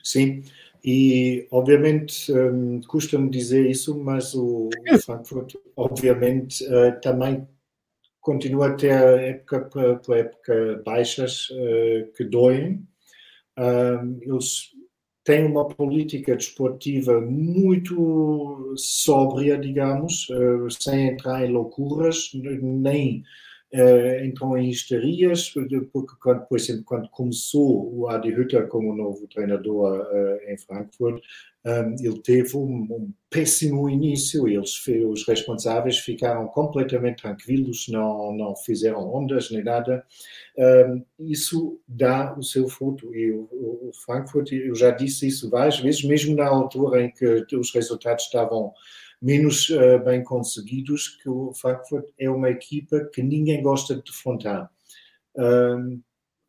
Sim, 0.03 0.43
e 0.84 1.47
obviamente 1.49 2.32
um, 2.32 2.82
custa-me 2.82 3.30
dizer 3.30 3.70
isso, 3.70 3.97
mas 4.03 4.34
o, 4.36 4.70
Frankfurt 5.05 5.55
obviamente 5.76 6.63
uh, 6.66 6.99
também 7.01 7.47
continua 8.22 8.68
a 8.68 8.74
ter 8.74 8.91
época 8.91 9.61
por 10.03 10.18
época 10.18 10.82
baixas 10.86 11.49
uh, 11.49 12.11
que 12.16 12.24
doem. 12.24 12.88
Uh, 13.57 14.20
eles 14.22 14.74
têm 15.26 15.43
uma 15.43 15.67
política 15.67 16.36
desportiva 16.36 17.19
muito 17.19 18.73
sóbria, 18.78 19.57
digamos, 19.57 20.30
uh, 20.30 20.69
sem 20.69 21.09
entrar 21.09 21.43
em 21.43 21.51
loucuras, 21.51 22.30
nem 22.34 23.23
entrou 24.23 24.57
em 24.57 24.69
histerias, 24.69 25.49
porque 25.91 26.15
quando, 26.21 26.45
por 26.45 26.57
exemplo, 26.57 26.84
quando 26.86 27.09
começou 27.09 27.93
o 27.93 28.07
Adi 28.07 28.30
Hütter 28.30 28.67
como 28.67 28.95
novo 28.95 29.28
treinador 29.28 30.01
uh, 30.01 30.51
em 30.51 30.57
Frankfurt, 30.57 31.21
um, 31.65 31.95
ele 31.99 32.21
teve 32.21 32.55
um, 32.55 33.11
péssimo 33.28 33.89
início, 33.89 34.47
eles, 34.47 34.80
os 35.09 35.28
responsáveis 35.28 35.97
ficaram 35.97 36.47
completamente 36.47 37.23
tranquilos, 37.23 37.88
não, 37.89 38.32
não 38.34 38.55
fizeram 38.55 39.13
ondas 39.13 39.49
nem 39.49 39.63
nada. 39.63 40.05
Um, 40.57 41.03
isso 41.19 41.80
dá 41.88 42.38
o 42.38 42.43
seu 42.43 42.67
fruto. 42.67 43.13
E 43.15 43.32
o, 43.32 43.91
Frankfurt, 44.05 44.51
eu 44.51 44.76
já 44.76 44.91
disse 44.91 45.28
isso 45.28 45.49
várias 45.49 45.80
vezes, 45.80 46.03
mesmo 46.03 46.36
na 46.36 46.47
altura 46.47 47.03
em 47.03 47.11
que 47.11 47.55
os 47.55 47.73
resultados 47.73 48.26
estavam 48.26 48.71
menos 49.26 49.69
uh, 49.69 50.03
bem 50.05 50.23
conseguidos, 50.23 51.07
que 51.07 51.28
o 51.28 51.51
Frankfurt 51.53 52.05
é 52.19 52.30
uma 52.30 52.49
equipa 52.49 53.09
que 53.11 53.23
ninguém 53.23 53.63
gosta 53.63 53.95
de 53.95 54.03
defrontar. 54.03 54.69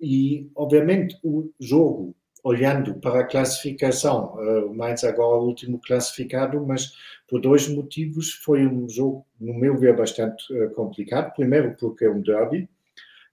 E, 0.00 0.50
obviamente, 0.54 1.18
o 1.24 1.50
jogo, 1.58 2.14
olhando 2.44 2.94
para 3.00 3.20
a 3.20 3.26
classificação, 3.26 4.34
uh, 4.36 4.66
o 4.66 4.74
Mainz 4.74 5.02
agora 5.04 5.38
é 5.38 5.40
o 5.40 5.46
último 5.46 5.80
classificado, 5.80 6.64
mas 6.64 6.92
por 7.28 7.40
dois 7.40 7.66
motivos 7.66 8.34
foi 8.34 8.66
um 8.66 8.88
jogo, 8.88 9.26
no 9.40 9.54
meu 9.54 9.76
ver, 9.78 9.96
bastante 9.96 10.44
uh, 10.52 10.70
complicado. 10.74 11.32
Primeiro, 11.34 11.74
porque 11.80 12.04
é 12.04 12.10
um 12.10 12.20
derby, 12.20 12.68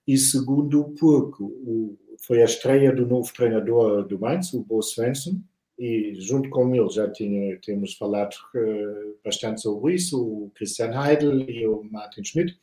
e 0.07 0.17
segundo, 0.17 0.95
porque 0.97 1.43
o, 1.43 1.97
foi 2.25 2.41
a 2.41 2.45
estreia 2.45 2.93
do 2.93 3.05
novo 3.05 3.31
treinador 3.33 4.07
do 4.07 4.17
Mainz, 4.17 4.53
o 4.53 4.63
Bo 4.63 4.81
Svensson, 4.81 5.41
e 5.83 6.15
junto 6.15 6.49
com 6.49 6.73
ele 6.73 6.87
já 6.87 7.11
tinha, 7.11 7.59
temos 7.59 7.93
falado 7.95 8.33
uh, 8.55 9.17
bastante 9.21 9.59
sobre 9.59 9.95
isso, 9.95 10.17
o 10.17 10.51
Christian 10.55 10.93
Heidel 10.93 11.41
e 11.41 11.67
o 11.67 11.83
Martin 11.83 12.23
Schmidt. 12.23 12.57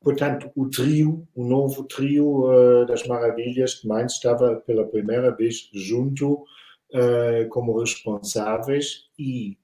Portanto, 0.00 0.50
o 0.56 0.68
trio, 0.68 1.28
o 1.32 1.44
novo 1.44 1.84
trio 1.84 2.50
uh, 2.50 2.84
das 2.84 3.06
maravilhas 3.06 3.80
de 3.80 3.86
Mainz 3.86 4.14
estava 4.14 4.56
pela 4.56 4.84
primeira 4.84 5.30
vez 5.30 5.70
junto 5.72 6.44
uh, 6.92 7.48
como 7.50 7.78
responsáveis 7.78 9.04
e 9.16 9.56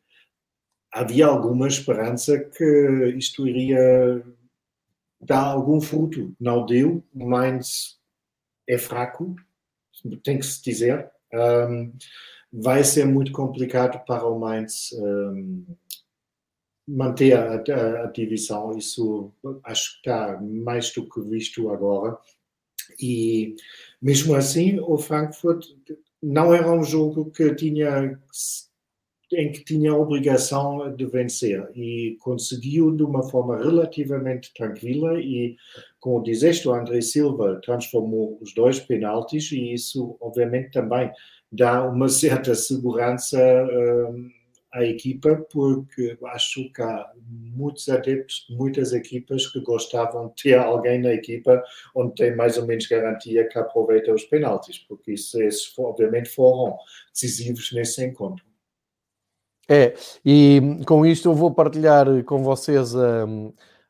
havia 0.93 1.27
alguma 1.27 1.67
esperança 1.67 2.39
que 2.39 3.15
isto 3.17 3.49
iria 3.49 4.25
dar 5.21 5.43
algum 5.43 5.81
fruto. 5.81 6.33
Não 6.39 6.65
deu, 6.65 7.03
Mainz 7.13 7.99
é 8.69 8.79
fraco, 8.79 9.35
tem 10.23 10.39
que 10.39 10.47
se 10.47 10.63
dizer. 10.63 11.11
Um, 11.35 11.93
vai 12.53 12.85
ser 12.85 13.07
muito 13.07 13.33
complicado 13.33 14.05
para 14.05 14.27
o 14.27 14.39
Mainz 14.39 14.93
um, 14.93 15.65
manter 16.87 17.33
a, 17.33 17.55
a, 17.55 18.05
a, 18.05 18.07
divisão. 18.07 18.77
Isso 18.77 19.33
acho 19.65 19.93
que 19.93 19.99
está 19.99 20.39
mais 20.41 20.93
do 20.93 21.09
que 21.09 21.21
visto 21.23 21.71
agora. 21.71 22.19
E 23.01 23.57
mesmo 24.01 24.35
assim, 24.35 24.79
o 24.81 24.99
Frankfurt 24.99 25.67
não 26.23 26.55
era 26.55 26.71
um 26.71 26.85
jogo 26.85 27.31
que 27.31 27.55
tinha 27.55 28.19
em 29.35 29.51
que 29.51 29.65
tinha 29.65 29.93
a 29.93 29.97
obrigação 29.97 30.95
de 30.95 31.07
vencer 31.07 31.71
e 31.75 32.17
conseguiu 32.21 32.95
de 32.95 33.03
uma 33.03 33.23
forma 33.23 33.57
relativamente 33.57 34.53
tranquila 34.53 35.19
e, 35.19 35.57
como 35.99 36.23
dizeste, 36.23 36.69
o 36.69 36.75
André 36.75 37.01
Silva 37.01 37.59
transformou 37.65 38.39
os 38.41 38.55
dois 38.55 38.79
penaltis 38.79 39.51
e 39.53 39.73
isso, 39.73 40.17
obviamente, 40.21 40.73
também 40.73 41.11
dá 41.53 41.87
uma 41.87 42.09
certa 42.09 42.55
segurança 42.55 43.39
uh, 43.39 44.31
à 44.73 44.85
equipa, 44.85 45.37
porque 45.53 46.17
acho 46.29 46.73
que 46.73 46.81
há 46.81 47.11
muitos 47.29 47.89
adeptos, 47.91 48.47
muitas 48.49 48.95
equipas 48.95 49.47
que 49.47 49.61
gostavam 49.61 50.29
de 50.29 50.43
ter 50.43 50.59
alguém 50.59 51.01
na 51.01 51.13
equipa 51.13 51.63
onde 51.95 52.15
tem 52.15 52.35
mais 52.35 52.57
ou 52.57 52.67
menos 52.67 52.87
garantia 52.87 53.47
que 53.47 53.59
aproveita 53.59 54.15
os 54.15 54.25
penaltis, 54.25 54.79
porque 54.79 55.13
isso, 55.13 55.41
esses 55.43 55.79
obviamente 55.79 56.31
foram 56.31 56.77
decisivos 57.13 57.71
nesse 57.73 58.03
encontro. 58.03 58.45
É, 59.69 59.95
e 60.25 60.61
com 60.87 61.07
isto 61.07 61.29
eu 61.29 61.35
vou 61.35 61.53
partilhar 61.55 62.07
com 62.25 62.43
vocês 62.43 62.97
a, 62.97 63.25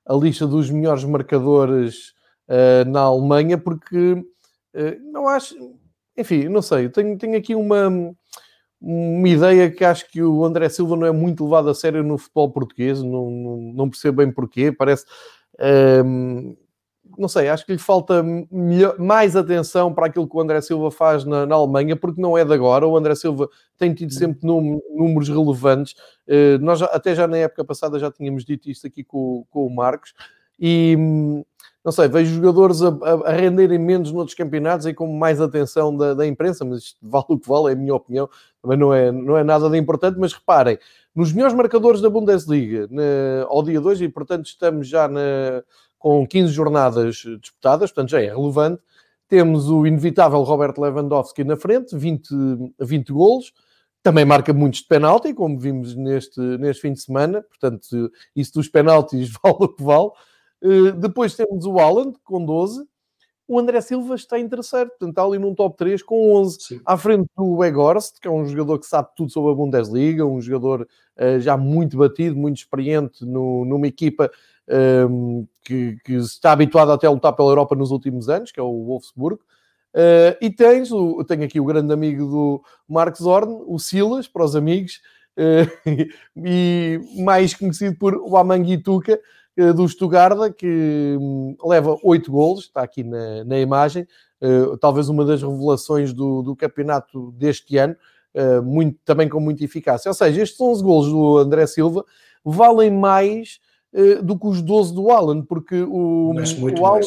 a 0.07 0.15
lista 0.15 0.47
dos 0.47 0.69
melhores 0.69 1.05
marcadores 1.05 2.11
uh, 2.49 2.89
na 2.91 3.01
Alemanha, 3.01 3.57
porque 3.57 4.13
uh, 4.13 5.13
não 5.13 5.29
acho 5.29 5.81
enfim, 6.17 6.49
não 6.49 6.63
sei, 6.63 6.89
tenho, 6.89 7.17
tenho 7.17 7.37
aqui 7.37 7.55
uma, 7.55 8.15
uma 8.81 9.29
ideia 9.29 9.71
que 9.71 9.85
acho 9.85 10.11
que 10.11 10.23
o 10.23 10.45
André 10.45 10.69
Silva 10.69 10.97
não 10.97 11.07
é 11.07 11.13
muito 11.13 11.45
levado 11.45 11.71
a 11.71 11.75
sério 11.75 12.03
no 12.03 12.19
futebol 12.19 12.51
português, 12.51 13.03
não, 13.03 13.31
não, 13.31 13.57
não 13.75 13.91
percebo 13.91 14.19
bem 14.19 14.33
porquê, 14.33 14.73
parece. 14.73 15.05
Hum, 16.05 16.57
não 17.19 17.29
sei, 17.29 17.49
acho 17.49 17.67
que 17.67 17.73
lhe 17.73 17.79
falta 17.79 18.23
melhor, 18.51 18.99
mais 18.99 19.37
atenção 19.37 19.93
para 19.93 20.07
aquilo 20.07 20.29
que 20.29 20.37
o 20.37 20.41
André 20.41 20.61
Silva 20.61 20.91
faz 20.91 21.25
na, 21.25 21.47
na, 21.47 21.55
Alemanha, 21.55 21.97
porque 21.97 22.21
não 22.21 22.37
é 22.37 22.45
de 22.45 22.53
agora. 22.53 22.87
O 22.87 22.97
André 22.97 23.15
Silva 23.15 23.49
tem 23.77 23.93
tido 23.93 24.13
sempre 24.13 24.47
num, 24.47 24.81
números 24.95 25.29
relevantes. 25.29 25.95
Uh, 26.27 26.59
nós 26.61 26.79
já, 26.79 26.87
até 26.87 27.15
já 27.15 27.27
na 27.27 27.37
época 27.39 27.65
passada 27.65 27.99
já 27.99 28.11
tínhamos 28.11 28.45
dito 28.45 28.71
isto 28.71 28.87
aqui 28.87 29.05
com, 29.05 29.45
com 29.51 29.67
o 29.67 29.75
Marcos. 29.75 30.15
E 30.59 30.97
hum, 30.99 31.45
não 31.85 31.91
sei, 31.91 32.07
vejo 32.09 32.37
jogadores 32.37 32.81
a, 32.83 32.89
a, 33.25 33.33
renderem 33.33 33.79
menos 33.79 34.13
noutros 34.13 34.37
campeonatos 34.37 34.87
e 34.87 34.95
com 34.95 35.07
mais 35.17 35.41
atenção 35.41 35.97
da, 35.97 36.15
da, 36.15 36.27
imprensa, 36.27 36.65
mas 36.65 36.79
isto 36.85 36.99
vale 37.03 37.27
o 37.31 37.39
que 37.39 37.49
vale, 37.49 37.71
é 37.71 37.73
a 37.73 37.77
minha 37.77 37.95
opinião, 37.95 38.29
também 38.63 38.79
não 38.79 38.95
é, 38.95 39.11
não 39.11 39.37
é 39.37 39.43
nada 39.43 39.69
de 39.69 39.77
importante, 39.77 40.17
mas 40.19 40.33
reparem, 40.33 40.79
nos 41.15 41.33
melhores 41.33 41.55
marcadores 41.55 42.01
da 42.01 42.09
Bundesliga, 42.09 42.87
na, 42.91 43.47
ao 43.49 43.63
dia 43.63 43.81
2, 43.81 44.03
e 44.03 44.09
portanto 44.09 44.47
estamos 44.47 44.87
já 44.87 45.09
na, 45.09 45.63
com 45.99 46.27
15 46.27 46.53
jornadas 46.53 47.17
disputadas, 47.41 47.91
portanto 47.91 48.11
já 48.11 48.21
é 48.21 48.29
relevante, 48.29 48.81
temos 49.29 49.69
o 49.69 49.87
inevitável 49.87 50.43
Robert 50.43 50.75
Lewandowski 50.79 51.43
na 51.43 51.57
frente, 51.57 51.97
20, 51.97 52.29
20 52.79 53.13
golos, 53.13 53.53
também 54.03 54.25
marca 54.25 54.53
muitos 54.53 54.81
de 54.81 54.87
penalti, 54.89 55.33
como 55.33 55.59
vimos 55.59 55.95
neste, 55.95 56.41
neste 56.41 56.83
fim 56.83 56.93
de 56.93 57.01
semana, 57.01 57.43
portanto 57.43 58.13
isso 58.37 58.53
dos 58.55 58.69
penaltis 58.69 59.33
vale 59.43 59.57
o 59.61 59.69
que 59.69 59.83
vale, 59.83 60.11
depois 60.99 61.35
temos 61.35 61.67
o 61.67 61.79
Haaland 61.79 62.17
com 62.25 62.45
12. 62.45 62.87
O 63.49 63.59
André 63.59 63.81
Silva 63.81 64.15
está 64.15 64.39
em 64.39 64.49
terceiro, 64.49 64.89
portanto 64.91 65.11
está 65.11 65.25
ali 65.25 65.39
num 65.39 65.55
top 65.55 65.77
3 65.77 66.03
com 66.03 66.33
11. 66.37 66.59
Sim. 66.61 66.81
À 66.87 66.97
frente 66.97 67.29
do 67.37 67.63
Egorst, 67.65 68.19
que 68.21 68.29
é 68.29 68.31
um 68.31 68.47
jogador 68.47 68.79
que 68.79 68.87
sabe 68.87 69.09
tudo 69.17 69.31
sobre 69.31 69.53
a 69.53 69.55
Bundesliga, 69.55 70.25
um 70.25 70.41
jogador 70.41 70.89
uh, 71.19 71.41
já 71.41 71.57
muito 71.57 71.97
batido, 71.97 72.37
muito 72.37 72.59
experiente 72.59 73.25
no, 73.25 73.65
numa 73.65 73.87
equipa 73.87 74.31
um, 74.69 75.41
ehm, 75.41 75.47
que, 75.65 75.97
que, 76.05 76.15
está 76.15 76.53
habituada 76.53 76.95
até 76.95 77.07
a 77.07 77.11
lutar 77.11 77.35
pela 77.35 77.51
Europa 77.51 77.75
nos 77.75 77.91
últimos 77.91 78.29
anos, 78.29 78.53
que 78.53 78.61
é 78.61 78.63
o 78.63 78.85
Wolfsburg. 78.85 79.39
Uh, 79.95 80.33
e 80.41 80.49
tens, 80.49 80.91
o, 80.91 81.23
tenho 81.23 81.45
aqui 81.45 81.61
o 81.61 81.65
grande 81.67 81.93
amigo 81.93 82.25
do 82.25 82.65
Marcos 82.89 83.21
Zorn, 83.21 83.65
o 83.67 83.79
Silas, 83.79 84.27
para 84.27 84.45
os 84.45 84.57
amigos, 84.57 85.03
uh, 85.37 85.69
e 86.43 87.01
mais 87.19 87.55
conhecido 87.55 87.97
por 87.99 88.15
o 88.15 88.37
Amanguituca, 88.39 89.13
eh, 89.13 89.21
do 89.75 89.87
Stuttgart, 89.87 90.55
que 90.55 91.17
hum, 91.21 91.57
leva 91.65 91.97
oito 92.03 92.31
golos, 92.31 92.65
está 92.65 92.83
aqui 92.83 93.05
na, 93.05 93.45
na 93.45 93.59
imagem, 93.59 94.07
uh, 94.41 94.77
talvez 94.79 95.09
uma 95.09 95.25
das 95.25 95.43
revelações 95.43 96.13
do, 96.13 96.43
do 96.43 96.57
campeonato 96.57 97.33
deste 97.33 97.77
ano, 97.77 97.95
uh, 98.35 98.63
muito, 98.63 98.99
também 99.05 99.29
com 99.29 99.39
muita 99.41 99.65
eficácia. 99.65 100.09
Ou 100.09 100.15
seja, 100.15 100.43
estes 100.43 100.61
11 100.61 100.83
golos 100.83 101.09
do 101.09 101.39
André 101.39 101.67
Silva 101.67 102.05
valem 102.45 102.91
mais 102.91 103.61
do 104.25 104.39
que 104.39 104.47
os 104.47 104.63
12 104.63 104.95
do 104.95 105.11
Alan, 105.11 105.43
porque 105.43 105.83
o, 105.83 106.33
o 106.33 106.87
Alan 106.87 107.03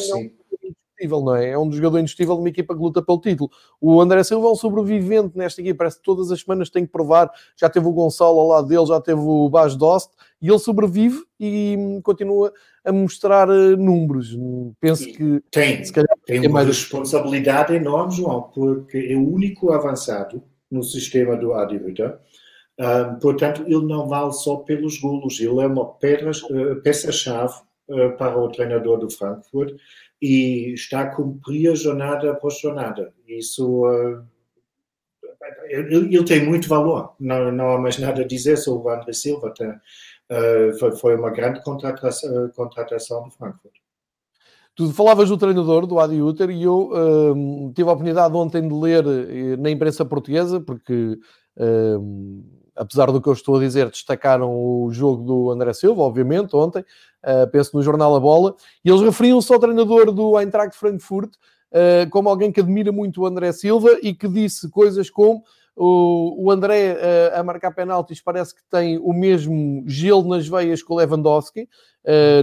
indiscutível, 0.96 1.20
não 1.20 1.36
é? 1.36 1.50
É 1.50 1.58
um 1.58 1.70
jogador 1.70 1.98
indiscutível 1.98 2.34
de 2.34 2.40
uma 2.40 2.48
equipa 2.48 2.74
que 2.74 2.80
luta 2.80 3.02
pelo 3.02 3.20
título. 3.20 3.50
O 3.80 4.00
André 4.00 4.24
Silva 4.24 4.48
é 4.48 4.50
um 4.50 4.56
sobrevivente 4.56 5.36
nesta 5.36 5.60
equipa, 5.60 5.78
parece 5.78 5.98
que 5.98 6.02
todas 6.02 6.30
as 6.30 6.40
semanas 6.40 6.70
tem 6.70 6.84
que 6.84 6.92
provar. 6.92 7.30
Já 7.56 7.68
teve 7.68 7.86
o 7.86 7.92
Gonçalo 7.92 8.40
ao 8.40 8.48
lado 8.48 8.68
dele, 8.68 8.86
já 8.86 9.00
teve 9.00 9.20
o 9.20 9.48
Bas 9.48 9.76
Dost, 9.76 10.10
e 10.40 10.48
ele 10.48 10.58
sobrevive 10.58 11.22
e 11.38 12.00
continua 12.02 12.52
a 12.84 12.92
mostrar 12.92 13.48
eh, 13.48 13.76
números. 13.76 14.36
Penso 14.80 15.06
que 15.12 15.42
tem, 15.50 15.82
tem 16.26 16.40
uma 16.40 16.50
mais... 16.50 16.68
responsabilidade 16.68 17.74
enorme, 17.74 18.14
João, 18.14 18.42
porque 18.54 18.98
é 18.98 19.16
o 19.16 19.28
único 19.28 19.72
avançado 19.72 20.42
no 20.70 20.82
sistema 20.82 21.36
do 21.36 21.52
Adi 21.52 21.78
Uh, 22.78 23.18
portanto, 23.22 23.62
ele 23.62 23.86
não 23.86 24.06
vale 24.06 24.32
só 24.32 24.56
pelos 24.56 25.00
golos, 25.00 25.40
ele 25.40 25.60
é 25.60 25.66
uma 25.66 25.82
uh, 25.82 25.96
peça-chave 26.82 27.54
uh, 27.88 28.14
para 28.18 28.38
o 28.38 28.50
treinador 28.50 28.98
do 28.98 29.08
Frankfurt 29.08 29.74
e 30.20 30.72
está 30.74 31.02
a 31.02 31.14
cumprir 31.14 31.74
jornada 31.76 32.30
após 32.30 32.58
jornada. 32.60 33.12
Isso 33.26 33.84
ele, 35.68 36.24
tem 36.24 36.44
muito 36.44 36.68
valor, 36.68 37.14
não, 37.20 37.52
não 37.52 37.70
há 37.70 37.78
mais 37.78 37.98
nada 37.98 38.22
a 38.22 38.26
dizer 38.26 38.56
sobre 38.56 38.88
o 38.88 38.90
André 38.90 39.12
Silva. 39.12 39.52
Foi, 41.00 41.16
uma 41.16 41.30
grande 41.30 41.62
contratação, 41.62 42.50
contratação 42.50 43.24
do 43.24 43.30
Frankfurt. 43.30 43.74
Tu 44.76 44.92
falavas 44.92 45.30
do 45.30 45.38
treinador, 45.38 45.86
do 45.86 45.98
Adi 45.98 46.20
Uter, 46.20 46.50
e 46.50 46.62
eu 46.62 46.90
uh, 46.90 47.72
tive 47.74 47.88
a 47.88 47.92
oportunidade 47.92 48.36
ontem 48.36 48.68
de 48.68 48.74
ler 48.74 49.06
uh, 49.06 49.56
na 49.58 49.70
imprensa 49.70 50.04
portuguesa, 50.04 50.60
porque, 50.60 51.18
uh, 51.56 52.44
apesar 52.76 53.10
do 53.10 53.20
que 53.20 53.28
eu 53.28 53.32
estou 53.32 53.56
a 53.56 53.60
dizer, 53.60 53.90
destacaram 53.90 54.52
o 54.54 54.90
jogo 54.92 55.24
do 55.24 55.50
André 55.50 55.72
Silva, 55.72 56.02
obviamente, 56.02 56.54
ontem, 56.54 56.80
uh, 56.80 57.50
penso 57.50 57.76
no 57.76 57.82
jornal 57.82 58.14
A 58.14 58.20
Bola, 58.20 58.54
e 58.84 58.90
eles 58.90 59.00
referiam-se 59.00 59.52
ao 59.52 59.58
treinador 59.58 60.12
do 60.12 60.38
Eintracht 60.38 60.76
Frankfurt 60.76 61.32
como 62.10 62.30
alguém 62.30 62.50
que 62.50 62.60
admira 62.60 62.90
muito 62.90 63.20
o 63.20 63.26
André 63.26 63.52
Silva 63.52 63.98
e 64.02 64.14
que 64.14 64.28
disse 64.28 64.70
coisas 64.70 65.10
como 65.10 65.42
o, 65.74 66.50
André 66.50 66.96
a 67.34 67.42
marcar 67.42 67.70
penaltis 67.70 68.18
parece 68.18 68.54
que 68.54 68.62
tem 68.70 68.98
o 68.98 69.12
mesmo 69.12 69.84
gelo 69.86 70.26
nas 70.26 70.48
veias 70.48 70.82
que 70.82 70.90
o 70.90 70.96
Lewandowski, 70.96 71.68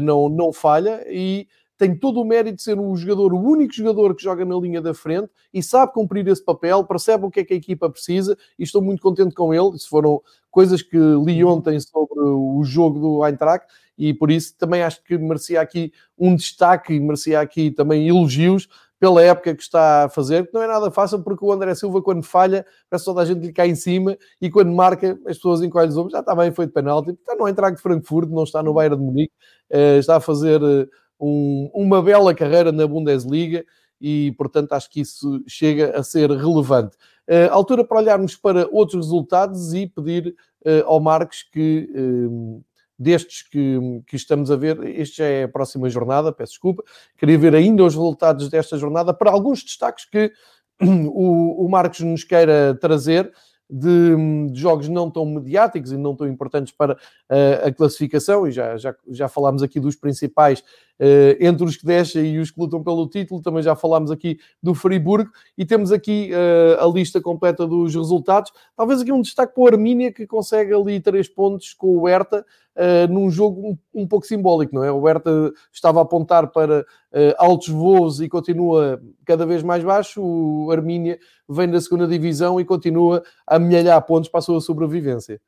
não, 0.04 0.30
não 0.30 0.54
falha, 0.54 1.04
e 1.10 1.48
tem 1.84 1.94
todo 1.94 2.22
o 2.22 2.24
mérito 2.24 2.56
de 2.56 2.64
ser 2.64 2.80
um 2.80 2.96
jogador, 2.96 3.34
o 3.34 3.42
único 3.42 3.74
jogador 3.74 4.16
que 4.16 4.24
joga 4.24 4.46
na 4.46 4.56
linha 4.56 4.82
da 4.82 4.94
frente 4.94 5.30
e 5.54 5.62
sabe 5.62 5.92
cumprir 5.92 6.26
esse 6.30 6.42
papel, 6.42 6.82
percebe 6.86 7.26
o 7.26 7.30
que 7.30 7.42
é 7.42 7.44
que 7.44 7.54
a 7.54 7.58
equipa 7.58 7.90
precisa 7.90 8.38
e 8.58 8.64
estou 8.64 8.82
muito 8.82 9.02
contente 9.02 9.36
com 9.36 9.54
ele. 9.54 9.76
Isso 9.76 9.90
foram 9.90 10.22
coisas 10.50 10.82
que 10.82 10.98
li 10.98 11.44
ontem 11.44 11.78
sobre 11.82 12.22
o 12.22 12.64
jogo 12.64 13.00
do 13.02 13.26
Eintracht 13.26 13.68
e 13.98 14.14
por 14.14 14.32
isso 14.32 14.56
também 14.58 14.82
acho 14.82 15.04
que 15.04 15.18
merecia 15.18 15.60
aqui 15.60 15.92
um 16.18 16.38
destaque 16.38 16.94
e 16.94 17.02
merecia 17.02 17.42
aqui 17.42 17.70
também 17.70 18.08
elogios 18.08 18.70
pela 18.98 19.22
época 19.22 19.54
que 19.54 19.62
está 19.62 20.06
a 20.06 20.10
fazer, 20.10 20.48
que 20.48 20.54
não 20.54 20.62
é 20.62 20.68
nada 20.68 20.90
fácil, 20.90 21.22
porque 21.22 21.44
o 21.44 21.52
André 21.52 21.76
Silva, 21.76 22.02
quando 22.02 22.24
falha, 22.24 22.66
parece 22.90 23.04
toda 23.04 23.20
a 23.20 23.26
gente 23.26 23.46
lhe 23.46 23.52
cai 23.52 23.68
em 23.68 23.76
cima 23.76 24.18
e 24.40 24.50
quando 24.50 24.72
marca, 24.72 25.20
as 25.28 25.36
pessoas 25.36 25.62
encolhem 25.62 25.90
os 25.90 25.98
ombros, 25.98 26.14
já 26.14 26.22
está 26.22 26.34
bem, 26.34 26.54
foi 26.54 26.66
de 26.66 26.72
penalti, 26.72 27.12
está 27.12 27.36
no 27.36 27.46
Eintracht 27.46 27.76
de 27.76 27.82
Frankfurt, 27.82 28.30
não 28.30 28.46
está 28.46 28.64
no 28.64 28.74
Bayern 28.74 28.96
de 28.96 29.04
Munique, 29.04 29.34
eh, 29.70 29.98
está 29.98 30.16
a 30.16 30.20
fazer 30.22 30.62
eh, 30.64 30.88
um, 31.20 31.70
uma 31.74 32.02
bela 32.02 32.34
carreira 32.34 32.72
na 32.72 32.86
Bundesliga 32.88 33.66
e, 34.00 34.34
portanto, 34.38 34.74
acho 34.74 34.90
que 34.90 35.00
isso 35.00 35.42
chega 35.48 35.98
a 35.98 36.04
ser 36.04 36.30
relevante. 36.30 36.98
Uh, 37.26 37.52
altura 37.52 37.86
para 37.86 38.00
olharmos 38.00 38.36
para 38.36 38.68
outros 38.70 39.06
resultados 39.06 39.74
e 39.74 39.88
pedir 39.88 40.36
uh, 40.66 40.86
ao 40.86 41.00
Marcos 41.00 41.42
que, 41.44 41.90
uh, 41.96 42.62
destes 43.00 43.44
que, 43.44 43.80
que, 44.06 44.18
estamos 44.18 44.52
a 44.52 44.58
ver, 44.58 44.84
este 44.84 45.18
já 45.18 45.26
é 45.26 45.44
a 45.44 45.48
próxima 45.48 45.90
jornada, 45.90 46.34
peço 46.34 46.52
desculpa, 46.52 46.84
queria 47.18 47.38
ver 47.38 47.56
ainda 47.56 47.84
os 47.84 47.94
resultados 47.94 48.50
desta 48.50 48.78
jornada 48.78 49.14
para 49.14 49.32
alguns 49.32 49.64
destaques 49.64 50.04
que 50.04 50.34
o, 50.84 51.66
o 51.66 51.70
Marcos 51.70 52.02
nos 52.02 52.26
queira 52.26 52.78
trazer 52.82 53.32
de, 53.70 54.52
de, 54.52 54.60
jogos 54.60 54.88
não 54.90 55.10
tão 55.10 55.26
mediáticos 55.26 55.92
e 55.92 55.98
não 55.98 56.16
tão 56.16 56.28
importantes 56.28 56.74
para 56.74 56.94
uh, 56.94 57.68
a 57.68 57.72
classificação, 57.72 58.48
e 58.48 58.52
já, 58.52 58.78
já, 58.78 58.96
já 59.10 59.28
falámos 59.28 59.64
aqui 59.64 59.80
dos 59.80 59.96
principais 59.96 60.60
uh, 60.60 61.36
entre 61.40 61.66
os 61.66 61.78
que 61.78 61.86
deixam 61.86 62.24
e 62.24 62.40
os 62.40 62.52
que 62.52 62.60
lutam 62.60 62.84
pelo 62.84 63.08
título, 63.08 63.42
também 63.42 63.64
já 63.64 63.76
falámos 63.76 64.12
aqui 64.12 64.38
do 64.62 64.74
Friburgo, 64.74 65.32
e 65.58 65.66
temos 65.66 65.92
aqui 65.92 66.32
uh, 66.32 66.84
a 66.84 66.88
lista 66.88 67.22
completa 67.22 67.66
dos 67.66 67.96
resultados. 67.96 68.52
Talvez 68.76 69.02
aqui 69.02 69.12
um 69.12 69.22
destaque 69.22 69.54
para 69.54 69.64
o 69.64 69.68
Armínia, 69.68 70.12
que 70.12 70.28
consegue 70.28 70.74
ali 70.74 71.00
três 71.00 71.28
pontos 71.28 71.74
com 71.74 71.98
o 71.98 72.08
Hertha, 72.08 72.46
uh, 72.76 73.12
num 73.12 73.30
jogo 73.30 73.70
um, 73.70 74.02
um, 74.02 74.08
pouco 74.08 74.26
simbólico, 74.26 74.74
não 74.76 74.84
é? 74.84 74.92
O 74.92 75.04
Hertha 75.04 75.52
estava 75.72 76.00
a 76.00 76.04
apontar 76.04 76.48
para 76.52 76.82
uh, 76.82 77.34
altos 77.38 77.70
voos 77.70 78.22
e 78.22 78.30
continua 78.30 79.02
cada 79.26 79.46
vez 79.46 79.64
mais 79.64 79.84
baixo. 79.84 80.22
O 80.22 80.72
Armínia 80.72 81.20
vem 81.48 81.70
da 81.70 81.80
segunda 81.80 82.08
divisão 82.08 82.60
e 82.60 82.66
continua 82.66 83.24
a 83.48 83.56
amelhar 83.56 84.02
pontos 84.04 84.30
para 84.30 84.40
a 84.40 84.44
sua 84.44 84.62
sobrevivência. 84.62 85.40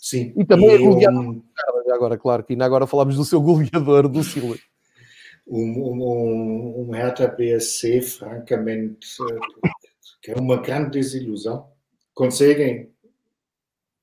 Sim. 0.00 0.32
E 0.36 0.44
também 0.44 0.70
e 0.70 0.74
é 0.74 0.78
goleado. 0.78 1.18
Um... 1.18 1.42
Agora, 1.92 2.16
claro, 2.16 2.44
que 2.44 2.54
ainda 2.54 2.64
agora 2.64 2.86
falamos 2.86 3.16
do 3.16 3.24
seu 3.24 3.40
goleador, 3.40 4.08
do 4.08 4.22
Silva. 4.22 4.56
Um, 5.46 5.58
um, 5.58 6.88
um 6.88 6.90
Hertha 6.92 7.26
BSC, 7.26 8.00
francamente, 8.02 9.08
que 10.22 10.30
é 10.30 10.34
uma 10.36 10.56
grande 10.56 10.90
desilusão. 10.90 11.68
Conseguem 12.14 12.90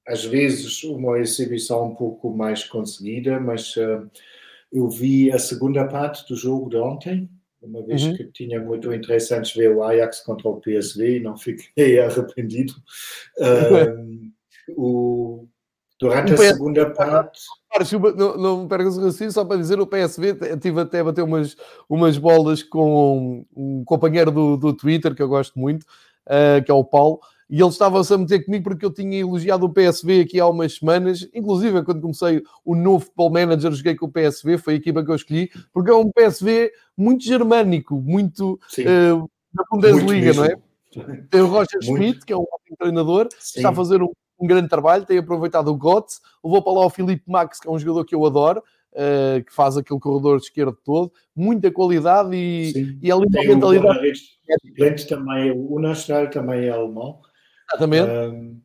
às 0.07 0.23
vezes 0.23 0.83
uma 0.83 1.19
exibição 1.19 1.87
um 1.87 1.95
pouco 1.95 2.29
mais 2.29 2.63
conseguida, 2.63 3.39
mas 3.39 3.75
uh, 3.75 4.09
eu 4.71 4.89
vi 4.89 5.31
a 5.31 5.37
segunda 5.37 5.85
parte 5.85 6.27
do 6.27 6.35
jogo 6.35 6.69
de 6.69 6.77
ontem, 6.77 7.29
uma 7.61 7.83
vez 7.83 8.03
uhum. 8.03 8.15
que 8.15 8.23
tinha 8.25 8.59
muito 8.61 8.93
interessante 8.93 9.57
ver 9.57 9.75
o 9.75 9.83
Ajax 9.83 10.21
contra 10.21 10.47
o 10.47 10.61
PSV 10.61 11.17
e 11.17 11.19
não 11.19 11.37
fiquei 11.37 11.99
arrependido. 11.99 12.73
Uh, 13.37 14.31
o, 14.77 15.47
durante 15.99 16.33
a 16.33 16.37
segunda 16.37 16.89
parte. 16.89 17.41
Não, 18.15 18.37
não 18.37 18.63
me 18.63 18.69
percas 18.69 18.97
assim, 18.99 19.29
só 19.29 19.43
para 19.43 19.57
dizer, 19.57 19.79
o 19.79 19.87
PSV 19.87 20.57
tive 20.59 20.81
até 20.81 21.01
a 21.01 21.03
bater 21.03 21.23
umas, 21.23 21.55
umas 21.89 22.17
bolas 22.17 22.63
com 22.63 23.45
um, 23.55 23.79
um 23.79 23.83
companheiro 23.83 24.31
do, 24.31 24.55
do 24.55 24.73
Twitter 24.73 25.13
que 25.13 25.21
eu 25.21 25.27
gosto 25.27 25.59
muito, 25.59 25.83
uh, 25.83 26.63
que 26.63 26.71
é 26.71 26.73
o 26.73 26.83
Paulo 26.83 27.19
e 27.49 27.61
ele 27.61 27.69
estava-se 27.69 28.13
a 28.13 28.17
meter 28.17 28.43
comigo 28.43 28.65
porque 28.65 28.85
eu 28.85 28.91
tinha 28.91 29.19
elogiado 29.19 29.65
o 29.65 29.73
PSV 29.73 30.21
aqui 30.21 30.39
há 30.39 30.47
umas 30.47 30.75
semanas, 30.75 31.27
inclusive 31.33 31.81
quando 31.83 32.01
comecei 32.01 32.43
o 32.65 32.75
novo 32.75 33.05
Football 33.05 33.31
Manager, 33.31 33.71
joguei 33.71 33.95
com 33.95 34.05
o 34.05 34.11
PSV, 34.11 34.57
foi 34.57 34.73
a 34.73 34.77
equipa 34.77 35.03
que 35.03 35.11
eu 35.11 35.15
escolhi, 35.15 35.49
porque 35.71 35.89
é 35.89 35.95
um 35.95 36.11
PSV 36.11 36.71
muito 36.97 37.23
germânico, 37.23 37.95
muito 37.95 38.59
uh, 38.79 39.29
da 39.53 39.63
Bundesliga, 39.71 40.33
não 40.33 40.45
é? 40.45 40.55
Tem 41.29 41.41
o 41.41 41.47
Roger 41.47 41.81
Schmidt, 41.81 42.25
que 42.25 42.33
é 42.33 42.37
um 42.37 42.41
ótimo 42.41 42.77
treinador, 42.77 43.29
Sim. 43.39 43.59
está 43.59 43.69
a 43.69 43.75
fazer 43.75 44.01
um, 44.01 44.11
um, 44.39 44.47
grande 44.47 44.67
trabalho, 44.67 45.05
tem 45.05 45.17
aproveitado 45.17 45.69
o 45.69 45.77
Götze, 45.77 46.19
levou 46.43 46.61
para 46.61 46.73
lá 46.73 46.85
o 46.85 46.89
Felipe 46.89 47.23
Max, 47.27 47.59
que 47.59 47.67
é 47.67 47.71
um 47.71 47.79
jogador 47.79 48.03
que 48.03 48.15
eu 48.15 48.25
adoro, 48.25 48.61
uh, 48.93 49.43
que 49.43 49.53
faz 49.53 49.77
aquele 49.77 49.99
corredor 49.99 50.37
de 50.39 50.45
esquerda 50.45 50.75
todo, 50.83 51.11
muita 51.35 51.71
qualidade 51.71 52.35
e, 52.35 52.97
e 53.01 53.11
ali 53.11 53.25
a 53.37 53.47
mentalidade. 53.47 54.11
O 54.49 55.07
também, 55.07 55.51
o 55.51 55.79
Nacional 55.79 56.29
também 56.29 56.65
é 56.65 56.69
alemão. 56.69 57.19
Exatamente. 57.69 58.09
Um, 58.09 58.61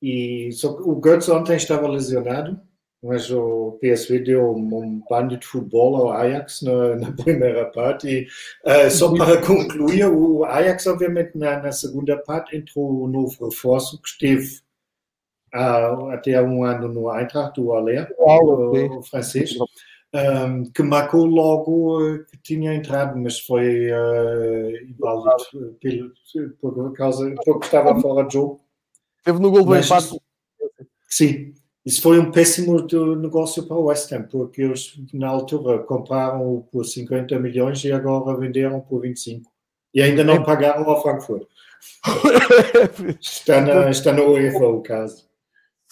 e 0.00 0.50
só, 0.52 0.72
o 0.72 1.00
Götze 1.00 1.30
ontem 1.30 1.56
estava 1.56 1.86
lesionado, 1.86 2.60
mas 3.02 3.30
o 3.30 3.78
PSV 3.80 4.20
deu 4.20 4.52
um, 4.52 5.02
banho 5.08 5.38
de 5.38 5.46
futebol 5.46 5.96
ao 5.96 6.12
Ajax 6.12 6.62
na, 6.62 6.96
na 6.96 7.12
primeira 7.12 7.66
parte. 7.66 8.08
E, 8.08 8.26
uh, 8.68 8.90
só 8.90 9.14
para 9.14 9.40
concluir, 9.44 10.06
o 10.06 10.44
Ajax, 10.44 10.86
obviamente, 10.86 11.36
na, 11.36 11.62
na, 11.62 11.72
segunda 11.72 12.16
parte 12.16 12.56
entrou 12.56 13.04
um 13.04 13.08
novo 13.08 13.44
reforço 13.46 14.00
que 14.00 14.08
esteve 14.08 14.60
uh, 15.54 16.10
até 16.10 16.40
um 16.42 16.64
ano 16.64 16.88
no 16.88 17.12
Eintracht, 17.12 17.60
do 17.60 17.72
Aller, 17.72 18.12
o, 18.18 18.98
o 18.98 19.02
francês. 19.02 19.54
Um, 20.14 20.64
que 20.70 20.82
marcou 20.82 21.24
logo 21.24 21.98
uh, 21.98 22.22
que 22.26 22.36
tinha 22.42 22.74
entrado, 22.74 23.18
mas 23.18 23.40
foi 23.40 23.90
uh, 23.90 24.84
inválido 24.86 25.78
pelo, 25.80 26.12
por 26.60 26.92
causa 26.92 27.34
porque 27.42 27.64
estava 27.64 27.98
fora 27.98 28.26
de 28.26 28.34
jogo. 28.34 28.60
Teve 29.24 29.38
no 29.38 29.50
gol 29.50 29.64
do 29.64 29.74
empate. 29.74 30.20
Sim, 31.08 31.54
isso 31.86 32.02
foi 32.02 32.18
um 32.18 32.30
péssimo 32.30 32.86
negócio 33.16 33.66
para 33.66 33.76
o 33.78 33.84
West 33.84 34.12
Ham, 34.12 34.24
porque 34.24 34.60
eles 34.60 35.00
na 35.14 35.28
altura 35.28 35.78
compraram 35.78 36.66
por 36.70 36.84
50 36.84 37.38
milhões 37.38 37.82
e 37.82 37.90
agora 37.90 38.36
venderam 38.36 38.80
por 38.80 39.00
25. 39.00 39.50
E 39.94 40.02
ainda 40.02 40.22
não 40.22 40.42
pagaram 40.42 40.84
ao 40.90 41.02
Frankfurt. 41.02 41.48
está, 43.18 43.62
na, 43.62 43.90
está 43.90 44.12
no 44.12 44.32
UEFA 44.32 44.66
o 44.66 44.82
caso 44.82 45.31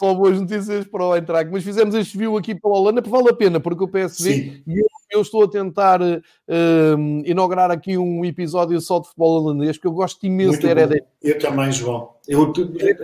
só 0.01 0.14
boas 0.14 0.40
notícias 0.40 0.86
para 0.86 1.05
o 1.05 1.14
Eintracht. 1.14 1.53
Mas 1.53 1.62
fizemos 1.62 1.94
este 1.94 2.16
view 2.16 2.38
aqui 2.38 2.55
pela 2.55 2.74
Holanda 2.74 3.03
porque 3.03 3.14
vale 3.14 3.28
a 3.28 3.34
pena, 3.34 3.61
porque 3.61 3.84
o 3.84 3.88
PSV 3.88 4.62
e 4.66 4.78
eu, 4.78 4.86
eu, 5.12 5.20
estou 5.20 5.44
a 5.44 5.48
tentar 5.48 6.01
uh, 6.01 6.16
inaugurar 7.26 7.70
aqui 7.70 7.98
um 7.98 8.24
episódio 8.24 8.80
só 8.80 8.98
de 8.98 9.09
futebol 9.09 9.42
holandês, 9.42 9.76
porque 9.76 9.88
eu 9.88 9.92
gosto 9.92 10.24
imenso 10.24 10.53
Muito 10.53 10.62
da 10.62 10.70
Eredivisie. 10.70 11.07
Eu 11.22 11.38
também, 11.38 11.70
João. 11.70 12.14
Eu 12.26 12.51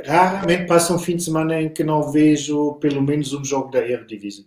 raramente 0.07 0.66
passo 0.66 0.94
um 0.94 0.99
fim 0.99 1.16
de 1.16 1.24
semana 1.24 1.61
em 1.61 1.68
que 1.68 1.84
não 1.84 2.11
vejo 2.11 2.74
pelo 2.80 3.03
menos 3.03 3.34
um 3.34 3.44
jogo 3.44 3.70
da 3.70 3.86
Eredivisie. 3.86 4.47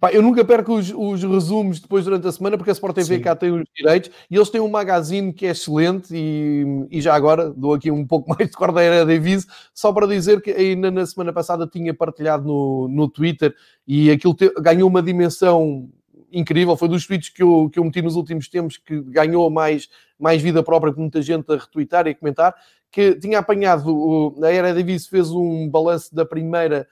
Pá, 0.00 0.10
eu 0.10 0.22
nunca 0.22 0.42
perco 0.42 0.76
os, 0.76 0.90
os, 0.96 1.22
resumos 1.22 1.78
depois 1.78 2.06
durante 2.06 2.26
a 2.26 2.32
semana, 2.32 2.56
porque 2.56 2.70
a 2.70 2.72
Sport 2.72 2.94
TV 2.94 3.16
Sim. 3.16 3.22
cá 3.22 3.36
tem 3.36 3.52
os 3.52 3.64
direitos 3.76 4.10
e 4.30 4.34
eles 4.34 4.48
têm 4.48 4.58
um 4.58 4.70
magazine 4.70 5.30
que 5.30 5.44
é 5.44 5.50
excelente. 5.50 6.14
E, 6.16 6.64
e 6.90 7.02
já 7.02 7.14
agora 7.14 7.50
dou 7.50 7.74
aqui 7.74 7.90
um 7.90 8.06
pouco 8.06 8.30
mais 8.34 8.48
de 8.48 8.56
corda 8.56 8.80
da 8.80 9.04
Davis, 9.04 9.46
só 9.74 9.92
para 9.92 10.06
dizer 10.06 10.40
que 10.40 10.52
ainda 10.52 10.90
na 10.90 11.04
semana 11.04 11.34
passada 11.34 11.66
tinha 11.66 11.92
partilhado 11.92 12.46
no, 12.46 12.88
no 12.88 13.08
Twitter 13.08 13.54
e 13.86 14.10
aquilo 14.10 14.34
te, 14.34 14.50
ganhou 14.60 14.88
uma 14.88 15.02
dimensão 15.02 15.90
incrível, 16.32 16.76
foi 16.76 16.88
dos 16.88 17.06
tweets 17.06 17.28
que 17.28 17.42
eu, 17.42 17.68
que 17.70 17.78
eu 17.78 17.84
meti 17.84 18.00
nos 18.00 18.16
últimos 18.16 18.48
tempos 18.48 18.78
que 18.78 19.02
ganhou 19.02 19.50
mais, 19.50 19.88
mais 20.18 20.40
vida 20.40 20.62
própria, 20.62 20.94
com 20.94 21.02
muita 21.02 21.20
gente 21.20 21.52
a 21.52 21.56
retweetar 21.56 22.06
e 22.06 22.10
a 22.10 22.14
comentar, 22.14 22.54
que 22.90 23.16
tinha 23.16 23.38
apanhado, 23.38 24.34
a 24.42 24.50
Era 24.50 24.72
Davis 24.72 25.06
fez 25.06 25.30
um 25.30 25.68
balanço 25.68 26.14
da 26.14 26.24
primeira 26.24 26.86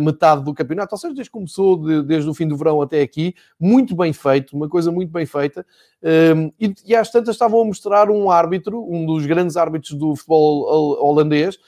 metade 0.00 0.44
do 0.44 0.52
campeonato, 0.52 0.94
ou 0.94 0.98
seja, 0.98 1.14
desde 1.14 1.30
que 1.30 1.38
começou, 1.38 1.76
de, 1.76 2.02
desde 2.02 2.28
o 2.28 2.34
fim 2.34 2.46
do 2.46 2.56
verão 2.56 2.82
até 2.82 3.00
aqui, 3.00 3.34
muito 3.58 3.96
bem 3.96 4.12
feito, 4.12 4.54
uma 4.54 4.68
coisa 4.68 4.92
muito 4.92 5.10
bem 5.10 5.24
feita, 5.24 5.64
um, 6.02 6.52
e, 6.60 6.74
e 6.86 6.94
às 6.94 7.10
tantas 7.10 7.34
estavam 7.34 7.62
a 7.62 7.64
mostrar 7.64 8.10
um 8.10 8.30
árbitro, 8.30 8.84
um 8.90 9.06
dos 9.06 9.24
grandes 9.26 9.56
árbitros 9.56 9.92
do 9.94 10.14
futebol 10.14 11.02
holandês, 11.02 11.58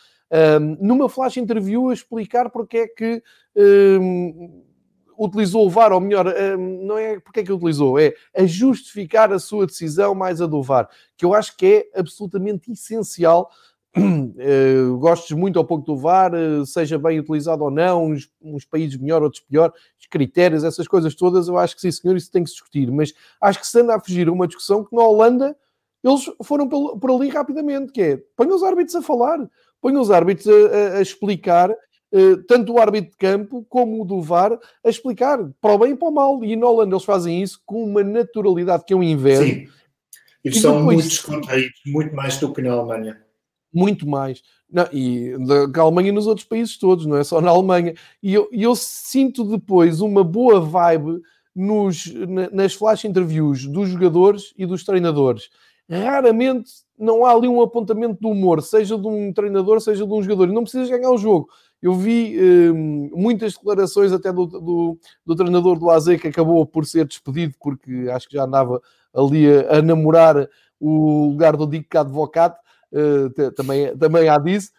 um, 0.60 0.76
numa 0.80 1.08
flash 1.08 1.36
interview 1.36 1.90
a 1.90 1.94
explicar 1.94 2.50
porque 2.50 2.78
é 2.78 2.86
que 2.88 3.22
um, 3.56 4.62
utilizou 5.18 5.66
o 5.66 5.70
VAR, 5.70 5.92
ou 5.92 6.00
melhor, 6.00 6.26
não 6.58 6.98
é 6.98 7.20
porque 7.20 7.40
é 7.40 7.44
que 7.44 7.52
utilizou, 7.52 7.98
é 7.98 8.12
a 8.34 8.44
justificar 8.44 9.32
a 9.32 9.38
sua 9.38 9.66
decisão 9.66 10.14
mais 10.14 10.40
a 10.40 10.46
do 10.46 10.62
VAR, 10.62 10.88
que 11.16 11.24
eu 11.24 11.34
acho 11.34 11.56
que 11.56 11.66
é 11.94 12.00
absolutamente 12.00 12.72
essencial. 12.72 13.50
Uh, 13.96 14.96
gostes 14.98 15.36
muito 15.36 15.56
ou 15.56 15.64
pouco 15.64 15.84
do 15.84 15.96
VAR, 15.96 16.32
uh, 16.34 16.64
seja 16.64 16.98
bem 16.98 17.20
utilizado 17.20 17.62
ou 17.62 17.70
não, 17.70 18.06
uns, 18.06 18.30
uns, 18.40 18.64
países 18.64 18.96
melhor, 18.96 19.22
outros 19.22 19.42
pior, 19.42 19.72
os 20.00 20.06
critérios, 20.06 20.64
essas 20.64 20.88
coisas 20.88 21.14
todas, 21.14 21.48
eu 21.48 21.58
acho 21.58 21.74
que 21.74 21.82
sim, 21.82 21.92
senhor, 21.92 22.16
isso 22.16 22.30
tem 22.30 22.42
que 22.42 22.48
se 22.48 22.56
discutir. 22.56 22.90
Mas 22.90 23.12
acho 23.40 23.60
que 23.60 23.66
se 23.66 23.78
anda 23.80 23.94
a 23.94 24.00
fugir 24.00 24.30
uma 24.30 24.46
discussão 24.46 24.84
que 24.84 24.96
na 24.96 25.02
Holanda 25.02 25.56
eles 26.02 26.24
foram 26.42 26.68
por 26.68 27.10
ali 27.10 27.28
rapidamente, 27.28 27.92
que 27.92 28.02
é, 28.02 28.16
ponham 28.36 28.56
os 28.56 28.62
árbitros 28.62 28.96
a 28.96 29.02
falar, 29.02 29.38
põe 29.80 29.96
os 29.96 30.10
árbitros 30.10 30.48
a, 30.48 30.52
a, 30.52 30.98
a 30.98 31.02
explicar, 31.02 31.70
uh, 31.70 32.36
tanto 32.48 32.72
o 32.72 32.80
árbitro 32.80 33.10
de 33.10 33.16
campo 33.16 33.64
como 33.68 34.02
o 34.02 34.04
do 34.04 34.20
VAR, 34.20 34.58
a 34.84 34.88
explicar 34.88 35.38
para 35.60 35.74
o 35.74 35.78
bem 35.78 35.92
e 35.92 35.96
para 35.96 36.08
o 36.08 36.12
mal. 36.12 36.42
E 36.42 36.56
na 36.56 36.66
Holanda 36.66 36.94
eles 36.94 37.04
fazem 37.04 37.42
isso 37.42 37.60
com 37.64 37.84
uma 37.84 38.02
naturalidade 38.02 38.84
que 38.84 38.94
eu 38.94 39.02
invejo. 39.02 39.44
Sim. 39.44 39.68
E 40.44 40.52
são 40.52 40.82
muito 40.82 41.04
descontraídos, 41.04 41.80
muito 41.86 42.16
mais 42.16 42.36
do 42.38 42.52
que 42.52 42.62
na 42.62 42.72
Alemanha. 42.72 43.21
Muito 43.72 44.08
mais. 44.08 44.42
Não, 44.70 44.86
e 44.92 45.34
da 45.72 45.82
Alemanha 45.82 46.08
e 46.08 46.12
nos 46.12 46.26
outros 46.26 46.46
países 46.46 46.78
todos, 46.78 47.06
não 47.06 47.16
é 47.16 47.24
só 47.24 47.40
na 47.40 47.50
Alemanha. 47.50 47.94
E 48.22 48.32
eu, 48.34 48.48
eu 48.52 48.74
sinto 48.74 49.44
depois 49.44 50.00
uma 50.00 50.24
boa 50.24 50.60
vibe 50.60 51.20
nos, 51.54 52.12
nas 52.52 52.74
flash 52.74 53.04
interviews 53.04 53.66
dos 53.66 53.90
jogadores 53.90 54.52
e 54.56 54.64
dos 54.64 54.84
treinadores. 54.84 55.50
Raramente 55.90 56.70
não 56.98 57.24
há 57.26 57.32
ali 57.32 57.48
um 57.48 57.60
apontamento 57.60 58.18
do 58.20 58.28
humor, 58.28 58.62
seja 58.62 58.96
de 58.96 59.06
um 59.06 59.32
treinador, 59.32 59.80
seja 59.80 60.06
de 60.06 60.12
um 60.12 60.22
jogador. 60.22 60.48
E 60.48 60.54
não 60.54 60.62
precisas 60.62 60.88
ganhar 60.88 61.10
o 61.10 61.18
jogo. 61.18 61.48
Eu 61.82 61.94
vi 61.94 62.38
hum, 62.40 63.10
muitas 63.12 63.54
declarações 63.54 64.12
até 64.12 64.32
do, 64.32 64.46
do, 64.46 64.98
do, 65.26 65.36
treinador 65.36 65.78
do 65.78 65.90
AZ 65.90 66.06
que 66.20 66.28
acabou 66.28 66.64
por 66.64 66.86
ser 66.86 67.04
despedido 67.06 67.54
porque 67.60 68.08
acho 68.10 68.28
que 68.28 68.36
já 68.36 68.44
andava 68.44 68.80
ali 69.12 69.46
a, 69.48 69.78
a 69.78 69.82
namorar 69.82 70.48
o 70.78 71.26
lugar 71.28 71.56
do 71.56 71.66
Dick 71.66 71.96
Advocate, 71.96 72.56
uh, 72.56 72.61
também, 73.56 73.96
também 73.96 74.28
há 74.28 74.38
disso. 74.38 74.70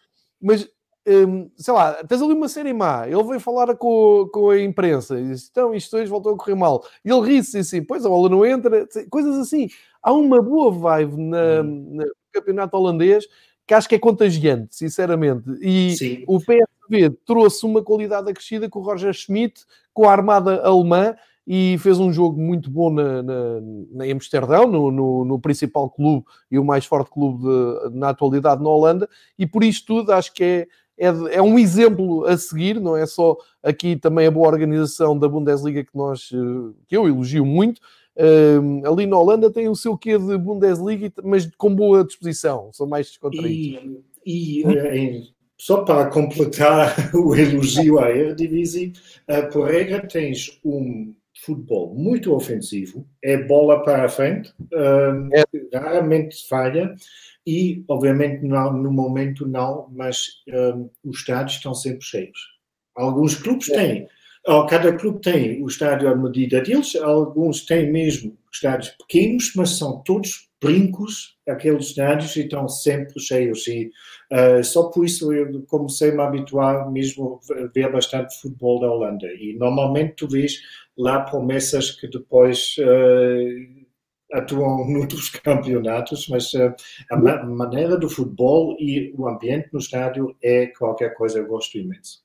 Mas 0.41 0.67
um, 1.05 1.49
sei 1.57 1.73
lá, 1.73 1.93
tens 2.05 2.21
ali 2.21 2.33
uma 2.33 2.47
série 2.47 2.73
má, 2.73 3.05
ele 3.07 3.23
veio 3.23 3.39
falar 3.39 3.75
com, 3.75 4.29
com 4.31 4.49
a 4.49 4.61
imprensa 4.61 5.19
e 5.19 5.27
disse: 5.27 5.49
então 5.51 5.73
isto 5.73 5.95
hoje 5.97 6.09
voltou 6.09 6.33
a 6.33 6.37
correr 6.37 6.55
mal. 6.55 6.85
E 7.03 7.11
ele 7.11 7.27
ri-se 7.27 7.57
assim: 7.57 7.83
pois 7.83 8.05
a 8.05 8.09
bola 8.09 8.29
não 8.29 8.45
entra, 8.45 8.87
coisas 9.09 9.37
assim. 9.37 9.67
Há 10.01 10.13
uma 10.13 10.41
boa 10.41 10.71
vibe 10.71 11.17
na, 11.17 11.61
uhum. 11.61 11.95
na, 11.95 12.05
no 12.05 12.11
campeonato 12.31 12.77
holandês 12.77 13.25
que 13.65 13.73
acho 13.73 13.87
que 13.87 13.95
é 13.95 13.99
contagiante, 13.99 14.75
sinceramente. 14.75 15.45
E 15.61 15.95
Sim. 15.95 16.23
o 16.27 16.37
PSV 16.39 17.17
trouxe 17.25 17.65
uma 17.65 17.81
qualidade 17.81 18.29
acrescida 18.29 18.69
com 18.69 18.79
o 18.79 18.83
Roger 18.83 19.13
Schmidt, 19.13 19.65
com 19.93 20.07
a 20.07 20.11
armada 20.11 20.61
alemã 20.65 21.15
e 21.45 21.77
fez 21.79 21.99
um 21.99 22.11
jogo 22.11 22.39
muito 22.41 22.69
bom 22.69 22.89
na, 22.89 23.21
na, 23.21 23.61
na 23.91 24.05
Amsterdão, 24.05 24.67
no, 24.67 24.91
no, 24.91 25.25
no, 25.25 25.39
principal 25.39 25.89
clube 25.89 26.25
e 26.49 26.57
o 26.57 26.63
mais 26.63 26.85
forte 26.85 27.11
clube 27.11 27.43
de, 27.43 27.97
na 27.97 28.09
atualidade 28.09 28.63
na 28.63 28.69
Holanda, 28.69 29.09
e 29.37 29.45
por 29.45 29.63
isto 29.63 29.85
tudo 29.87 30.11
acho 30.11 30.33
que 30.33 30.43
é 30.43 30.67
é, 30.97 31.07
é 31.07 31.41
um 31.41 31.57
exemplo 31.57 32.25
a 32.25 32.37
seguir, 32.37 32.79
não 32.79 32.95
é 32.95 33.05
só 33.05 33.35
aqui 33.61 33.95
também 33.95 34.27
a 34.27 34.31
boa 34.31 34.47
organização 34.47 35.17
da 35.17 35.27
Bundesliga 35.27 35.83
que 35.83 35.95
nós 35.95 36.29
eh, 36.33 36.73
que 36.87 36.95
eu 36.95 37.07
elogio 37.07 37.45
muito. 37.45 37.81
Uh, 38.15 38.87
ali 38.87 39.07
na 39.07 39.17
Holanda 39.17 39.49
tem 39.49 39.67
o 39.67 39.75
seu 39.75 39.97
quê 39.97 40.19
de 40.19 40.37
Bundesliga, 40.37 41.11
mas 41.23 41.49
com 41.57 41.73
boa 41.73 42.03
disposição, 42.03 42.69
são 42.71 42.85
mais 42.85 43.07
descontraídos. 43.07 44.01
E, 44.23 44.61
e 44.61 44.67
eh, 44.67 45.23
só 45.57 45.83
para 45.83 46.11
completar 46.11 46.93
o 47.15 47.35
elogio 47.35 47.97
à 47.97 48.11
Eredivisie, 48.11 48.93
uh, 49.27 49.51
por 49.51 49.67
regra 49.67 50.07
tens 50.07 50.59
um 50.63 51.13
futebol 51.45 51.93
muito 51.93 52.33
ofensivo, 52.33 53.07
é 53.23 53.37
bola 53.37 53.83
para 53.83 54.05
a 54.05 54.09
frente, 54.09 54.49
uh, 54.73 55.29
é. 55.33 55.77
raramente 55.77 56.47
falha, 56.47 56.95
e, 57.45 57.83
obviamente, 57.89 58.45
não, 58.45 58.71
no 58.73 58.91
momento 58.91 59.47
não, 59.47 59.87
mas 59.91 60.41
um, 60.47 60.89
os 61.03 61.19
estádios 61.19 61.57
estão 61.57 61.73
sempre 61.73 62.05
cheios. 62.05 62.39
Alguns 62.95 63.35
clubes 63.35 63.69
é. 63.69 63.75
têm, 63.75 64.07
cada 64.69 64.93
clube 64.93 65.19
tem 65.21 65.61
o 65.61 65.67
estádio 65.67 66.09
à 66.09 66.15
medida 66.15 66.61
deles, 66.61 66.95
alguns 66.95 67.65
têm 67.65 67.91
mesmo 67.91 68.37
estádios 68.51 68.89
pequenos, 68.91 69.51
mas 69.55 69.71
são 69.71 70.01
todos 70.03 70.47
brincos, 70.61 71.35
aqueles 71.47 71.87
estádios, 71.87 72.35
e 72.37 72.41
estão 72.41 72.69
sempre 72.69 73.19
cheios. 73.19 73.67
E 73.67 73.91
uh, 74.31 74.63
só 74.63 74.83
por 74.83 75.05
isso 75.05 75.33
eu 75.33 75.61
comecei 75.63 76.11
a 76.11 76.15
me 76.15 76.21
habituar 76.21 76.89
mesmo 76.89 77.41
a 77.51 77.67
ver 77.73 77.91
bastante 77.91 78.39
futebol 78.39 78.79
da 78.79 78.89
Holanda. 78.89 79.27
E 79.27 79.55
normalmente 79.57 80.13
tu 80.15 80.27
vês 80.27 80.61
lá 80.97 81.21
promessas 81.21 81.91
que 81.91 82.07
depois. 82.07 82.75
Uh, 82.77 83.83
atuam 84.33 84.87
noutros 84.89 85.29
campeonatos, 85.29 86.27
mas 86.27 86.51
uh, 86.53 86.73
a 87.11 87.17
ma 87.17 87.43
maneira 87.43 87.97
do 87.97 88.09
futebol 88.09 88.75
e 88.79 89.13
o 89.15 89.27
ambiente 89.27 89.69
no 89.71 89.79
estádio 89.79 90.35
é 90.41 90.67
qualquer 90.67 91.13
coisa, 91.13 91.39
eu 91.39 91.47
gosto 91.47 91.77
imenso. 91.77 92.23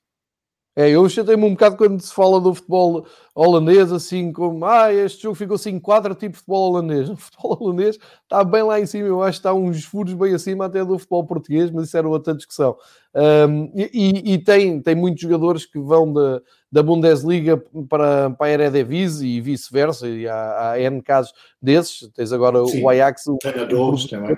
É, 0.79 0.91
eu 0.91 1.09
chatei-me 1.09 1.45
um 1.45 1.51
bocado 1.51 1.77
quando 1.77 2.01
se 2.01 2.15
fala 2.15 2.41
do 2.41 2.55
futebol 2.55 3.05
holandês, 3.35 3.91
assim 3.91 4.31
como, 4.31 4.65
ah, 4.65 4.95
este 4.95 5.25
jogo 5.25 5.35
ficou 5.35 5.57
assim 5.57 5.77
quatro 5.81 6.15
tipo 6.15 6.35
de 6.35 6.39
futebol 6.39 6.71
holandês. 6.71 7.11
O 7.11 7.17
futebol 7.17 7.59
holandês 7.61 7.99
está 8.23 8.45
bem 8.45 8.63
lá 8.63 8.79
em 8.79 8.87
cima, 8.87 9.09
eu 9.09 9.21
acho 9.21 9.41
que 9.41 9.41
está 9.41 9.53
uns 9.53 9.85
furos 9.85 10.15
bem 10.15 10.33
acima 10.33 10.67
até 10.67 10.85
do 10.85 10.97
futebol 10.97 11.27
português, 11.27 11.69
mas 11.73 11.89
isso 11.89 11.97
era 11.97 12.09
outra 12.09 12.33
discussão. 12.33 12.77
Um, 13.13 13.73
e, 13.75 14.35
e 14.35 14.39
tem, 14.39 14.81
tem 14.81 14.95
muitos 14.95 15.21
jogadores 15.21 15.67
que 15.67 15.81
vão 15.81 16.13
da, 16.13 16.41
da 16.71 16.81
Bundesliga 16.81 17.61
para, 17.89 18.31
para 18.31 18.47
a 18.47 18.51
Eredivisie 18.51 19.37
e 19.37 19.41
vice-versa, 19.41 20.07
e 20.07 20.29
há, 20.29 20.71
há 20.71 20.81
N 20.81 21.03
casos 21.03 21.33
desses. 21.61 22.09
Tens 22.15 22.33
agora 22.33 22.65
Sim, 22.67 22.85
o 22.85 22.89
Ajax. 22.89 23.25
Treinadores 23.41 24.05
o, 24.05 24.09
também. 24.11 24.37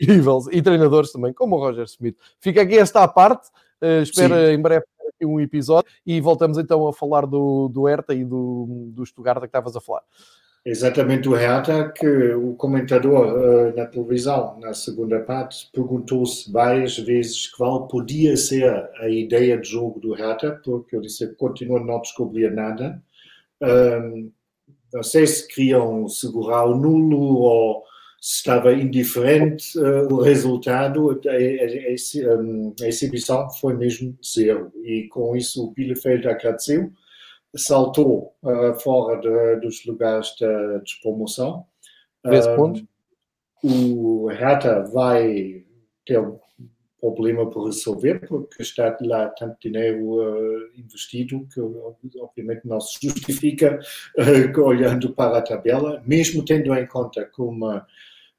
E 0.50 0.62
treinadores 0.62 1.12
também, 1.12 1.32
como 1.32 1.54
o 1.54 1.60
Roger 1.60 1.84
Smith. 1.84 2.16
Fica 2.40 2.62
aqui 2.62 2.76
esta 2.76 3.04
à 3.04 3.08
parte. 3.08 3.48
Uh, 3.80 4.02
espero 4.02 4.34
Sim. 4.34 4.52
em 4.52 4.60
breve 4.60 4.84
um 5.26 5.40
episódio 5.40 5.90
e 6.06 6.20
voltamos 6.20 6.58
então 6.58 6.86
a 6.86 6.92
falar 6.92 7.26
do, 7.26 7.68
do 7.68 7.88
Herta 7.88 8.14
e 8.14 8.24
do, 8.24 8.90
do 8.92 9.04
Stuttgart 9.04 9.40
que 9.40 9.46
estavas 9.46 9.76
a 9.76 9.80
falar. 9.80 10.02
Exatamente 10.64 11.26
o 11.26 11.34
Herta, 11.34 11.90
que 11.90 12.06
o 12.34 12.54
comentador 12.54 13.28
uh, 13.28 13.76
na 13.76 13.86
televisão, 13.86 14.58
na 14.60 14.74
segunda 14.74 15.18
parte, 15.20 15.70
perguntou-se 15.72 16.52
várias 16.52 16.98
vezes 16.98 17.48
qual 17.48 17.88
podia 17.88 18.36
ser 18.36 18.70
a 19.00 19.08
ideia 19.08 19.56
de 19.58 19.70
jogo 19.70 19.98
do 19.98 20.14
Herta, 20.14 20.60
porque 20.62 20.94
eu 20.94 21.00
disse 21.00 21.34
continua 21.36 21.80
a 21.80 21.84
não 21.84 22.00
descobrir 22.00 22.50
nada. 22.52 23.02
Não 24.92 25.02
sei 25.02 25.26
se 25.26 25.46
queriam 25.46 26.08
segurar 26.08 26.64
o 26.64 26.76
nulo 26.76 27.38
ou 27.38 27.84
estava 28.20 28.74
indiferente 28.74 29.78
uh, 29.78 30.12
o 30.12 30.20
resultado, 30.20 31.10
a, 31.26 31.30
a, 31.30 32.84
a, 32.84 32.88
exibição 32.88 33.48
foi 33.50 33.74
mesmo 33.74 34.16
zero. 34.22 34.70
E 34.84 35.08
com 35.08 35.34
isso 35.34 35.64
o 35.64 35.70
Bielefeld 35.70 36.28
agradeceu, 36.28 36.92
saltou 37.56 38.34
uh, 38.42 38.78
fora 38.80 39.20
de, 39.20 39.60
dos 39.60 39.84
lugares 39.86 40.34
de 40.36 40.80
despromoção. 40.84 41.64
Um, 42.24 42.86
o 43.64 44.26
Hertha 44.28 44.82
vai 44.84 45.64
ter 46.04 46.18
um 46.18 46.38
problema 47.00 47.48
por 47.48 47.66
resolver, 47.66 48.26
porque 48.26 48.62
está 48.62 48.96
lá 49.00 49.28
tanto 49.30 49.56
dinheiro 49.60 50.20
uh, 50.20 50.70
investido 50.76 51.46
que 51.52 51.60
obviamente 52.20 52.66
não 52.66 52.80
se 52.80 52.98
justifica 53.02 53.80
olhando 54.62 55.14
para 55.14 55.38
a 55.38 55.42
tabela, 55.42 56.02
mesmo 56.06 56.44
tendo 56.44 56.74
em 56.74 56.86
conta 56.86 57.30
uma 57.38 57.86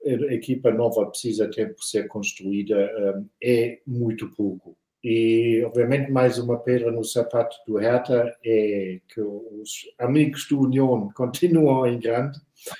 a 0.05 0.33
equipa 0.33 0.71
nova 0.71 1.05
precisa 1.05 1.49
tempo 1.49 1.75
por 1.75 1.83
ser 1.83 2.07
construída, 2.07 2.75
um, 3.15 3.25
é 3.43 3.79
muito 3.85 4.29
pouco. 4.31 4.75
E, 5.03 5.63
obviamente, 5.65 6.11
mais 6.11 6.37
uma 6.37 6.59
pedra 6.59 6.91
no 6.91 7.03
sapato 7.03 7.55
do 7.67 7.77
Hertha 7.77 8.35
é 8.45 8.99
que 9.07 9.19
os 9.19 9.89
amigos 9.99 10.47
do 10.47 10.61
União 10.61 11.09
continuam 11.15 11.87
em 11.87 11.99
grande, 11.99 12.39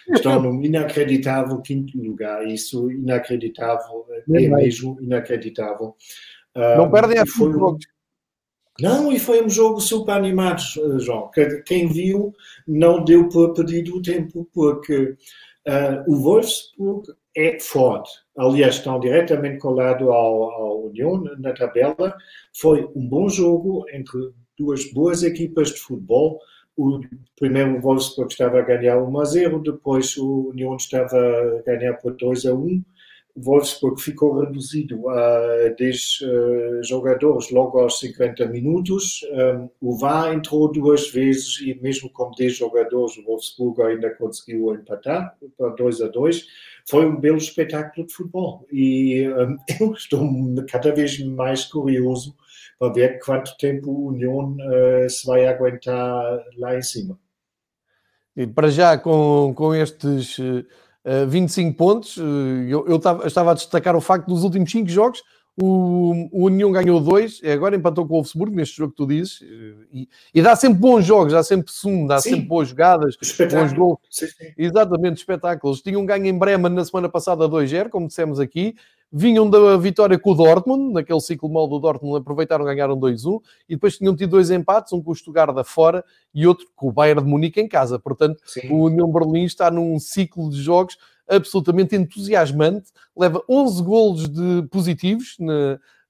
estão 0.10 0.42
num 0.42 0.64
inacreditável 0.64 1.60
quinto 1.62 1.98
lugar. 1.98 2.48
Isso, 2.48 2.92
inacreditável, 2.92 4.06
é 4.12 4.48
mesmo 4.50 5.00
inacreditável. 5.02 5.96
Não 6.56 6.86
um, 6.86 6.92
perdem 6.92 7.18
a 7.18 7.26
foi, 7.26 7.52
Não, 8.80 9.12
e 9.12 9.18
foi 9.18 9.44
um 9.44 9.50
jogo 9.50 9.82
super 9.82 10.12
animado, 10.12 10.62
João. 11.00 11.32
Quem 11.66 11.88
viu 11.88 12.36
não 12.68 13.04
deu 13.04 13.30
por 13.30 13.54
perdido 13.54 13.96
o 13.96 14.02
tempo, 14.02 14.48
porque 14.54 15.16
uh, 15.68 16.12
o 16.12 16.16
Wolfsburg 16.22 17.08
é 17.36 17.60
forte. 17.60 18.12
Aliás, 18.38 18.76
estão 18.76 19.00
diretamente 19.00 19.60
colado 19.60 20.12
ao, 20.12 20.82
União 20.92 21.24
na 21.40 21.54
tabela. 21.54 22.16
Foi 22.54 22.90
um 22.96 23.08
bom 23.08 23.30
jogo 23.30 23.86
entre 23.94 24.34
duas 24.58 24.92
boas 24.92 25.24
equipas 25.24 25.70
de 25.70 25.80
futebol. 25.80 26.40
O 26.76 27.00
primeiro 27.40 27.78
o 27.78 27.82
Wolfsburg 27.82 28.32
estava 28.32 28.60
a 28.60 28.64
ganhar 28.64 29.02
1 29.02 29.20
a 29.20 29.26
0, 29.26 29.60
depois 29.60 30.18
o 30.18 30.50
União 30.50 30.76
estava 30.76 31.18
a 31.18 31.62
ganhar 31.62 31.94
por 31.96 32.16
2 32.16 32.46
a 32.46 32.54
1 32.54 32.84
Wolfsburg 33.36 34.02
ficou 34.02 34.40
reduzido 34.40 35.10
a 35.10 35.70
10 35.78 36.20
uh, 36.22 36.84
jogadores 36.84 37.50
logo 37.52 37.80
aos 37.80 38.00
50 38.00 38.46
minutos. 38.48 39.22
Um, 39.32 39.70
o 39.80 39.98
VAR 39.98 40.34
entrou 40.34 40.72
duas 40.72 41.10
vezes 41.10 41.60
e 41.62 41.74
mesmo 41.82 42.10
com 42.10 42.32
10 42.32 42.56
jogadores 42.56 43.18
o 43.18 43.24
Wolfsburg 43.24 43.82
ainda 43.82 44.10
conseguiu 44.12 44.74
empatar 44.74 45.36
para 45.58 45.70
2 45.70 46.02
a 46.02 46.08
2. 46.08 46.46
Foi 46.90 47.06
um 47.06 47.16
belo 47.16 47.38
espetáculo 47.38 48.06
de 48.06 48.14
futebol 48.14 48.66
e 48.72 49.28
um, 49.30 49.58
eu 49.80 49.94
estou 49.94 50.30
cada 50.70 50.94
vez 50.94 51.20
mais 51.20 51.66
curioso 51.66 52.36
para 52.78 52.94
ver 52.94 53.20
quanto 53.20 53.56
tempo 53.58 53.92
o 53.92 54.08
União 54.08 54.56
uh, 54.56 55.10
se 55.10 55.26
vai 55.26 55.46
aguentar 55.46 56.44
lá 56.58 56.78
em 56.78 56.82
cima. 56.82 57.18
E 58.36 58.48
para 58.48 58.70
já 58.70 58.98
com, 58.98 59.54
com 59.56 59.76
estes... 59.76 60.38
Uh 61.04 61.28
25 61.28 61.76
pontos. 61.76 62.18
Eh, 62.18 62.22
eu, 62.70 62.88
eu, 62.88 63.00
tava, 63.00 63.24
eu, 63.24 63.28
estava 63.28 63.52
a 63.52 63.54
destacar 63.56 63.96
o 63.96 64.02
facto 64.02 64.28
dos 64.28 64.44
últimos 64.44 64.70
5 64.70 64.88
jogos, 64.88 65.24
o, 65.60 66.30
o 66.32 66.46
União 66.46 66.72
ganhou 66.72 67.00
2, 67.02 67.42
agora 67.44 67.76
empatou 67.76 68.08
com 68.08 68.14
o 68.14 68.18
Wolfsburg, 68.18 68.56
neste 68.56 68.78
jogo 68.78 68.92
que 68.92 68.98
tu 68.98 69.08
dizes, 69.08 69.42
eh, 69.42 69.86
e, 69.92 70.10
e 70.34 70.42
dá 70.42 70.56
sempre 70.56 70.80
bons 70.80 71.04
jogos, 71.04 71.34
dá 71.34 71.44
sempre 71.44 71.72
sumo, 71.72 72.08
dá 72.08 72.20
sim. 72.20 72.30
sempre 72.32 72.46
boas 72.46 72.70
jogadas, 72.70 73.18
bons 73.52 73.74
gols. 73.74 74.00
Sim, 74.10 74.28
sim. 74.28 74.54
Exatamente, 74.58 75.18
espetáculos. 75.18 75.82
Tinham 75.82 76.02
um 76.02 76.06
ganho 76.06 76.26
em 76.26 76.38
Bremen 76.38 76.72
na 76.72 76.86
semana 76.86 77.10
passada 77.10 77.50
2-0, 77.50 77.90
como 77.90 78.08
dissemos 78.08 78.40
aqui, 78.40 78.76
vinham 79.12 79.50
da 79.50 79.76
vitória 79.78 80.18
com 80.18 80.32
o 80.32 80.36
Dortmund, 80.36 80.94
naquele 80.94 81.20
ciclo 81.20 81.50
mal 81.50 81.68
do 81.68 81.80
Dortmund, 81.80 82.22
aproveitaram, 82.22 82.64
ganharam 82.64 82.98
2-1, 82.98 83.42
e 83.68 83.76
depois 83.76 83.98
tinham 83.98 84.16
tido 84.16 84.32
dois 84.32 84.50
empates, 84.50 84.94
um 84.94 85.02
com 85.02 85.12
o 85.12 85.16
Stuttgart 85.16 85.54
fora 85.66 86.04
e 86.34 86.48
outro 86.48 86.66
com 86.76 86.88
o 86.88 86.92
Bayern 86.92 87.22
de 87.22 87.28
Munique 87.28 87.60
em 87.60 87.68
casa. 87.68 88.00
Portanto, 88.00 88.42
Sim. 88.46 88.70
o 88.70 88.86
União 88.86 89.12
Berlim 89.12 89.44
está 89.44 89.70
num 89.70 90.00
ciclo 90.00 90.50
de 90.50 90.62
jogos 90.62 90.98
absolutamente 91.28 91.96
entusiasmante, 91.96 92.92
leva 93.16 93.44
11 93.50 93.84
golos 93.84 94.30
de 94.30 94.68
positivos 94.70 95.38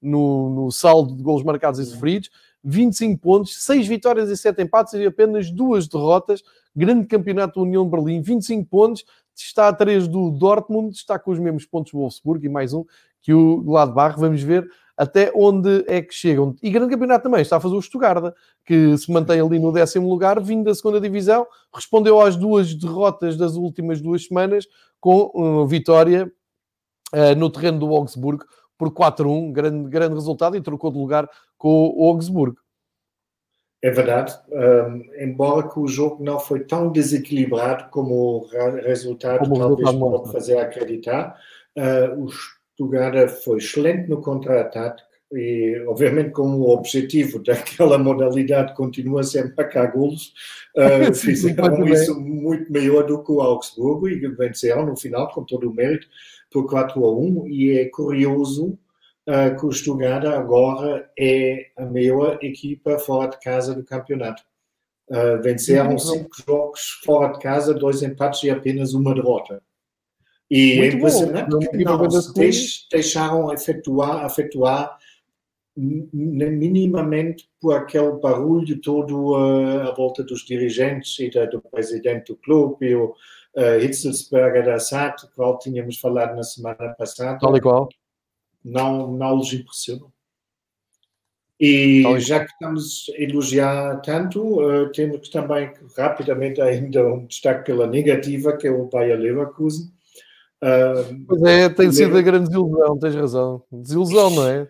no, 0.00 0.50
no, 0.50 0.70
saldo 0.72 1.16
de 1.16 1.22
golos 1.22 1.44
marcados 1.44 1.78
e 1.78 1.84
sofridos, 1.86 2.30
25 2.64 3.20
pontos, 3.20 3.64
6 3.64 3.86
vitórias 3.86 4.30
e 4.30 4.36
7 4.36 4.62
empates 4.62 4.94
e 4.94 5.04
apenas 5.04 5.50
duas 5.50 5.88
derrotas. 5.88 6.42
Grande 6.74 7.06
campeonato 7.06 7.60
da 7.60 7.66
União 7.66 7.84
de 7.84 7.90
Berlim, 7.90 8.20
25 8.20 8.68
pontos, 8.68 9.04
está 9.34 9.68
a 9.68 9.72
3 9.72 10.08
do 10.08 10.30
Dortmund, 10.30 10.94
está 10.94 11.18
com 11.18 11.30
os 11.30 11.38
mesmos 11.38 11.66
pontos 11.66 11.92
do 11.92 11.98
Wolfsburg 11.98 12.44
e 12.46 12.48
mais 12.48 12.72
um 12.72 12.84
que 13.20 13.32
o 13.32 13.62
Gladbach. 13.62 14.18
Vamos 14.18 14.42
ver 14.42 14.68
até 14.96 15.32
onde 15.34 15.84
é 15.88 16.00
que 16.02 16.14
chegam. 16.14 16.54
E 16.62 16.70
grande 16.70 16.92
campeonato 16.92 17.24
também 17.24 17.42
está 17.42 17.56
a 17.56 17.60
fazer 17.60 17.74
o 17.74 17.82
Stuttgart, 17.82 18.34
que 18.64 18.96
se 18.96 19.10
mantém 19.10 19.40
ali 19.40 19.58
no 19.58 19.72
décimo 19.72 20.08
lugar, 20.08 20.40
vindo 20.40 20.64
da 20.64 20.74
segunda 20.74 21.00
divisão, 21.00 21.46
respondeu 21.74 22.20
às 22.20 22.36
duas 22.36 22.74
derrotas 22.74 23.36
das 23.36 23.54
últimas 23.54 24.00
duas 24.00 24.26
semanas 24.26 24.66
com 25.00 25.30
uh, 25.34 25.66
vitória 25.66 26.30
uh, 27.14 27.34
no 27.36 27.50
terreno 27.50 27.80
do 27.80 27.94
Augsburg 27.94 28.44
por 28.78 28.90
4-1, 28.90 29.52
grande, 29.52 29.88
grande 29.88 30.14
resultado, 30.14 30.56
e 30.56 30.60
trocou 30.60 30.90
de 30.90 30.98
lugar 30.98 31.28
com 31.56 31.92
o 31.96 32.08
Augsburg. 32.08 32.56
É 33.84 33.90
verdade, 33.90 34.32
um, 34.48 35.02
embora 35.18 35.68
que 35.68 35.80
o 35.80 35.88
jogo 35.88 36.22
não 36.22 36.38
foi 36.38 36.60
tão 36.60 36.92
desequilibrado 36.92 37.90
como 37.90 38.14
o 38.14 38.46
resultado 38.80 39.40
como 39.40 39.58
talvez 39.58 39.90
pode 39.90 40.30
fazer 40.30 40.58
acreditar, 40.58 41.36
uh, 41.76 42.22
o 42.22 42.28
Stuttgart 42.30 43.28
foi 43.42 43.58
excelente 43.58 44.08
no 44.08 44.20
contra-ataque 44.20 45.02
e, 45.32 45.82
obviamente, 45.88 46.30
como 46.30 46.58
o 46.58 46.70
objetivo 46.70 47.40
daquela 47.42 47.98
modalidade 47.98 48.72
continua 48.74 49.24
sempre 49.24 49.54
marcar 49.56 49.90
golos, 49.90 50.32
uh, 50.78 51.12
fizeram 51.12 51.84
isso 51.88 52.20
muito 52.20 52.70
melhor 52.70 53.04
do 53.04 53.22
que 53.22 53.32
o 53.32 53.40
Augsburgo 53.40 54.08
e 54.08 54.28
venceram 54.28 54.86
no 54.86 54.96
final, 54.96 55.28
com 55.32 55.42
todo 55.42 55.68
o 55.68 55.74
mérito, 55.74 56.06
por 56.52 56.68
4 56.68 57.04
a 57.04 57.10
1. 57.10 57.48
E 57.48 57.78
é 57.78 57.84
curioso 57.86 58.78
uh, 59.28 59.58
que 59.58 59.66
o 59.66 59.72
Stuttgart 59.72 60.24
agora 60.24 61.10
é 61.18 61.70
a 61.76 61.84
melhor 61.84 62.38
equipa 62.42 62.98
fora 62.98 63.30
de 63.30 63.40
casa 63.40 63.74
do 63.74 63.84
campeonato. 63.84 64.42
Uh, 65.08 65.42
venceram 65.42 65.98
cinco 65.98 66.30
jogos 66.46 67.00
fora 67.04 67.32
de 67.32 67.38
casa, 67.40 67.74
dois 67.74 68.02
empates 68.02 68.44
e 68.44 68.50
apenas 68.50 68.94
uma 68.94 69.14
derrota. 69.14 69.62
E 70.50 70.76
Muito 70.76 70.94
é 70.94 70.96
impressionante 70.98 71.50
bom. 71.50 71.58
que 71.58 71.84
não 71.84 72.10
se 72.10 72.88
deixaram 72.90 73.52
efetuar, 73.52 74.26
efetuar 74.26 74.98
minimamente 75.74 77.48
por 77.58 77.74
aquele 77.74 78.12
barulho 78.20 78.78
todo 78.80 79.32
uh, 79.32 79.88
à 79.88 79.94
volta 79.94 80.22
dos 80.22 80.44
dirigentes 80.44 81.18
e 81.18 81.30
da, 81.30 81.46
do 81.46 81.62
presidente 81.62 82.32
do 82.32 82.36
clube 82.36 82.86
e 82.86 82.94
o 82.94 83.14
uh, 83.56 83.80
Hitzelsberger 83.80 84.64
da 84.64 84.78
SAT, 84.78 85.26
qual 85.34 85.58
tínhamos 85.58 85.98
falado 85.98 86.36
na 86.36 86.42
semana 86.42 86.94
passada. 86.98 87.38
Tal 87.38 87.56
e 87.56 87.60
qual 87.60 87.88
não, 88.64 89.10
não 89.12 89.38
lhes 89.38 89.52
impressionam. 89.52 90.12
E 91.58 92.02
já 92.18 92.44
que 92.44 92.50
estamos 92.50 93.06
a 93.16 93.22
elogiar 93.22 94.00
tanto, 94.00 94.60
uh, 94.60 94.90
temos 94.90 95.28
também 95.28 95.72
rapidamente 95.96 96.60
ainda 96.60 97.06
um 97.06 97.24
destaque 97.24 97.66
pela 97.66 97.86
negativa, 97.86 98.56
que 98.56 98.66
é 98.66 98.70
o 98.70 98.88
Bayer 98.88 99.18
Leverkusen. 99.18 99.86
Uh, 100.60 101.24
pois 101.26 101.42
é, 101.42 101.68
tem 101.68 101.92
sido 101.92 102.16
a 102.16 102.22
grande 102.22 102.48
desilusão, 102.48 102.98
tens 102.98 103.14
razão. 103.14 103.62
Desilusão, 103.70 104.30
não 104.30 104.48
é? 104.48 104.68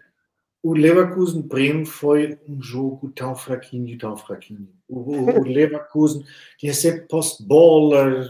O 0.63 0.75
Leverkusen 0.75 1.43
Bremen 1.43 1.87
foi 1.87 2.39
um 2.47 2.63
jogo 2.63 3.11
tão 3.11 3.35
fraquinho, 3.35 3.97
tão 3.99 4.17
fraquinho. 4.17 4.69
O, 4.87 4.99
o, 4.99 5.41
o 5.41 5.45
Leverkusen 5.45 6.25
tinha 6.59 6.75
sempre 6.75 7.09
post-bola, 7.09 8.29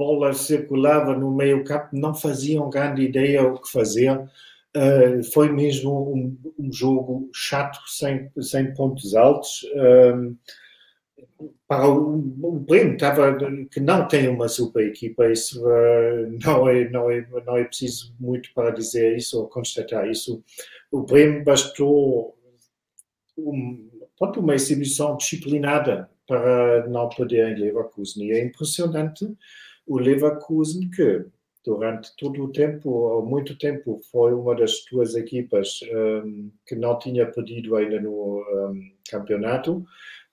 bola 0.00 0.32
circulava 0.32 1.14
no 1.14 1.30
meio 1.30 1.62
campo, 1.62 1.88
não 1.92 2.14
faziam 2.14 2.70
grande 2.70 3.02
ideia 3.02 3.46
o 3.46 3.60
que 3.60 3.70
fazer. 3.70 4.18
Uh, 4.74 5.22
foi 5.34 5.52
mesmo 5.52 6.14
um, 6.14 6.38
um, 6.58 6.72
jogo 6.72 7.28
chato, 7.34 7.78
sem, 7.86 8.30
sem 8.40 8.72
pontos 8.72 9.14
altos. 9.14 9.62
Uh, 9.74 10.34
para 11.68 11.86
o, 11.86 12.16
o 12.42 12.66
estava, 12.74 13.36
que 13.70 13.78
não 13.78 14.08
tem 14.08 14.26
uma 14.28 14.48
super 14.48 14.86
equipa, 14.86 15.30
isso 15.30 15.62
uh, 15.62 16.38
não, 16.42 16.66
é, 16.66 16.88
não, 16.88 17.10
é, 17.10 17.26
não 17.44 17.58
é 17.58 17.64
preciso 17.64 18.14
muito 18.18 18.54
para 18.54 18.70
dizer 18.70 19.18
isso 19.18 19.38
ou 19.38 19.48
constatar 19.48 20.08
isso. 20.08 20.42
O 20.90 21.02
Bremen 21.02 21.44
bastou 21.44 22.34
um, 23.36 23.90
uma 24.38 24.54
exibição 24.54 25.18
disciplinada 25.18 26.08
para 26.26 26.88
não 26.88 27.08
perder 27.10 27.50
em 27.50 27.60
Leverkusen. 27.60 28.28
E 28.28 28.32
é 28.32 28.44
impressionante 28.44 29.26
o 29.90 29.98
Leverkusen 29.98 30.88
que 30.88 31.26
durante 31.64 32.14
todo 32.16 32.44
o 32.44 32.52
tempo, 32.52 32.88
ou 32.88 33.26
muito 33.26 33.58
tempo, 33.58 34.00
foi 34.10 34.32
uma 34.32 34.54
das 34.54 34.84
duas 34.90 35.14
equipas 35.14 35.80
um, 35.92 36.50
que 36.64 36.76
não 36.76 36.98
tinha 36.98 37.26
perdido 37.26 37.76
ainda 37.76 38.00
no 38.00 38.38
um, 38.40 38.80
campeonato. 39.10 39.84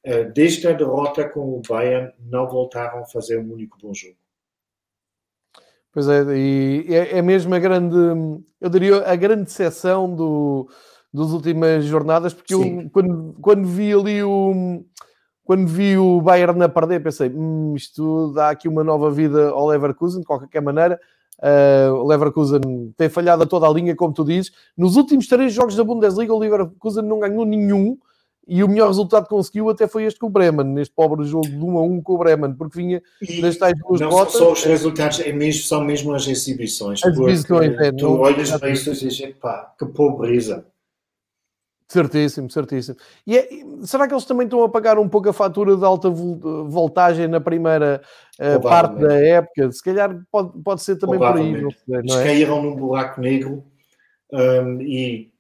Uh, 0.06 0.32
desde 0.34 0.68
a 0.68 0.74
derrota 0.74 1.28
com 1.28 1.58
o 1.58 1.62
Bayern, 1.68 2.14
não 2.20 2.48
voltaram 2.48 3.00
a 3.00 3.06
fazer 3.06 3.40
um 3.40 3.52
único 3.52 3.78
bom 3.82 3.94
jogo. 3.94 4.16
Pois 5.92 6.08
é, 6.08 6.24
e 6.38 6.86
é, 6.90 7.18
é 7.18 7.22
mesmo 7.24 7.56
a 7.56 7.60
grande, 7.60 7.98
eu 8.62 8.70
diria, 8.70 8.98
a 8.98 9.16
grande 9.16 9.46
decepção 9.46 10.16
do, 10.16 10.70
das 11.12 11.32
últimas 11.32 11.84
jornadas, 11.84 12.34
porque 12.34 12.54
eu, 12.54 12.88
quando, 12.92 13.36
quando 13.42 13.68
vi 13.68 13.92
ali 13.92 14.22
o 14.22 14.86
quando 15.48 15.66
vi 15.66 15.98
o 15.98 16.20
Bayern 16.20 16.62
a 16.62 16.68
perder, 16.68 17.02
pensei, 17.02 17.30
hum, 17.30 17.74
isto 17.74 18.34
dá 18.34 18.50
aqui 18.50 18.68
uma 18.68 18.84
nova 18.84 19.10
vida 19.10 19.48
ao 19.52 19.66
Leverkusen, 19.68 20.20
de 20.20 20.26
qualquer 20.26 20.62
maneira. 20.62 21.00
Uh, 21.40 21.94
o 21.94 22.06
Leverkusen 22.06 22.94
tem 22.98 23.08
falhado 23.08 23.44
a 23.44 23.46
toda 23.46 23.66
a 23.66 23.72
linha, 23.72 23.96
como 23.96 24.14
tu 24.14 24.26
dizes. 24.26 24.52
Nos 24.78 24.98
últimos 24.98 25.26
três 25.26 25.54
jogos 25.54 25.74
da 25.78 25.86
Bundesliga, 25.86 26.34
o 26.34 26.38
Leverkusen 26.38 27.02
não 27.02 27.22
ganhou 27.22 27.46
nenhum 27.46 27.98
e 28.46 28.62
o 28.62 28.68
melhor 28.68 28.88
resultado 28.88 29.24
que 29.24 29.30
conseguiu 29.30 29.70
até 29.70 29.88
foi 29.88 30.04
este 30.04 30.20
com 30.20 30.28
o 30.28 30.30
Bremen, 30.30 30.66
neste 30.66 30.94
pobre 30.94 31.26
jogo 31.26 31.48
de 31.48 31.56
1 31.56 31.78
a 31.78 31.82
1 31.82 32.02
com 32.02 32.14
o 32.16 32.18
Bremen, 32.18 32.54
porque 32.54 32.78
vinha 32.78 33.02
das 33.40 33.56
tais 33.56 33.74
duas 33.88 34.02
não 34.02 34.10
botas. 34.10 34.34
Não 34.34 34.40
só 34.42 34.52
os 34.52 34.64
resultados, 34.66 35.22
é 35.22 35.32
mesmo, 35.32 35.64
são 35.64 35.82
mesmo 35.82 36.14
as 36.14 36.28
exibições. 36.28 37.02
As 37.06 37.18
exibições, 37.18 37.80
é, 37.80 37.94
Tu 37.94 38.04
não, 38.04 38.20
olhas 38.20 38.52
para 38.52 38.70
isso 38.70 38.90
e 38.90 38.94
dizes, 38.94 39.34
pá, 39.40 39.74
que 39.80 39.86
pobreza. 39.86 40.66
Certíssimo, 41.90 42.52
certíssimo. 42.52 42.98
E 43.26 43.38
é, 43.38 43.48
será 43.84 44.08
que 44.08 44.14
eles 44.14 44.26
também 44.26 44.46
estão 44.46 44.62
a 44.62 44.68
pagar 44.68 45.00
um 45.00 45.08
pouco 45.08 45.30
a 45.30 45.34
fatura 45.34 45.78
de 45.78 45.86
alta 45.86 46.10
voltagem 46.10 47.30
na 47.30 47.40
primeira 47.40 48.02
uh, 48.42 48.62
parte 48.62 49.00
da 49.00 49.14
época? 49.14 49.72
Se 49.72 49.82
calhar 49.82 50.22
pode, 50.30 50.62
pode 50.62 50.84
ser 50.84 50.98
também 50.98 51.18
por 51.18 51.38
aí. 51.38 51.62
Não 51.62 51.72
sei, 51.72 51.82
não 51.88 51.96
é? 51.96 52.00
Eles 52.00 52.16
caíram 52.16 52.62
num 52.62 52.76
buraco 52.76 53.22
negro 53.22 53.64
um, 54.34 54.82
e 54.82 55.32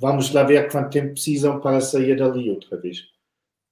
vamos 0.00 0.32
lá 0.32 0.42
ver 0.42 0.68
quanto 0.72 0.90
tempo 0.90 1.12
precisam 1.12 1.60
para 1.60 1.80
sair 1.80 2.16
dali 2.16 2.50
outra 2.50 2.76
vez. 2.76 3.04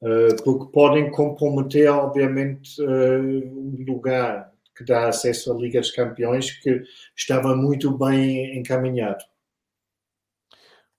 Uh, 0.00 0.40
porque 0.44 0.70
podem 0.70 1.10
comprometer, 1.10 1.92
obviamente, 1.92 2.80
uh, 2.80 3.20
um 3.20 3.84
lugar 3.84 4.52
que 4.76 4.84
dá 4.84 5.08
acesso 5.08 5.52
à 5.52 5.56
Liga 5.56 5.80
dos 5.80 5.90
Campeões 5.90 6.52
que 6.52 6.84
estava 7.16 7.56
muito 7.56 7.90
bem 7.98 8.56
encaminhado. 8.56 9.24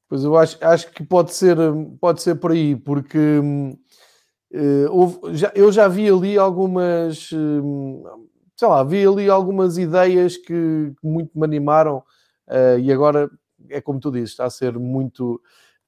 Pois 0.09 0.23
eu 0.23 0.35
acho, 0.35 0.57
acho 0.59 0.91
que 0.91 1.03
pode 1.05 1.33
ser, 1.35 1.55
pode 2.01 2.23
ser 2.23 2.33
por 2.35 2.51
aí, 2.51 2.75
porque 2.75 3.39
uh, 3.39 4.89
houve, 4.89 5.35
já, 5.35 5.51
eu 5.53 5.71
já 5.71 5.87
vi 5.87 6.09
ali 6.09 6.35
algumas, 6.35 7.31
uh, 7.31 8.27
sei 8.57 8.67
lá, 8.67 8.83
vi 8.83 9.05
ali 9.05 9.29
algumas 9.29 9.77
ideias 9.77 10.35
que, 10.35 10.45
que 10.99 11.07
muito 11.07 11.29
me 11.37 11.45
animaram 11.45 11.97
uh, 12.47 12.79
e 12.79 12.91
agora 12.91 13.29
é 13.69 13.79
como 13.79 13.99
tu 13.99 14.11
dizes, 14.11 14.31
está 14.31 14.45
a 14.45 14.49
ser 14.49 14.79
muito 14.79 15.39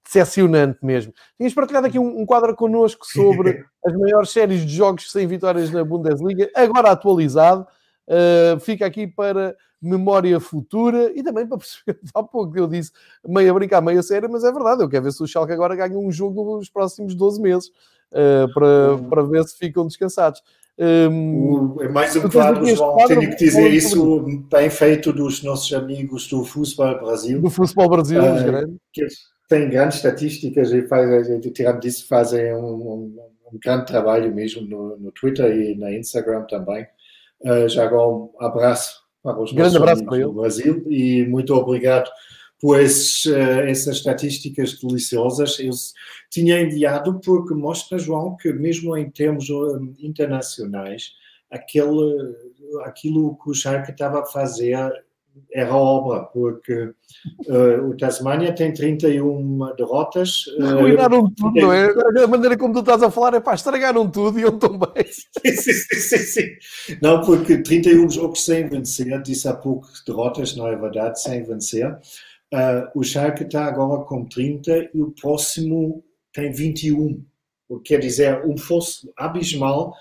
decepcionante 0.05 0.86
mesmo. 0.86 1.11
Tinhas 1.36 1.53
partilhado 1.55 1.88
aqui 1.88 1.97
um, 1.97 2.22
um 2.22 2.26
quadro 2.26 2.55
connosco 2.55 3.07
sobre 3.07 3.65
as 3.84 3.93
maiores 3.97 4.30
séries 4.30 4.61
de 4.61 4.76
jogos 4.76 5.11
sem 5.11 5.26
vitórias 5.26 5.72
na 5.72 5.84
Bundesliga, 5.84 6.47
agora 6.55 6.91
atualizado. 6.91 7.65
Uh, 8.08 8.60
fica 8.60 8.86
aqui 8.86 9.08
para 9.08 9.56
memória 9.82 10.39
futura 10.39 11.12
e 11.16 11.24
também 11.24 11.47
para 11.47 11.58
perceber, 11.58 11.99
há 12.14 12.22
pouco 12.22 12.58
eu 12.58 12.68
disse, 12.68 12.91
meio 13.28 13.52
a 13.52 13.54
brincar, 13.54 13.82
meio 13.82 13.99
a 13.99 14.04
sério, 14.04 14.30
mas 14.30 14.43
é 14.43 14.52
verdade, 14.52 14.84
eu 14.84 14.89
quero 14.89 15.04
ver 15.04 15.12
se 15.12 15.24
o 15.24 15.28
Schalke 15.28 15.54
agora 15.54 15.76
ganha 15.76 15.97
um 15.97 16.12
jogo 16.12 16.58
nos 16.58 16.70
próximos 16.70 17.16
12 17.16 17.41
meses 17.41 17.70
uh, 18.12 18.54
para, 18.54 18.97
para 19.10 19.24
ver 19.24 19.43
se 19.45 19.58
ficam 19.58 19.88
descansados. 19.88 20.41
Um, 20.78 21.78
é 21.82 21.89
mais 21.89 22.16
um 22.16 22.28
quadro, 22.30 22.66
João, 22.66 23.06
tenho 23.08 23.30
que 23.30 23.36
dizer 23.36 23.70
isso 23.72 24.26
bem 24.49 24.70
feito 24.70 25.12
dos 25.14 25.43
nossos 25.43 25.72
amigos 25.74 26.28
do 26.28 26.43
Futebol 26.43 26.99
Brasil. 26.99 27.41
Do 27.41 27.49
Futebol 27.49 27.89
Brasil, 27.89 28.22
uh. 28.22 28.80
Que 28.91 29.06
têm 29.47 29.70
grandes 29.70 29.97
estatísticas 29.97 30.72
e 30.72 30.82
fazem, 30.88 31.39
tirando 31.39 31.82
disso, 31.82 32.08
fazem 32.08 32.54
um, 32.56 32.66
um, 32.66 33.20
um 33.52 33.60
grande 33.64 33.86
trabalho 33.86 34.34
mesmo 34.34 34.62
no, 34.62 34.97
no, 34.97 35.12
Twitter 35.12 35.54
e 35.56 35.76
na 35.76 35.91
Instagram 35.91 36.45
também. 36.49 36.88
Uh, 37.43 37.67
já 37.67 37.83
agora 37.83 38.07
um 38.07 38.31
abraço 38.39 39.01
para 39.23 39.39
os 39.39 39.51
Grande 39.51 39.77
abraço 39.77 40.03
para 40.05 40.19
do 40.19 40.33
Brasil 40.33 40.83
e 40.89 41.25
muito 41.27 41.53
obrigado 41.53 42.09
por 42.59 42.79
esses, 42.79 43.25
uh, 43.25 43.61
essas 43.67 43.97
estatísticas 43.97 44.79
deliciosas. 44.79 45.59
Eu 45.59 45.71
tinha 46.29 46.61
enviado 46.61 47.19
porque 47.19 47.53
mostra, 47.53 47.97
João, 47.97 48.37
que 48.37 48.53
mesmo 48.53 48.95
em 48.95 49.09
termos 49.09 49.49
uh, 49.49 49.93
internacionais, 49.99 51.13
aquele, 51.49 52.35
aquilo 52.83 53.37
que 53.43 53.49
o 53.49 53.53
Schalke 53.53 53.91
estava 53.91 54.21
a 54.21 54.25
fazer 54.25 54.77
era 55.53 55.75
obra, 55.75 56.23
porque 56.23 56.93
uh, 57.47 57.89
o 57.89 57.97
Tasmania 57.97 58.53
tem 58.53 58.73
31 58.73 59.75
derrotas. 59.75 60.45
Arruinaram 60.59 61.25
uh, 61.25 61.32
tudo, 61.32 61.59
não 61.59 61.73
é? 61.73 61.89
A 62.23 62.27
maneira 62.27 62.57
como 62.57 62.73
tu 62.73 62.79
estás 62.79 63.03
a 63.03 63.11
falar 63.11 63.34
é 63.34 63.39
pá, 63.39 63.53
estragaram 63.53 64.09
tudo 64.09 64.39
e 64.39 64.43
eu 64.43 64.57
também. 64.57 65.03
sim, 65.05 65.51
sim, 65.51 65.73
sim, 65.73 66.17
sim. 66.17 66.97
Não, 67.01 67.21
porque 67.21 67.61
31 67.61 68.09
jogos 68.09 68.45
sem 68.45 68.67
vencer, 68.67 69.21
disse 69.21 69.47
há 69.47 69.53
pouco 69.53 69.88
derrotas, 70.07 70.55
não 70.55 70.67
é 70.67 70.75
verdade, 70.75 71.21
sem 71.21 71.43
vencer. 71.43 71.91
Uh, 72.53 72.99
o 72.99 73.03
Schalke 73.03 73.43
está 73.43 73.65
agora 73.65 74.03
com 74.03 74.25
30 74.25 74.89
e 74.93 75.01
o 75.01 75.11
próximo 75.11 76.03
tem 76.34 76.51
21. 76.51 77.23
O 77.69 77.79
que 77.79 77.93
quer 77.93 77.99
dizer, 77.99 78.45
um 78.45 78.57
fosso 78.57 79.11
abismal 79.17 79.93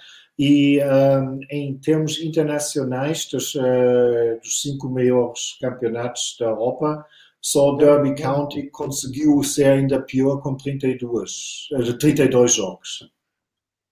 e 0.42 0.80
um, 0.82 1.38
em 1.50 1.76
termos 1.76 2.18
internacionais, 2.18 3.26
dos, 3.26 3.54
uh, 3.56 4.40
dos, 4.42 4.62
cinco 4.62 4.88
maiores 4.88 5.58
campeonatos 5.60 6.34
da 6.40 6.46
Europa, 6.46 7.04
só 7.42 7.74
o 7.74 7.76
Derby 7.76 8.14
County 8.14 8.70
conseguiu 8.70 9.42
ser 9.42 9.66
ainda 9.66 10.00
pior 10.00 10.40
com 10.40 10.56
32, 10.56 11.68
32 11.98 12.54
jogos. 12.54 13.12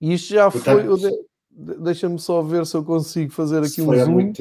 E 0.01 0.15
isto 0.15 0.33
já 0.33 0.51
Portanto, 0.51 0.99
foi. 0.99 1.11
Deixa-me 1.51 2.19
só 2.19 2.41
ver 2.41 2.65
se 2.65 2.75
eu 2.79 2.83
consigo 2.83 3.31
fazer 3.31 3.63
aqui 3.63 3.83
um 3.83 3.95
zoom. 3.95 4.33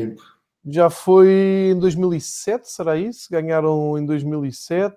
Já 0.66 0.90
foi 0.90 1.72
em 1.74 1.80
2007, 1.80 2.72
será 2.72 2.96
isso? 2.96 3.28
Ganharam 3.30 3.98
em 3.98 4.06
2007, 4.06 4.96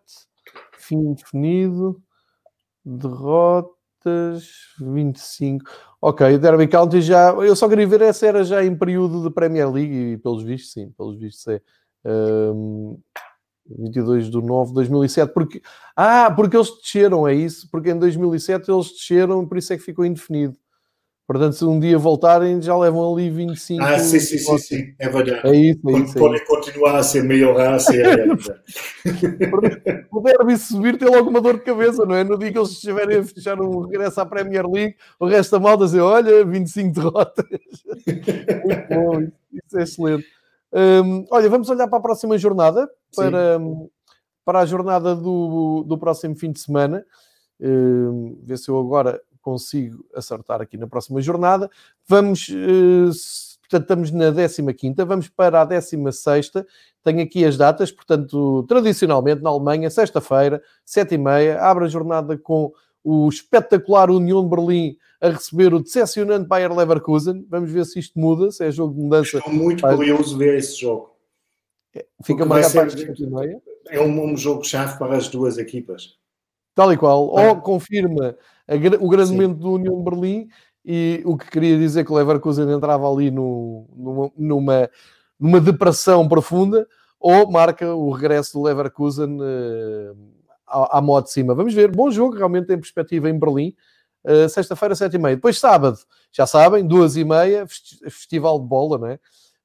fim 0.78 1.12
definido, 1.14 2.00
derrotas, 2.84 3.79
25. 4.78 5.64
Ok, 6.00 6.38
Derby 6.38 6.66
County 6.68 7.00
já. 7.00 7.30
Eu 7.32 7.54
só 7.54 7.68
queria 7.68 7.86
ver 7.86 8.02
essa 8.02 8.26
era 8.26 8.44
já 8.44 8.64
em 8.64 8.76
período 8.76 9.22
de 9.22 9.30
Premier 9.30 9.70
League 9.70 10.12
e 10.12 10.18
pelos 10.18 10.42
vistos, 10.42 10.72
sim, 10.72 10.90
pelos 10.96 11.18
vistos 11.18 11.46
é. 11.48 11.60
Um, 12.04 12.98
22 13.78 14.30
de 14.30 14.40
9 14.40 14.70
de 14.70 14.74
2007, 14.74 15.32
porque, 15.32 15.62
ah, 15.94 16.32
porque 16.34 16.56
eles 16.56 16.70
desceram, 16.80 17.28
é 17.28 17.34
isso, 17.34 17.68
porque 17.70 17.90
em 17.90 17.98
2007 17.98 18.70
eles 18.70 18.90
desceram, 18.90 19.46
por 19.46 19.58
isso 19.58 19.72
é 19.72 19.76
que 19.76 19.82
ficou 19.82 20.04
indefinido. 20.04 20.56
Portanto, 21.30 21.52
se 21.52 21.64
um 21.64 21.78
dia 21.78 21.96
voltarem, 21.96 22.60
já 22.60 22.76
levam 22.76 23.12
ali 23.12 23.30
25. 23.30 23.80
Ah, 23.84 23.96
sim, 24.00 24.18
sim, 24.18 24.36
sim, 24.36 24.58
sim, 24.58 24.94
é 24.98 25.08
verdade. 25.08 25.46
É 25.46 25.54
isso, 25.54 25.88
é 25.88 25.92
isso. 26.00 26.18
É 26.18 26.20
podem 26.20 26.44
continuar 26.44 26.96
a 26.96 27.04
ser 27.04 27.22
melhorar 27.22 27.74
a 27.74 27.78
ser 27.78 28.04
ainda. 28.04 28.34
o 30.10 30.20
derby 30.22 30.58
subir 30.58 30.98
tem 30.98 31.08
logo 31.08 31.30
uma 31.30 31.40
dor 31.40 31.58
de 31.58 31.60
cabeça, 31.60 32.04
não 32.04 32.16
é? 32.16 32.24
No 32.24 32.36
dia 32.36 32.50
que 32.50 32.58
eles 32.58 32.70
estiverem 32.70 33.18
a 33.18 33.22
fechar 33.22 33.60
um 33.60 33.82
regresso 33.82 34.20
à 34.20 34.26
Premier 34.26 34.68
League, 34.68 34.96
o 35.20 35.26
resto 35.26 35.52
da 35.52 35.60
malta 35.60 35.84
dizer: 35.84 36.00
olha, 36.00 36.44
25 36.44 36.94
derrotas. 37.00 37.46
Muito 38.64 38.88
bom, 38.88 39.20
isso 39.52 39.78
é 39.78 39.82
excelente. 39.84 40.26
Um, 40.72 41.26
olha, 41.30 41.48
vamos 41.48 41.70
olhar 41.70 41.86
para 41.86 41.98
a 41.98 42.02
próxima 42.02 42.36
jornada, 42.38 42.90
para, 43.14 43.60
para 44.44 44.58
a 44.58 44.66
jornada 44.66 45.14
do, 45.14 45.84
do 45.86 45.96
próximo 45.96 46.34
fim 46.34 46.50
de 46.50 46.58
semana. 46.58 47.06
Um, 47.60 48.36
ver 48.42 48.58
se 48.58 48.68
eu 48.68 48.80
agora 48.80 49.20
consigo 49.50 50.04
acertar 50.14 50.60
aqui 50.60 50.76
na 50.76 50.86
próxima 50.86 51.20
jornada. 51.20 51.68
Vamos, 52.06 52.48
uh, 52.48 53.10
portanto, 53.60 53.82
estamos 53.82 54.10
na 54.12 54.32
15, 54.72 55.04
vamos 55.04 55.28
para 55.28 55.62
a 55.62 55.64
16. 55.64 56.52
Tenho 57.02 57.22
aqui 57.22 57.44
as 57.44 57.56
datas, 57.56 57.90
portanto, 57.90 58.64
tradicionalmente 58.68 59.42
na 59.42 59.50
Alemanha, 59.50 59.90
sexta-feira, 59.90 60.62
7h30, 60.86 61.58
abre 61.58 61.84
a 61.86 61.88
jornada 61.88 62.38
com 62.38 62.72
o 63.02 63.28
espetacular 63.28 64.10
União 64.10 64.42
de 64.42 64.50
Berlim 64.50 64.96
a 65.20 65.30
receber 65.30 65.74
o 65.74 65.82
decepcionante 65.82 66.46
Bayer 66.46 66.72
Leverkusen. 66.72 67.44
Vamos 67.48 67.70
ver 67.70 67.84
se 67.86 67.98
isto 67.98 68.18
muda, 68.18 68.50
se 68.50 68.64
é 68.64 68.70
jogo 68.70 68.94
de 68.94 69.00
mudança. 69.00 69.38
Estou 69.38 69.52
muito 69.52 69.82
curioso 69.82 70.36
ver 70.36 70.58
esse 70.58 70.80
jogo. 70.80 71.16
É, 71.94 72.06
fica 72.22 72.44
marcado 72.46 72.72
para 72.72 72.84
as 72.84 72.94
7h30. 72.94 73.60
É 73.88 74.00
um, 74.00 74.32
um 74.32 74.36
jogo-chave 74.36 74.98
para 74.98 75.16
as 75.16 75.28
duas 75.28 75.58
equipas. 75.58 76.20
Tal 76.74 76.92
e 76.92 76.96
qual. 76.96 77.38
Ah. 77.38 77.48
Ou 77.48 77.60
confirma 77.60 78.36
o 79.00 79.08
grande 79.08 79.32
momento 79.32 79.54
do 79.56 79.72
União 79.72 79.96
de 79.98 80.04
Berlim 80.04 80.48
e 80.84 81.22
o 81.24 81.36
que 81.36 81.50
queria 81.50 81.76
dizer 81.76 82.04
que 82.04 82.12
o 82.12 82.14
Leverkusen 82.14 82.70
entrava 82.70 83.10
ali 83.10 83.30
no, 83.30 83.86
numa, 83.96 84.32
numa, 84.36 84.90
numa 85.38 85.60
depressão 85.60 86.28
profunda 86.28 86.86
ou 87.18 87.50
marca 87.50 87.94
o 87.94 88.10
regresso 88.10 88.54
do 88.54 88.64
Leverkusen 88.64 89.38
uh, 89.40 90.16
à, 90.66 90.98
à 90.98 91.00
modo 91.02 91.24
de 91.24 91.32
cima. 91.32 91.54
Vamos 91.54 91.74
ver, 91.74 91.90
bom 91.90 92.10
jogo, 92.10 92.36
realmente 92.36 92.66
tem 92.66 92.78
perspectiva 92.78 93.28
em 93.28 93.38
Berlim. 93.38 93.74
Uh, 94.24 94.48
Sexta-feira, 94.48 94.94
sete 94.94 95.16
e 95.16 95.18
meia. 95.18 95.36
Depois 95.36 95.58
sábado, 95.58 95.98
já 96.32 96.46
sabem, 96.46 96.86
duas 96.86 97.16
e 97.16 97.24
meia, 97.24 97.66
festival 97.66 98.58
de 98.58 98.66
bola, 98.66 98.98
não 98.98 99.06
é? 99.08 99.18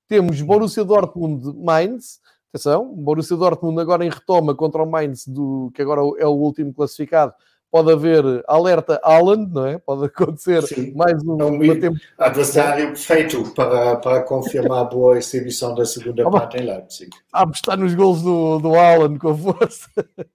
Temos 0.08 0.42
Borussia 0.42 0.84
Dortmund 0.84 1.58
Mainz, 1.58 2.20
atenção, 2.54 2.94
Borussia 2.94 3.38
Dortmund 3.38 3.80
agora 3.80 4.06
em 4.06 4.10
retoma 4.10 4.54
contra 4.54 4.84
o 4.84 4.90
Mainz, 4.90 5.26
do, 5.28 5.72
que 5.74 5.82
agora 5.82 6.02
é 6.20 6.28
o 6.28 6.32
último 6.32 6.74
classificado, 6.74 7.34
pode 7.76 7.92
haver 7.92 8.24
alerta 8.48 9.02
Haaland, 9.04 9.54
não 9.54 9.66
é? 9.66 9.78
Pode 9.78 10.06
acontecer 10.06 10.62
Sim. 10.64 10.94
mais 10.96 11.22
um, 11.26 11.42
é 11.42 11.74
um 11.74 11.80
tempo. 11.82 12.00
Adversário 12.18 12.88
perfeito 12.88 13.54
para, 13.54 13.98
para 13.98 14.24
confirmar 14.24 14.84
a 14.84 14.86
boa 14.86 15.18
exibição 15.18 15.76
da 15.76 15.86
segunda 15.86 16.26
ah, 16.26 16.32
parte 16.32 16.56
em 16.56 16.66
Leipzig. 16.66 17.10
Ah, 17.34 17.46
está 17.54 17.76
nos 17.76 17.94
gols 17.94 18.22
do, 18.22 18.60
do 18.60 18.76
Haaland 18.76 19.20
com 19.20 19.36
força. 19.38 19.90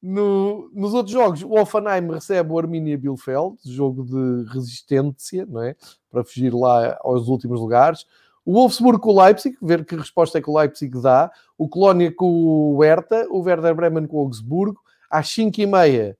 No, 0.00 0.70
nos 0.72 0.94
outros 0.94 1.12
jogos, 1.12 1.42
o 1.42 1.60
Offenheim 1.60 2.08
recebe 2.12 2.52
o 2.52 2.58
Arminia 2.60 2.96
Bielefeld, 2.96 3.56
jogo 3.66 4.04
de 4.04 4.48
resistência, 4.52 5.44
não 5.44 5.60
é? 5.60 5.74
Para 6.08 6.22
fugir 6.22 6.54
lá 6.54 6.96
aos 7.00 7.26
últimos 7.26 7.58
lugares. 7.58 8.06
O 8.44 8.52
Wolfsburg 8.52 9.00
com 9.00 9.10
o 9.10 9.20
Leipzig, 9.20 9.56
ver 9.60 9.84
que 9.84 9.96
resposta 9.96 10.38
é 10.38 10.40
que 10.40 10.48
o 10.48 10.56
Leipzig 10.56 11.02
dá. 11.02 11.32
O 11.58 11.68
Colónia 11.68 12.14
com 12.14 12.76
o 12.76 12.80
Hertha, 12.80 13.26
o 13.28 13.40
Werder 13.40 13.74
Bremen 13.74 14.06
com 14.06 14.18
o 14.18 14.20
Augsburgo. 14.20 14.80
Às 15.10 15.26
5h30, 15.30 15.98
eh, 15.98 16.16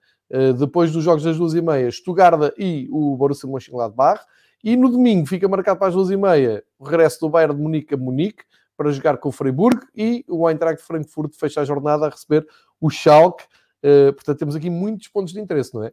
depois 0.59 0.93
dos 0.93 1.05
jogos 1.05 1.25
das 1.25 1.37
duas 1.39 1.55
e 1.55 1.63
meia, 1.63 1.91
Stuttgart 1.91 2.53
e 2.59 2.87
o 2.91 3.17
Borussia 3.17 3.49
Mönchengladbach. 3.49 4.21
E 4.63 4.77
no 4.77 4.91
domingo 4.91 5.27
fica 5.27 5.49
marcado 5.49 5.79
para 5.79 5.89
as 5.89 5.95
duas 5.95 6.11
e 6.11 6.17
meia 6.17 6.63
o 6.79 6.85
regresso 6.85 7.21
do 7.21 7.29
Bayern 7.29 7.55
de 7.55 7.63
Munique 7.63 7.95
a 7.95 7.97
Munique 7.97 8.43
para 8.77 8.91
jogar 8.93 9.17
com 9.19 9.29
o 9.29 9.33
Freiburg 9.33 9.81
e 9.97 10.25
o 10.29 10.49
Eintracht 10.49 10.83
Frankfurt 10.83 11.35
fecha 11.35 11.61
a 11.61 11.65
jornada 11.65 12.07
a 12.07 12.11
receber 12.11 12.47
o 12.81 12.91
Schalke. 12.91 13.45
Uh, 13.83 14.13
portanto, 14.13 14.39
temos 14.39 14.57
aqui 14.57 14.71
muitos 14.71 15.09
pontos 15.09 15.33
de 15.33 15.41
interesse, 15.41 15.75
não 15.75 15.85
é? 15.85 15.93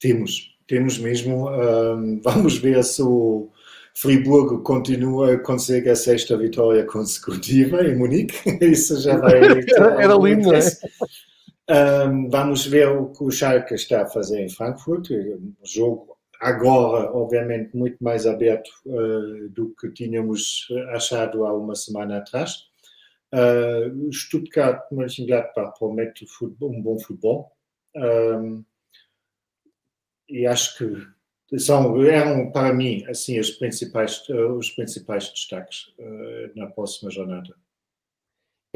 Temos, 0.00 0.58
temos 0.66 0.98
mesmo. 0.98 1.48
Vamos 2.22 2.58
ver 2.58 2.82
se 2.84 3.02
o 3.02 3.50
Friburgo 3.94 4.60
continua, 4.62 5.38
consegue 5.38 5.88
a 5.88 5.96
sexta 5.96 6.36
vitória 6.36 6.84
consecutiva 6.84 7.82
em 7.86 7.96
Munique. 7.96 8.34
Isso 8.60 9.00
já 9.00 9.16
vai. 9.16 9.38
era, 9.76 10.02
era 10.02 10.14
lindo, 10.14 10.48
não 10.48 10.54
é? 10.54 10.60
Um, 11.68 12.28
vamos 12.28 12.66
ver 12.66 12.88
o 12.88 13.10
que 13.10 13.24
o 13.24 13.30
Schalke 13.30 13.74
está 13.74 14.02
a 14.02 14.08
fazer 14.08 14.40
em 14.42 14.50
Frankfurt. 14.50 15.10
Um 15.10 15.54
jogo 15.64 16.18
agora, 16.40 17.10
obviamente, 17.12 17.74
muito 17.74 18.02
mais 18.04 18.26
aberto 18.26 18.68
uh, 18.84 19.48
do 19.48 19.74
que 19.74 19.90
tínhamos 19.90 20.68
achado 20.90 21.46
há 21.46 21.54
uma 21.54 21.74
semana 21.74 22.18
atrás. 22.18 22.66
Uh, 23.32 24.12
Stuttgart, 24.12 24.84
Mönchengladbach 24.92 25.78
promete 25.78 26.26
um 26.60 26.82
bom 26.82 26.98
futebol. 26.98 27.50
Um, 27.96 28.62
e 30.28 30.46
acho 30.46 30.76
que 30.76 31.58
são, 31.58 32.02
eram 32.02 32.50
para 32.50 32.74
mim 32.74 33.04
assim 33.08 33.38
os 33.38 33.50
principais, 33.50 34.28
os 34.28 34.70
principais 34.70 35.30
destaques 35.30 35.94
uh, 35.98 36.50
na 36.54 36.66
próxima 36.66 37.10
jornada. 37.10 37.54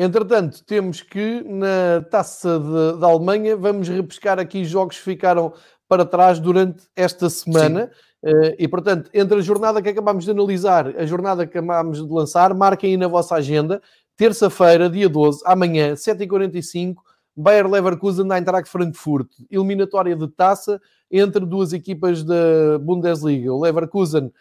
Entretanto, 0.01 0.62
temos 0.64 1.03
que 1.03 1.42
na 1.42 2.01
taça 2.09 2.61
da 3.01 3.09
Alemanha 3.09 3.57
vamos 3.57 3.88
repescar 3.88 4.38
aqui 4.38 4.64
jogos 4.64 4.96
que 4.96 5.03
ficaram 5.03 5.53
para 5.88 6.05
trás 6.05 6.38
durante 6.38 6.84
esta 6.94 7.28
semana. 7.28 7.90
Uh, 8.22 8.55
e 8.57 8.68
portanto, 8.68 9.11
entre 9.12 9.38
a 9.38 9.40
jornada 9.40 9.82
que 9.82 9.88
acabámos 9.88 10.24
de 10.24 10.30
analisar, 10.30 10.96
a 10.96 11.05
jornada 11.05 11.44
que 11.44 11.59
acabámos 11.59 11.99
de 12.07 12.12
lançar, 12.12 12.55
marquem 12.55 12.90
aí 12.90 12.96
na 12.96 13.09
vossa 13.09 13.34
agenda, 13.34 13.82
terça-feira, 14.16 14.88
dia 14.88 15.09
12, 15.09 15.42
amanhã, 15.44 15.94
7h45, 15.94 16.94
Bayer 17.36 17.68
Leverkusen 17.68 18.24
na 18.24 18.38
Eintracht 18.38 18.68
Frankfurt, 18.68 19.28
eliminatória 19.51 20.14
de 20.14 20.28
taça 20.28 20.80
entre 21.11 21.44
duas 21.44 21.72
equipas 21.72 22.22
da 22.22 22.78
Bundesliga. 22.80 23.53
O 23.53 23.61
Leverkusen 23.61 24.32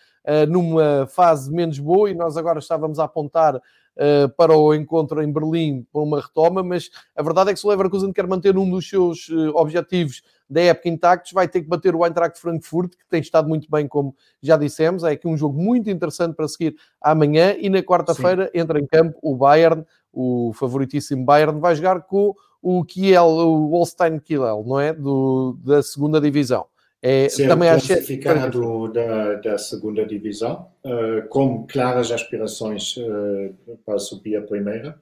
numa 0.50 1.08
fase 1.08 1.52
menos 1.52 1.80
boa 1.80 2.10
e 2.10 2.14
nós 2.14 2.36
agora 2.38 2.60
estávamos 2.60 3.00
a 3.00 3.06
apontar 3.06 3.62
uh, 3.98 4.30
para 4.36 4.56
o 4.56 4.74
encontro 4.74 5.22
em 5.22 5.32
Berlim 5.32 5.86
para 5.92 6.02
uma 6.02 6.22
retoma, 6.22 6.64
mas 6.64 6.90
a 7.16 7.24
verdade 7.24 7.50
é 7.50 7.54
que 7.54 7.60
se 7.60 7.66
o 7.66 7.70
Leverkusen 7.70 8.14
quer 8.14 8.28
manter 8.28 8.58
um 8.58 8.70
dos 8.70 8.88
seus 8.88 9.28
uh, 9.30 9.56
objetivos 9.56 10.22
da 10.50 10.62
época 10.62 10.90
intactos, 10.90 11.34
vai 11.34 11.48
ter 11.48 11.62
que 11.62 11.68
bater 11.68 11.94
o 11.94 12.06
Eintracht 12.06 12.40
Frankfurt, 12.40 12.92
que 12.92 13.08
tem 13.10 13.20
estado 13.20 13.50
muito 13.50 13.70
bem, 13.70 13.88
como 13.88 14.16
já 14.42 14.56
dissemos. 14.56 15.04
É 15.04 15.12
aqui 15.12 15.28
um 15.28 15.36
jogo 15.36 15.62
muito 15.62 15.90
interessante 15.90 16.36
para 16.36 16.48
seguir 16.48 16.76
amanhã 17.02 17.56
e 17.60 17.70
na 17.70 17.82
quarta-feira 17.84 18.50
entra 18.54 18.80
em 18.80 18.86
campo 18.86 19.18
o 19.22 19.36
Bayern, 19.36 19.86
o 20.14 20.54
favoritíssimo 20.54 21.26
Bayern, 21.26 21.60
vai 21.60 21.76
jogar 21.76 22.02
com 22.04 22.34
o 22.62 22.84
Kiel, 22.86 23.26
o 23.26 23.68
Holstein 23.72 24.20
Kiel, 24.20 24.64
não 24.66 24.80
é? 24.80 24.94
Do, 24.94 25.58
da 25.64 25.84
segunda 25.84 26.22
divisão. 26.22 26.66
É, 27.10 27.30
Ser 27.30 27.48
também 27.48 27.70
classificado 27.70 28.90
da, 28.90 29.36
da 29.36 29.58
segunda 29.58 30.06
divisão, 30.06 30.70
uh, 30.84 31.26
com 31.30 31.66
claras 31.66 32.12
aspirações 32.12 32.98
uh, 32.98 33.78
para 33.86 33.98
subir 33.98 34.36
a 34.36 34.42
primeira. 34.42 35.02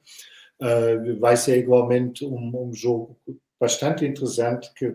Uh, 0.61 1.19
vai 1.19 1.35
ser 1.35 1.57
igualmente 1.57 2.23
um, 2.23 2.67
um, 2.67 2.71
jogo 2.71 3.17
bastante 3.59 4.05
interessante, 4.05 4.71
que, 4.75 4.93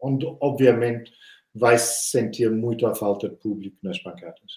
onde 0.00 0.24
obviamente 0.40 1.10
vai 1.52 1.76
se 1.76 2.10
sentir 2.10 2.48
muito 2.48 2.86
a 2.86 2.94
falta 2.94 3.28
de 3.28 3.34
público 3.34 3.76
nas 3.82 4.00
bancadas. 4.00 4.52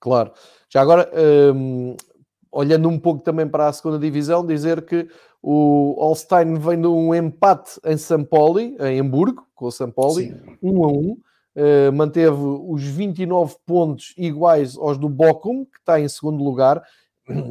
Claro. 0.00 0.32
Já 0.70 0.80
agora, 0.80 1.10
um, 1.54 1.94
olhando 2.50 2.88
um 2.88 2.98
pouco 2.98 3.22
também 3.22 3.46
para 3.46 3.68
a 3.68 3.72
segunda 3.74 3.98
divisão, 3.98 4.46
dizer 4.46 4.80
que 4.80 5.06
o 5.48 5.94
Holstein 5.96 6.58
vem 6.58 6.80
de 6.80 6.88
um 6.88 7.14
empate 7.14 7.78
em 7.84 8.24
Paulo, 8.24 8.58
em 8.58 8.98
Hamburgo, 8.98 9.46
com 9.54 9.68
o 9.68 9.92
Paulo, 9.92 10.20
1 10.60 10.84
a 10.84 10.88
1. 10.88 11.10
Uh, 11.12 11.92
manteve 11.94 12.36
os 12.36 12.82
29 12.82 13.54
pontos 13.64 14.12
iguais 14.18 14.76
aos 14.76 14.98
do 14.98 15.08
Bochum, 15.08 15.64
que 15.64 15.78
está 15.78 16.00
em 16.00 16.08
segundo 16.08 16.42
lugar, 16.42 16.82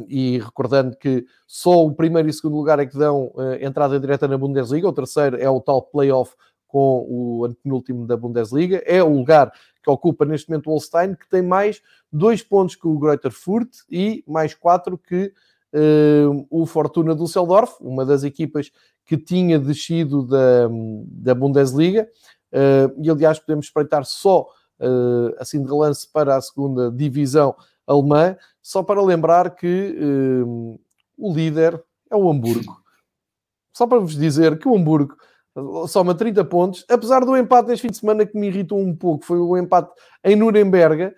e 0.08 0.38
recordando 0.40 0.94
que 0.94 1.24
só 1.46 1.86
o 1.86 1.94
primeiro 1.94 2.28
e 2.28 2.34
segundo 2.34 2.58
lugar 2.58 2.78
é 2.78 2.84
que 2.84 2.98
dão 2.98 3.32
uh, 3.34 3.54
entrada 3.62 3.98
direta 3.98 4.28
na 4.28 4.36
Bundesliga, 4.36 4.86
o 4.86 4.92
terceiro 4.92 5.38
é 5.38 5.48
o 5.48 5.58
tal 5.58 5.80
playoff 5.80 6.34
com 6.68 6.98
o 7.08 7.54
penúltimo 7.62 8.06
da 8.06 8.14
Bundesliga, 8.14 8.82
é 8.84 9.02
o 9.02 9.08
lugar 9.08 9.50
que 9.82 9.88
ocupa 9.88 10.26
neste 10.26 10.50
momento 10.50 10.66
o 10.66 10.72
Holstein, 10.72 11.14
que 11.14 11.26
tem 11.30 11.40
mais 11.40 11.80
dois 12.12 12.42
pontos 12.42 12.76
que 12.76 12.86
o 12.86 12.98
Greuther 12.98 13.32
Furt 13.32 13.70
e 13.90 14.22
mais 14.28 14.52
quatro 14.52 14.98
que 14.98 15.32
uh, 15.74 16.46
o 16.50 16.66
Fortuna 16.66 17.14
Düsseldorf, 17.14 17.74
uma 17.80 18.04
das 18.04 18.24
equipas 18.24 18.70
que 19.04 19.16
tinha 19.16 19.58
descido 19.58 20.26
da, 20.26 20.68
da 21.06 21.34
Bundesliga, 21.34 22.08
uh, 22.52 23.02
e 23.02 23.10
aliás 23.10 23.38
podemos 23.38 23.66
espreitar 23.66 24.04
só 24.04 24.42
uh, 24.80 25.34
assim 25.38 25.62
de 25.62 25.68
relance 25.68 26.10
para 26.10 26.36
a 26.36 26.40
segunda 26.40 26.90
divisão 26.90 27.54
alemã, 27.86 28.36
só 28.62 28.82
para 28.82 29.02
lembrar 29.02 29.54
que 29.54 29.96
o 31.16 31.32
líder 31.32 31.80
é 32.10 32.16
o 32.16 32.28
Hamburgo. 32.28 32.82
Só 33.72 33.86
para 33.86 34.00
vos 34.00 34.16
dizer 34.16 34.58
que 34.58 34.66
o 34.66 34.74
Hamburgo 34.74 35.16
soma 35.86 36.14
30 36.14 36.44
pontos, 36.46 36.84
apesar 36.88 37.24
do 37.24 37.36
empate 37.36 37.68
neste 37.68 37.82
fim 37.82 37.90
de 37.92 37.96
semana 37.96 38.26
que 38.26 38.36
me 38.36 38.48
irritou 38.48 38.80
um 38.80 38.94
pouco, 38.94 39.24
foi 39.24 39.38
o 39.38 39.56
empate 39.56 39.92
em 40.24 40.34
Nuremberg, 40.34 41.14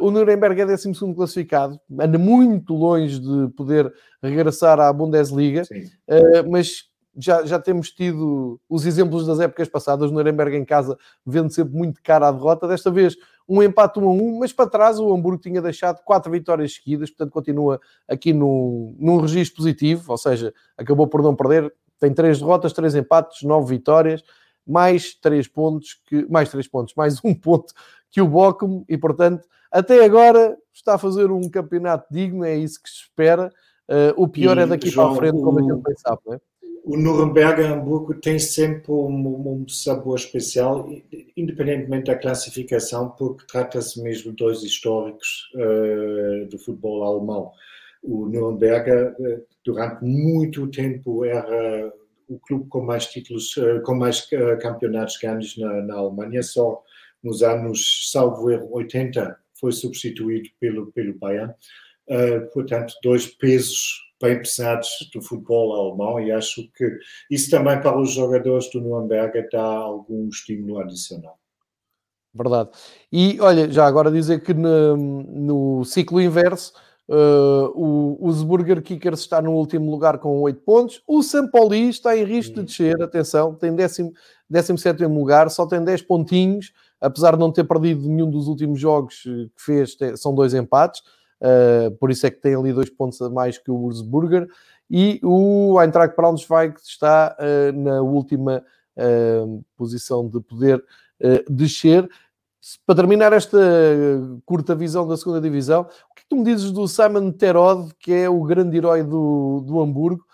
o 0.00 0.10
Nuremberg 0.10 0.60
é 0.60 0.66
12 0.66 0.92
classificado, 1.14 1.80
anda 1.98 2.18
muito 2.18 2.74
longe 2.74 3.20
de 3.20 3.52
poder 3.54 3.92
regressar 4.22 4.80
à 4.80 4.92
Bundesliga, 4.92 5.62
uh, 5.62 6.50
mas 6.50 6.90
já, 7.16 7.44
já 7.44 7.58
temos 7.58 7.90
tido 7.90 8.60
os 8.68 8.86
exemplos 8.86 9.26
das 9.26 9.40
épocas 9.40 9.68
passadas. 9.68 10.10
O 10.10 10.14
Nuremberg 10.14 10.56
em 10.56 10.64
casa 10.64 10.96
vendo 11.24 11.52
sempre 11.52 11.74
muito 11.74 12.00
cara 12.02 12.28
a 12.28 12.32
derrota. 12.32 12.66
Desta 12.66 12.90
vez, 12.90 13.16
um 13.48 13.62
empate 13.62 13.98
1 13.98 14.08
a 14.08 14.12
1, 14.12 14.38
mas 14.38 14.52
para 14.52 14.70
trás 14.70 14.98
o 14.98 15.12
Hamburgo 15.12 15.42
tinha 15.42 15.60
deixado 15.60 16.02
quatro 16.04 16.30
vitórias 16.30 16.74
seguidas, 16.74 17.10
portanto, 17.10 17.32
continua 17.32 17.80
aqui 18.08 18.32
no, 18.32 18.94
num 18.98 19.18
registro 19.18 19.58
positivo, 19.58 20.04
ou 20.10 20.18
seja, 20.18 20.54
acabou 20.76 21.06
por 21.06 21.22
não 21.22 21.34
perder. 21.34 21.72
Tem 21.98 22.14
três 22.14 22.38
derrotas, 22.38 22.72
três 22.72 22.94
empates, 22.94 23.42
nove 23.42 23.76
vitórias 23.76 24.22
mais 24.70 25.14
três 25.14 25.48
pontos, 25.48 26.00
que, 26.06 26.24
mais 26.30 26.48
três 26.48 26.68
pontos, 26.68 26.94
mais 26.94 27.18
um 27.24 27.34
ponto 27.34 27.74
que 28.10 28.20
o 28.20 28.28
Bochum, 28.28 28.84
e 28.88 28.96
portanto, 28.96 29.46
até 29.70 30.04
agora 30.04 30.56
está 30.72 30.94
a 30.94 30.98
fazer 30.98 31.30
um 31.30 31.48
campeonato 31.48 32.06
digno, 32.12 32.44
é 32.44 32.56
isso 32.56 32.82
que 32.82 32.88
se 32.88 33.02
espera. 33.02 33.52
Uh, 33.88 34.14
o 34.16 34.28
pior 34.28 34.56
e, 34.56 34.60
é 34.60 34.66
daqui 34.66 34.88
João, 34.88 35.08
para 35.08 35.14
a 35.14 35.30
frente, 35.30 35.42
como 35.42 35.58
a 35.58 35.62
gente 35.62 35.82
pensava, 35.82 36.20
não 36.24 36.34
é? 36.34 36.40
O 36.82 36.96
Nuremberg 36.96 37.62
Hamburgo 37.62 38.14
tem 38.14 38.38
sempre 38.38 38.90
um, 38.90 39.62
um, 39.62 39.68
sabor 39.68 40.16
especial, 40.16 40.88
independentemente 41.36 42.06
da 42.06 42.16
classificação, 42.16 43.10
porque 43.10 43.44
trata-se 43.46 44.02
mesmo 44.02 44.30
de 44.30 44.36
dois 44.38 44.62
históricos 44.62 45.50
uh, 45.54 46.48
do 46.48 46.58
futebol 46.58 47.04
alemão. 47.04 47.52
O 48.02 48.26
Nuremberg, 48.26 48.90
uh, 48.90 49.44
durante 49.62 50.02
muito 50.02 50.66
tempo, 50.68 51.24
era 51.24 51.92
o 52.30 52.38
clube 52.38 52.68
com 52.68 52.80
mais 52.80 53.06
títulos, 53.06 53.56
uh, 53.56 53.82
com 53.82 53.94
mais 53.94 54.28
campeonatos 54.62 55.18
ganhos 55.18 55.56
na, 55.58 55.82
na 55.82 55.94
Alemanha, 55.96 56.42
só 56.42 56.82
nos 57.22 57.42
anos, 57.42 58.10
salvo 58.10 58.50
erro, 58.50 58.68
80, 58.72 59.36
foi 59.54 59.72
substituído 59.72 60.48
pelo, 60.58 60.90
pelo 60.92 61.18
Bayern. 61.18 61.52
Uh, 62.08 62.50
portanto, 62.52 62.94
dois 63.02 63.26
pesos 63.26 64.10
bem 64.20 64.38
pesados 64.38 64.88
do 65.12 65.22
futebol 65.22 65.74
alemão 65.74 66.20
e 66.20 66.30
acho 66.30 66.70
que 66.76 66.98
isso 67.30 67.50
também 67.50 67.80
para 67.80 67.98
os 67.98 68.12
jogadores 68.12 68.70
do 68.70 68.80
Nuremberg 68.80 69.48
dá 69.50 69.62
algum 69.62 70.28
estímulo 70.28 70.78
adicional. 70.78 71.38
Verdade. 72.32 72.70
E 73.10 73.40
olha, 73.40 73.70
já 73.70 73.86
agora 73.86 74.10
dizer 74.10 74.42
que 74.42 74.54
no, 74.54 74.96
no 74.96 75.84
ciclo 75.84 76.20
inverso 76.20 76.72
Uh, 77.10 77.72
o, 77.74 78.18
o 78.20 78.32
Zburger 78.32 78.80
Kickers 78.80 79.18
está 79.18 79.42
no 79.42 79.50
último 79.50 79.90
lugar 79.90 80.18
com 80.18 80.42
8 80.42 80.60
pontos. 80.60 81.02
O 81.08 81.24
Sampoli 81.24 81.88
está 81.88 82.16
em 82.16 82.22
risco 82.22 82.54
de 82.54 82.62
descer, 82.62 83.02
atenção, 83.02 83.52
tem 83.52 83.74
17 84.48 85.04
lugar, 85.06 85.50
só 85.50 85.66
tem 85.66 85.82
10 85.82 86.02
pontinhos, 86.02 86.72
apesar 87.00 87.32
de 87.32 87.40
não 87.40 87.50
ter 87.50 87.64
perdido 87.64 88.08
nenhum 88.08 88.30
dos 88.30 88.46
últimos 88.46 88.78
jogos 88.78 89.22
que 89.24 89.50
fez, 89.56 89.98
são 90.18 90.32
dois 90.32 90.54
empates, 90.54 91.00
uh, 91.42 91.90
por 91.98 92.12
isso 92.12 92.24
é 92.28 92.30
que 92.30 92.40
tem 92.40 92.54
ali 92.54 92.72
dois 92.72 92.88
pontos 92.88 93.20
a 93.20 93.28
mais 93.28 93.58
que 93.58 93.72
o 93.72 93.74
Wurzburger. 93.74 94.46
E 94.88 95.20
o 95.24 95.82
Eintracht 95.82 96.14
Braunschweig 96.14 96.76
está 96.80 97.36
uh, 97.40 97.76
na 97.76 98.02
última 98.02 98.64
posição 99.76 100.28
de 100.28 100.40
poder 100.40 100.84
descer 101.48 102.06
para 102.86 102.96
terminar 102.96 103.32
esta 103.32 103.58
curta 104.44 104.74
visão 104.74 105.06
da 105.06 105.16
segunda 105.16 105.40
divisão, 105.40 105.82
o 105.82 106.14
que, 106.14 106.22
é 106.22 106.24
tu 106.28 106.36
me 106.36 106.44
dizes 106.44 106.70
do 106.70 106.86
Simon 106.86 107.32
Terod, 107.32 107.92
que 107.98 108.12
é 108.12 108.28
o 108.28 108.42
grande 108.42 108.76
herói 108.76 109.02
do, 109.02 109.64
do 109.66 109.80
Hamburgo, 109.80 110.24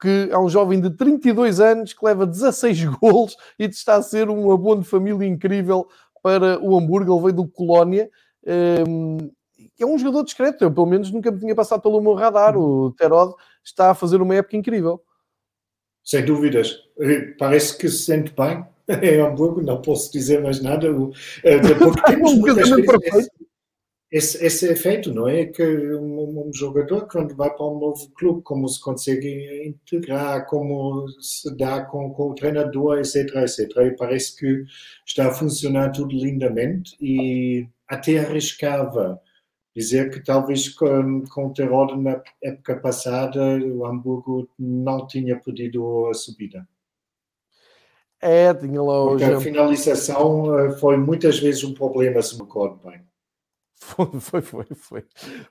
que 0.00 0.28
é 0.30 0.38
um 0.38 0.48
jovem 0.48 0.80
de 0.80 0.90
32 0.90 1.60
anos 1.60 1.92
que 1.92 2.04
leva 2.04 2.26
16 2.26 2.84
golos 3.00 3.36
e 3.58 3.64
está 3.64 3.96
a 3.96 4.02
ser 4.02 4.28
um 4.28 4.52
abono 4.52 4.82
de 4.82 4.88
família 4.88 5.26
incrível 5.26 5.88
para 6.22 6.60
o 6.62 6.76
Hamburgo. 6.76 7.14
Ele 7.14 7.22
veio 7.22 7.34
do 7.34 7.48
Colónia. 7.48 8.10
Um, 8.86 9.30
é 9.80 9.86
um 9.86 9.98
jogador 9.98 10.24
discreto, 10.24 10.62
eu 10.62 10.72
pelo 10.72 10.86
menos 10.86 11.10
nunca 11.10 11.30
me 11.30 11.40
tinha 11.40 11.54
passado 11.54 11.80
pelo 11.80 12.00
meu 12.00 12.14
radar. 12.14 12.56
O 12.56 12.92
Terod 12.92 13.34
está 13.64 13.90
a 13.90 13.94
fazer 13.94 14.20
uma 14.20 14.34
época 14.34 14.56
incrível. 14.56 15.02
Sem 16.04 16.24
dúvidas. 16.24 16.78
Parece 17.38 17.78
que 17.78 17.88
se 17.88 18.04
sente 18.04 18.32
bem 18.32 18.64
em 19.02 19.20
Hamburgo, 19.20 19.62
não 19.62 19.80
posso 19.80 20.12
dizer 20.12 20.42
mais 20.42 20.60
nada. 20.60 20.92
Uh, 20.92 21.12
temos 22.06 22.34
muitas 22.34 22.70
esse, 24.12 24.44
esse 24.44 24.66
efeito, 24.70 25.12
não 25.12 25.26
é? 25.26 25.46
Que 25.46 25.64
um, 25.94 26.48
um, 26.48 26.52
jogador, 26.52 27.08
quando 27.08 27.34
vai 27.34 27.48
para 27.48 27.66
um 27.66 27.80
novo 27.80 28.10
clube, 28.10 28.42
como 28.42 28.68
se 28.68 28.78
consegue 28.78 29.66
integrar, 29.66 30.46
como 30.46 31.08
se 31.18 31.56
dá 31.56 31.82
com, 31.86 32.12
com 32.12 32.30
o 32.30 32.34
treinador, 32.34 32.98
etc, 32.98 33.34
etc. 33.36 33.74
E 33.78 33.96
parece 33.96 34.36
que 34.36 34.64
está 35.06 35.28
a 35.28 35.32
funcionar 35.32 35.92
tudo 35.92 36.14
lindamente 36.14 36.94
e 37.00 37.66
até 37.88 38.18
arriscava 38.18 39.18
dizer 39.74 40.10
que 40.10 40.20
talvez 40.22 40.68
com, 40.68 41.24
com 41.30 41.46
o 41.46 41.52
Terror 41.54 41.96
na 41.96 42.22
época 42.42 42.76
passada 42.76 43.40
o 43.64 43.86
Hamburgo 43.86 44.46
não 44.58 45.06
tinha 45.06 45.40
pedido 45.40 46.06
a 46.08 46.14
subida. 46.14 46.68
É, 48.22 48.54
tinha 48.54 48.80
lá 48.80 49.04
Porque 49.04 49.24
a 49.24 49.40
finalização 49.40 50.56
eh, 50.56 50.70
foi 50.78 50.96
muitas 50.96 51.40
vezes 51.40 51.64
um 51.64 51.74
problema, 51.74 52.22
se 52.22 52.36
me 52.36 52.42
recordo 52.42 52.78
bem. 52.88 53.02
Foi, 53.82 54.06
foi, 54.20 54.40
foi, 54.40 54.66
foi, 54.76 55.04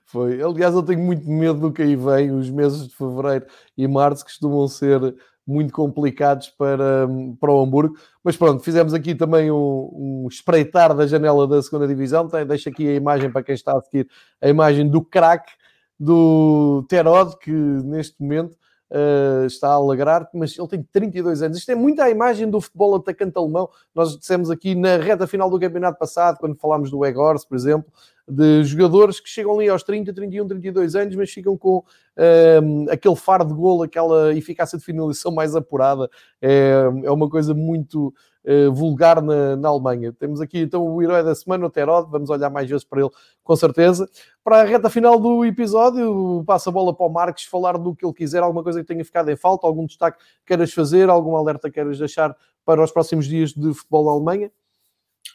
foi. 0.06 0.42
Aliás, 0.42 0.74
eu 0.74 0.82
tenho 0.82 1.00
muito 1.00 1.28
medo 1.30 1.60
do 1.60 1.70
que 1.70 1.82
aí 1.82 1.94
vem. 1.94 2.30
Os 2.30 2.48
meses 2.48 2.88
de 2.88 2.96
fevereiro 2.96 3.44
e 3.76 3.86
março 3.86 4.24
costumam 4.24 4.66
ser 4.66 5.14
muito 5.46 5.70
complicados 5.70 6.48
para, 6.48 7.06
para 7.38 7.52
o 7.52 7.62
Hamburgo. 7.62 7.94
Mas 8.24 8.34
pronto, 8.34 8.64
fizemos 8.64 8.94
aqui 8.94 9.14
também 9.14 9.50
um, 9.50 10.24
um 10.24 10.28
espreitar 10.30 10.96
da 10.96 11.06
janela 11.06 11.46
da 11.46 11.62
segunda 11.62 11.86
divisão. 11.86 12.26
Deixo 12.48 12.70
aqui 12.70 12.88
a 12.88 12.94
imagem 12.94 13.30
para 13.30 13.42
quem 13.42 13.54
está 13.54 13.76
a 13.76 13.82
seguir, 13.82 14.08
a 14.40 14.48
imagem 14.48 14.88
do 14.88 15.02
craque 15.04 15.52
do 16.00 16.84
Terod, 16.88 17.36
que 17.38 17.50
neste 17.50 18.20
momento 18.20 18.56
uh, 18.92 19.46
está 19.46 19.68
a 19.68 19.74
alegrar, 19.74 20.28
mas 20.32 20.56
ele 20.58 20.68
tem 20.68 20.82
32 20.82 21.42
anos. 21.42 21.58
Isto 21.58 21.72
é 21.72 21.74
muito 21.74 22.00
a 22.00 22.10
imagem 22.10 22.48
do 22.48 22.60
futebol 22.60 22.94
atacante 22.94 23.36
alemão. 23.36 23.68
Nós 23.94 24.16
dissemos 24.16 24.50
aqui 24.50 24.74
na 24.74 24.98
reta 24.98 25.26
final 25.26 25.50
do 25.50 25.58
campeonato 25.58 25.98
passado, 25.98 26.38
quando 26.38 26.54
falámos 26.56 26.90
do 26.90 27.04
Egors, 27.04 27.44
por 27.44 27.56
exemplo, 27.56 27.90
de 28.28 28.62
jogadores 28.64 29.18
que 29.18 29.28
chegam 29.28 29.58
ali 29.58 29.68
aos 29.68 29.82
30, 29.82 30.12
31, 30.12 30.46
32 30.46 30.94
anos, 30.94 31.16
mas 31.16 31.30
ficam 31.30 31.56
com 31.56 31.78
uh, 31.78 32.90
aquele 32.90 33.16
faro 33.16 33.44
de 33.44 33.54
golo, 33.54 33.82
aquela 33.82 34.34
eficácia 34.34 34.78
de 34.78 34.84
finalização 34.84 35.32
mais 35.32 35.56
apurada. 35.56 36.08
É, 36.40 36.84
é 37.04 37.10
uma 37.10 37.28
coisa 37.28 37.54
muito 37.54 38.14
uh, 38.44 38.72
vulgar 38.72 39.22
na, 39.22 39.56
na, 39.56 39.68
Alemanha. 39.68 40.12
Temos 40.12 40.40
aqui 40.40 40.60
então 40.60 40.86
o 40.86 41.02
herói 41.02 41.22
da 41.22 41.34
semana, 41.34 41.66
o 41.66 41.70
Terod, 41.70 42.10
vamos 42.10 42.30
olhar 42.30 42.50
mais 42.50 42.68
vezes 42.68 42.84
para 42.84 43.00
ele, 43.00 43.10
com 43.42 43.56
certeza. 43.56 44.08
Para 44.42 44.62
a 44.62 44.64
reta 44.64 44.90
final 44.90 45.18
do 45.18 45.44
episódio, 45.44 46.42
passa 46.46 46.70
a 46.70 46.72
bola 46.72 46.94
para 46.94 47.06
o 47.06 47.12
Marcos 47.12 47.44
falar 47.44 47.78
do 47.78 47.94
que 47.94 48.04
ele 48.04 48.14
quiser, 48.14 48.42
alguma 48.42 48.62
coisa 48.62 48.80
que 48.80 48.86
tenha 48.86 49.04
ficado 49.04 49.30
em 49.30 49.36
falta, 49.36 49.66
algum 49.66 49.86
destaque 49.86 50.22
queiras 50.46 50.72
fazer, 50.72 51.08
algum 51.08 51.36
alerta 51.36 51.70
queiras 51.70 51.98
deixar 51.98 52.36
para 52.64 52.82
os 52.82 52.90
próximos 52.90 53.26
dias 53.26 53.52
de 53.52 53.72
futebol 53.74 54.04
da 54.04 54.10
Alemanha. 54.12 54.50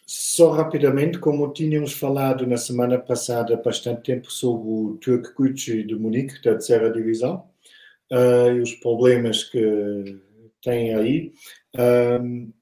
Só 0.06 0.52
rapidamente, 0.52 1.20
como 1.20 1.52
tínhamos 1.52 1.94
falado 1.94 2.46
na 2.48 2.58
semana 2.58 2.98
passada 2.98 3.58
bastante 3.58 4.04
tempo 4.04 4.32
sobre 4.32 4.70
o 4.70 4.98
Turk 5.02 5.34
Gucci 5.34 5.84
de 5.84 5.96
Munique, 5.96 6.36
da 6.36 6.54
terceira 6.54 6.92
divisão, 6.92 7.46
uh, 8.12 8.52
e 8.52 8.62
os 8.62 8.74
problemas 8.76 9.44
que 9.44 10.22
tem 10.62 10.94
aí. 10.94 11.34
Uh, 11.76 12.54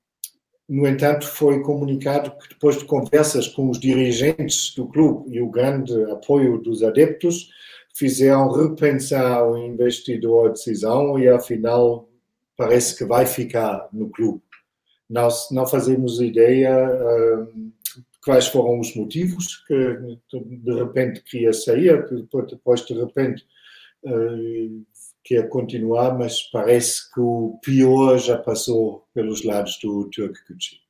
no 0.68 0.88
entanto, 0.88 1.28
foi 1.28 1.62
comunicado 1.62 2.32
que 2.32 2.50
depois 2.50 2.78
de 2.78 2.86
conversas 2.86 3.48
com 3.48 3.70
os 3.70 3.80
dirigentes 3.80 4.74
do 4.76 4.88
clube 4.88 5.36
e 5.36 5.42
o 5.42 5.50
grande 5.50 5.94
apoio 6.12 6.58
dos 6.58 6.82
adeptos, 6.82 7.50
fizeram 7.94 8.52
repensar 8.52 9.48
o 9.48 9.58
investidor 9.58 10.48
a 10.48 10.52
decisão 10.52 11.18
e 11.18 11.30
afinal 11.30 12.10
parece 12.58 12.98
que 12.98 13.06
vai 13.06 13.26
ficar 13.26 13.88
no 13.94 14.10
clube. 14.10 14.42
Nós 15.10 15.50
não 15.52 15.68
fazemos 15.68 16.20
ideia 16.20 16.74
uh, 16.74 17.72
quais 18.24 18.48
foram 18.48 18.80
os 18.80 18.96
motivos 18.96 19.64
que 19.68 20.18
de 20.34 20.74
repente 20.74 21.22
queria 21.22 21.54
sair, 21.54 22.06
que 22.08 22.16
depois 22.50 22.86
de 22.86 22.94
repente 22.96 23.46
uh, 24.04 24.86
quer 25.26 25.50
continuar, 25.50 26.16
mas 26.16 26.44
parece 26.44 27.12
que 27.12 27.20
o 27.20 27.60
pior 27.64 28.18
já 28.20 28.38
passou 28.38 29.08
pelos 29.14 29.44
lados 29.44 29.80
do 29.82 30.08
Turk 30.12 30.36
Gucci. 30.48 30.86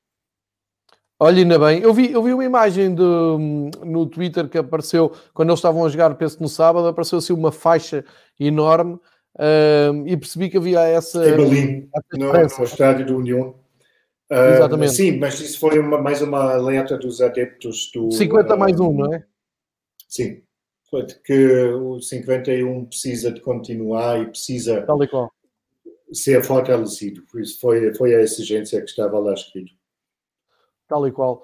Olha, 1.18 1.38
ainda 1.40 1.58
bem. 1.58 1.80
Eu 1.80 1.94
vi, 1.94 2.12
eu 2.12 2.22
vi 2.22 2.34
uma 2.34 2.44
imagem 2.44 2.94
de, 2.94 3.02
no 3.02 4.06
Twitter 4.06 4.50
que 4.50 4.58
apareceu 4.58 5.14
quando 5.34 5.50
eles 5.50 5.60
estavam 5.60 5.86
a 5.86 5.90
jogar, 5.90 6.14
penso 6.16 6.42
no 6.42 6.50
sábado, 6.50 6.90
apareceu 6.90 7.18
assim 7.18 7.32
uma 7.32 7.54
faixa 7.54 8.04
enorme 8.38 8.96
uh, 8.96 10.06
e 10.06 10.18
percebi 10.18 10.50
que 10.50 10.58
havia 10.58 10.82
essa. 10.82 11.26
Em 11.30 11.38
Berlim, 11.38 11.90
no, 12.14 12.34
no 12.34 12.64
estádio 12.66 13.06
do 13.06 13.18
União. 13.18 13.56
Exatamente. 14.30 14.92
Uh, 14.92 14.96
sim, 14.96 15.18
mas 15.18 15.40
isso 15.40 15.58
foi 15.58 15.80
uma, 15.80 16.02
mais 16.02 16.22
uma 16.22 16.56
alerta 16.56 16.98
dos 16.98 17.22
adeptos 17.22 17.90
do. 17.94 18.12
50 18.12 18.54
uh, 18.54 18.60
mais 18.60 18.78
um, 18.78 18.92
não 18.92 19.14
é? 19.14 19.24
Sim. 20.10 20.42
De 21.04 21.16
que 21.22 21.64
o 21.74 22.00
51 22.00 22.86
precisa 22.86 23.32
de 23.32 23.42
continuar 23.42 24.22
e 24.22 24.28
precisa 24.28 24.82
Tal 24.84 25.04
e 25.04 25.08
qual. 25.08 25.32
ser 26.12 26.44
fortalecido. 26.44 27.24
Por 27.32 27.42
isso 27.42 27.60
foi, 27.60 27.94
foi 27.94 28.16
a 28.16 28.22
exigência 28.22 28.80
que 28.82 28.90
estava 28.90 29.20
lá 29.20 29.34
escrito. 29.34 29.74
Tal 30.88 31.08
e 31.08 31.12
qual. 31.12 31.44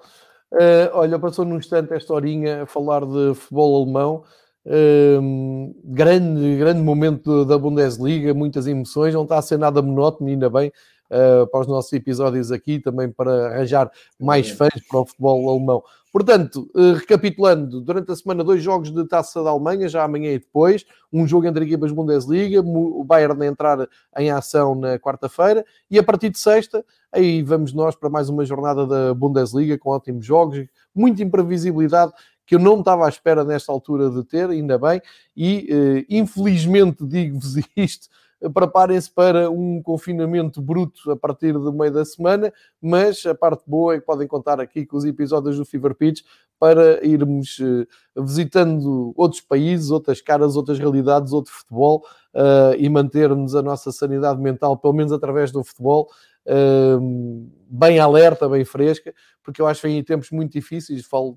Uh, 0.52 0.88
olha, 0.92 1.18
passou 1.18 1.44
num 1.44 1.56
instante 1.56 1.92
esta 1.94 2.12
horinha 2.12 2.62
a 2.62 2.66
falar 2.66 3.04
de 3.04 3.34
futebol 3.34 3.82
alemão. 3.82 4.24
Uh, 4.64 5.74
grande, 5.84 6.56
grande 6.56 6.80
momento 6.80 7.44
da 7.44 7.58
Bundesliga, 7.58 8.32
muitas 8.32 8.66
emoções, 8.66 9.14
não 9.14 9.24
está 9.24 9.38
a 9.38 9.42
ser 9.42 9.58
nada 9.58 9.82
monótono, 9.82 10.30
ainda 10.30 10.48
bem 10.48 10.70
uh, 11.12 11.46
para 11.46 11.60
os 11.60 11.66
nossos 11.66 11.92
episódios 11.92 12.50
aqui, 12.50 12.78
também 12.80 13.10
para 13.10 13.48
arranjar 13.48 13.90
mais 14.18 14.50
fãs 14.50 14.72
para 14.88 15.00
o 15.00 15.06
futebol 15.06 15.50
alemão. 15.50 15.82
Portanto, 16.12 16.70
uh, 16.74 16.94
recapitulando, 16.94 17.80
durante 17.80 18.10
a 18.12 18.16
semana, 18.16 18.42
dois 18.44 18.62
jogos 18.62 18.90
de 18.90 19.06
taça 19.06 19.42
da 19.42 19.50
Alemanha, 19.50 19.88
já 19.88 20.04
amanhã 20.04 20.32
e 20.32 20.38
depois, 20.38 20.84
um 21.12 21.26
jogo 21.26 21.46
entre 21.46 21.64
equipas 21.64 21.92
Bundesliga, 21.92 22.60
o 22.60 23.02
Bayern 23.04 23.42
a 23.42 23.46
entrar 23.46 23.88
em 24.18 24.30
ação 24.30 24.74
na 24.74 24.98
quarta-feira, 24.98 25.64
e 25.90 25.98
a 25.98 26.02
partir 26.02 26.30
de 26.30 26.38
sexta, 26.38 26.84
aí 27.10 27.42
vamos 27.42 27.72
nós 27.72 27.94
para 27.94 28.10
mais 28.10 28.28
uma 28.28 28.44
jornada 28.44 28.86
da 28.86 29.14
Bundesliga 29.14 29.78
com 29.78 29.90
ótimos 29.90 30.24
jogos, 30.24 30.66
muita 30.94 31.22
imprevisibilidade 31.22 32.12
que 32.44 32.56
eu 32.56 32.58
não 32.58 32.80
estava 32.80 33.06
à 33.06 33.08
espera 33.08 33.44
nesta 33.44 33.72
altura 33.72 34.10
de 34.10 34.24
ter, 34.24 34.50
ainda 34.50 34.78
bem, 34.78 35.00
e 35.34 35.68
uh, 35.70 36.06
infelizmente 36.10 37.06
digo-vos 37.06 37.56
isto, 37.74 38.08
preparem-se 38.50 39.10
para 39.10 39.50
um 39.50 39.82
confinamento 39.82 40.60
bruto 40.60 41.10
a 41.10 41.16
partir 41.16 41.52
do 41.52 41.72
meio 41.72 41.92
da 41.92 42.04
semana, 42.04 42.52
mas 42.80 43.24
a 43.26 43.34
parte 43.34 43.62
boa 43.66 43.94
é 43.94 44.00
que 44.00 44.06
podem 44.06 44.26
contar 44.26 44.60
aqui 44.60 44.86
com 44.86 44.96
os 44.96 45.04
episódios 45.04 45.56
do 45.56 45.64
Fever 45.64 45.94
Pitch 45.94 46.22
para 46.62 47.04
irmos 47.04 47.58
uh, 47.58 48.22
visitando 48.22 49.12
outros 49.16 49.40
países, 49.40 49.90
outras 49.90 50.20
caras, 50.20 50.54
outras 50.54 50.78
realidades, 50.78 51.32
outro 51.32 51.52
futebol 51.52 52.04
uh, 52.32 52.72
e 52.78 52.88
mantermos 52.88 53.56
a 53.56 53.62
nossa 53.62 53.90
sanidade 53.90 54.40
mental, 54.40 54.76
pelo 54.76 54.92
menos 54.92 55.10
através 55.10 55.50
do 55.50 55.64
futebol, 55.64 56.08
uh, 56.46 57.50
bem 57.68 57.98
alerta, 57.98 58.48
bem 58.48 58.64
fresca, 58.64 59.12
porque 59.42 59.60
eu 59.60 59.66
acho 59.66 59.80
que 59.80 59.88
vem 59.88 60.04
tempos 60.04 60.30
muito 60.30 60.52
difíceis, 60.52 61.04
falo 61.04 61.36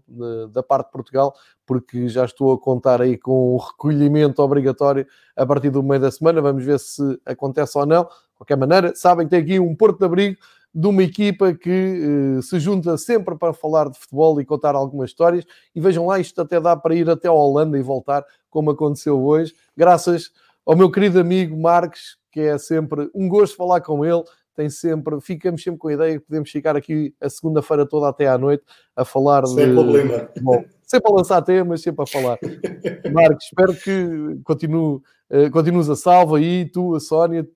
da 0.51 0.61
parte 0.61 0.89
de 0.89 0.91
Portugal, 0.91 1.33
porque 1.65 2.07
já 2.07 2.23
estou 2.23 2.53
a 2.53 2.59
contar 2.59 3.01
aí 3.01 3.17
com 3.17 3.55
o 3.55 3.57
recolhimento 3.57 4.43
obrigatório 4.43 5.07
a 5.35 5.43
partir 5.43 5.71
do 5.71 5.81
meio 5.81 6.01
da 6.01 6.11
semana, 6.11 6.39
vamos 6.39 6.63
ver 6.63 6.79
se 6.79 7.01
acontece 7.25 7.75
ou 7.79 7.85
não. 7.87 8.03
De 8.03 8.37
qualquer 8.37 8.57
maneira, 8.57 8.93
sabem 8.95 9.25
que 9.25 9.31
tem 9.31 9.41
aqui 9.41 9.59
um 9.59 9.75
porto 9.75 9.97
de 9.97 10.05
abrigo 10.05 10.37
de 10.75 10.87
uma 10.87 11.03
equipa 11.03 11.53
que 11.53 12.37
uh, 12.37 12.41
se 12.41 12.59
junta 12.59 12.97
sempre 12.97 13.37
para 13.37 13.53
falar 13.53 13.89
de 13.89 13.97
futebol 13.97 14.41
e 14.41 14.45
contar 14.45 14.75
algumas 14.75 15.09
histórias. 15.09 15.45
E 15.73 15.79
vejam 15.79 16.05
lá, 16.05 16.19
isto 16.19 16.41
até 16.41 16.59
dá 16.59 16.75
para 16.75 16.93
ir 16.93 17.09
até 17.09 17.29
a 17.29 17.31
Holanda 17.31 17.79
e 17.79 17.81
voltar, 17.81 18.25
como 18.49 18.71
aconteceu 18.71 19.23
hoje, 19.23 19.53
graças 19.75 20.31
ao 20.65 20.75
meu 20.75 20.91
querido 20.91 21.17
amigo 21.17 21.57
Marques, 21.57 22.17
que 22.29 22.41
é 22.41 22.57
sempre 22.57 23.09
um 23.15 23.29
gosto 23.29 23.55
falar 23.55 23.79
com 23.79 24.03
ele. 24.03 24.21
Tem 24.53 24.69
sempre, 24.69 25.19
ficamos 25.21 25.63
sempre 25.63 25.79
com 25.79 25.87
a 25.87 25.93
ideia 25.93 26.19
que 26.19 26.25
podemos 26.25 26.49
ficar 26.49 26.75
aqui 26.75 27.13
a 27.21 27.29
segunda-feira 27.29 27.85
toda 27.85 28.09
até 28.09 28.27
à 28.27 28.37
noite 28.37 28.63
a 28.95 29.05
falar 29.05 29.45
Sem 29.45 29.67
de. 29.67 29.73
problema. 29.73 30.29
Bom, 30.41 30.63
sempre 30.83 31.11
a 31.11 31.15
lançar 31.15 31.41
temas, 31.41 31.81
sempre 31.81 32.03
a 32.03 32.07
falar. 32.07 32.37
Marcos, 33.13 33.45
espero 33.45 33.73
que 33.73 34.41
continue, 34.43 35.01
uh, 35.29 35.51
continues 35.51 35.89
a 35.89 35.95
salvo 35.95 36.35
aí, 36.35 36.65
tu, 36.65 36.95
a 36.95 36.99
Sónia, 36.99 37.47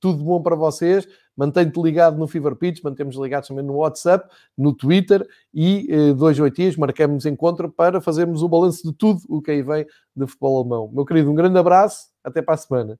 tudo 0.00 0.24
bom 0.24 0.42
para 0.42 0.56
vocês. 0.56 1.06
Mantém-te 1.36 1.80
ligado 1.80 2.18
no 2.18 2.26
Fever 2.26 2.54
Pitch, 2.56 2.82
mantemos 2.82 3.16
ligados 3.16 3.48
também 3.48 3.64
no 3.64 3.74
WhatsApp, 3.74 4.28
no 4.56 4.74
Twitter 4.74 5.26
e 5.52 5.88
uh, 5.90 6.14
dois 6.14 6.38
oito 6.38 6.56
dias 6.56 6.76
marcamos 6.76 7.24
encontro 7.26 7.70
para 7.70 8.00
fazermos 8.00 8.42
o 8.42 8.48
balanço 8.48 8.82
de 8.82 8.96
tudo 8.96 9.20
o 9.28 9.40
que 9.40 9.50
aí 9.50 9.62
vem 9.62 9.86
de 10.14 10.26
futebol 10.26 10.60
alemão. 10.60 10.90
Meu 10.92 11.04
querido, 11.04 11.30
um 11.30 11.34
grande 11.34 11.58
abraço, 11.58 12.08
até 12.22 12.42
para 12.42 12.54
a 12.54 12.58
semana. 12.58 12.98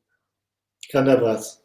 Grande 0.90 1.10
abraço. 1.10 1.61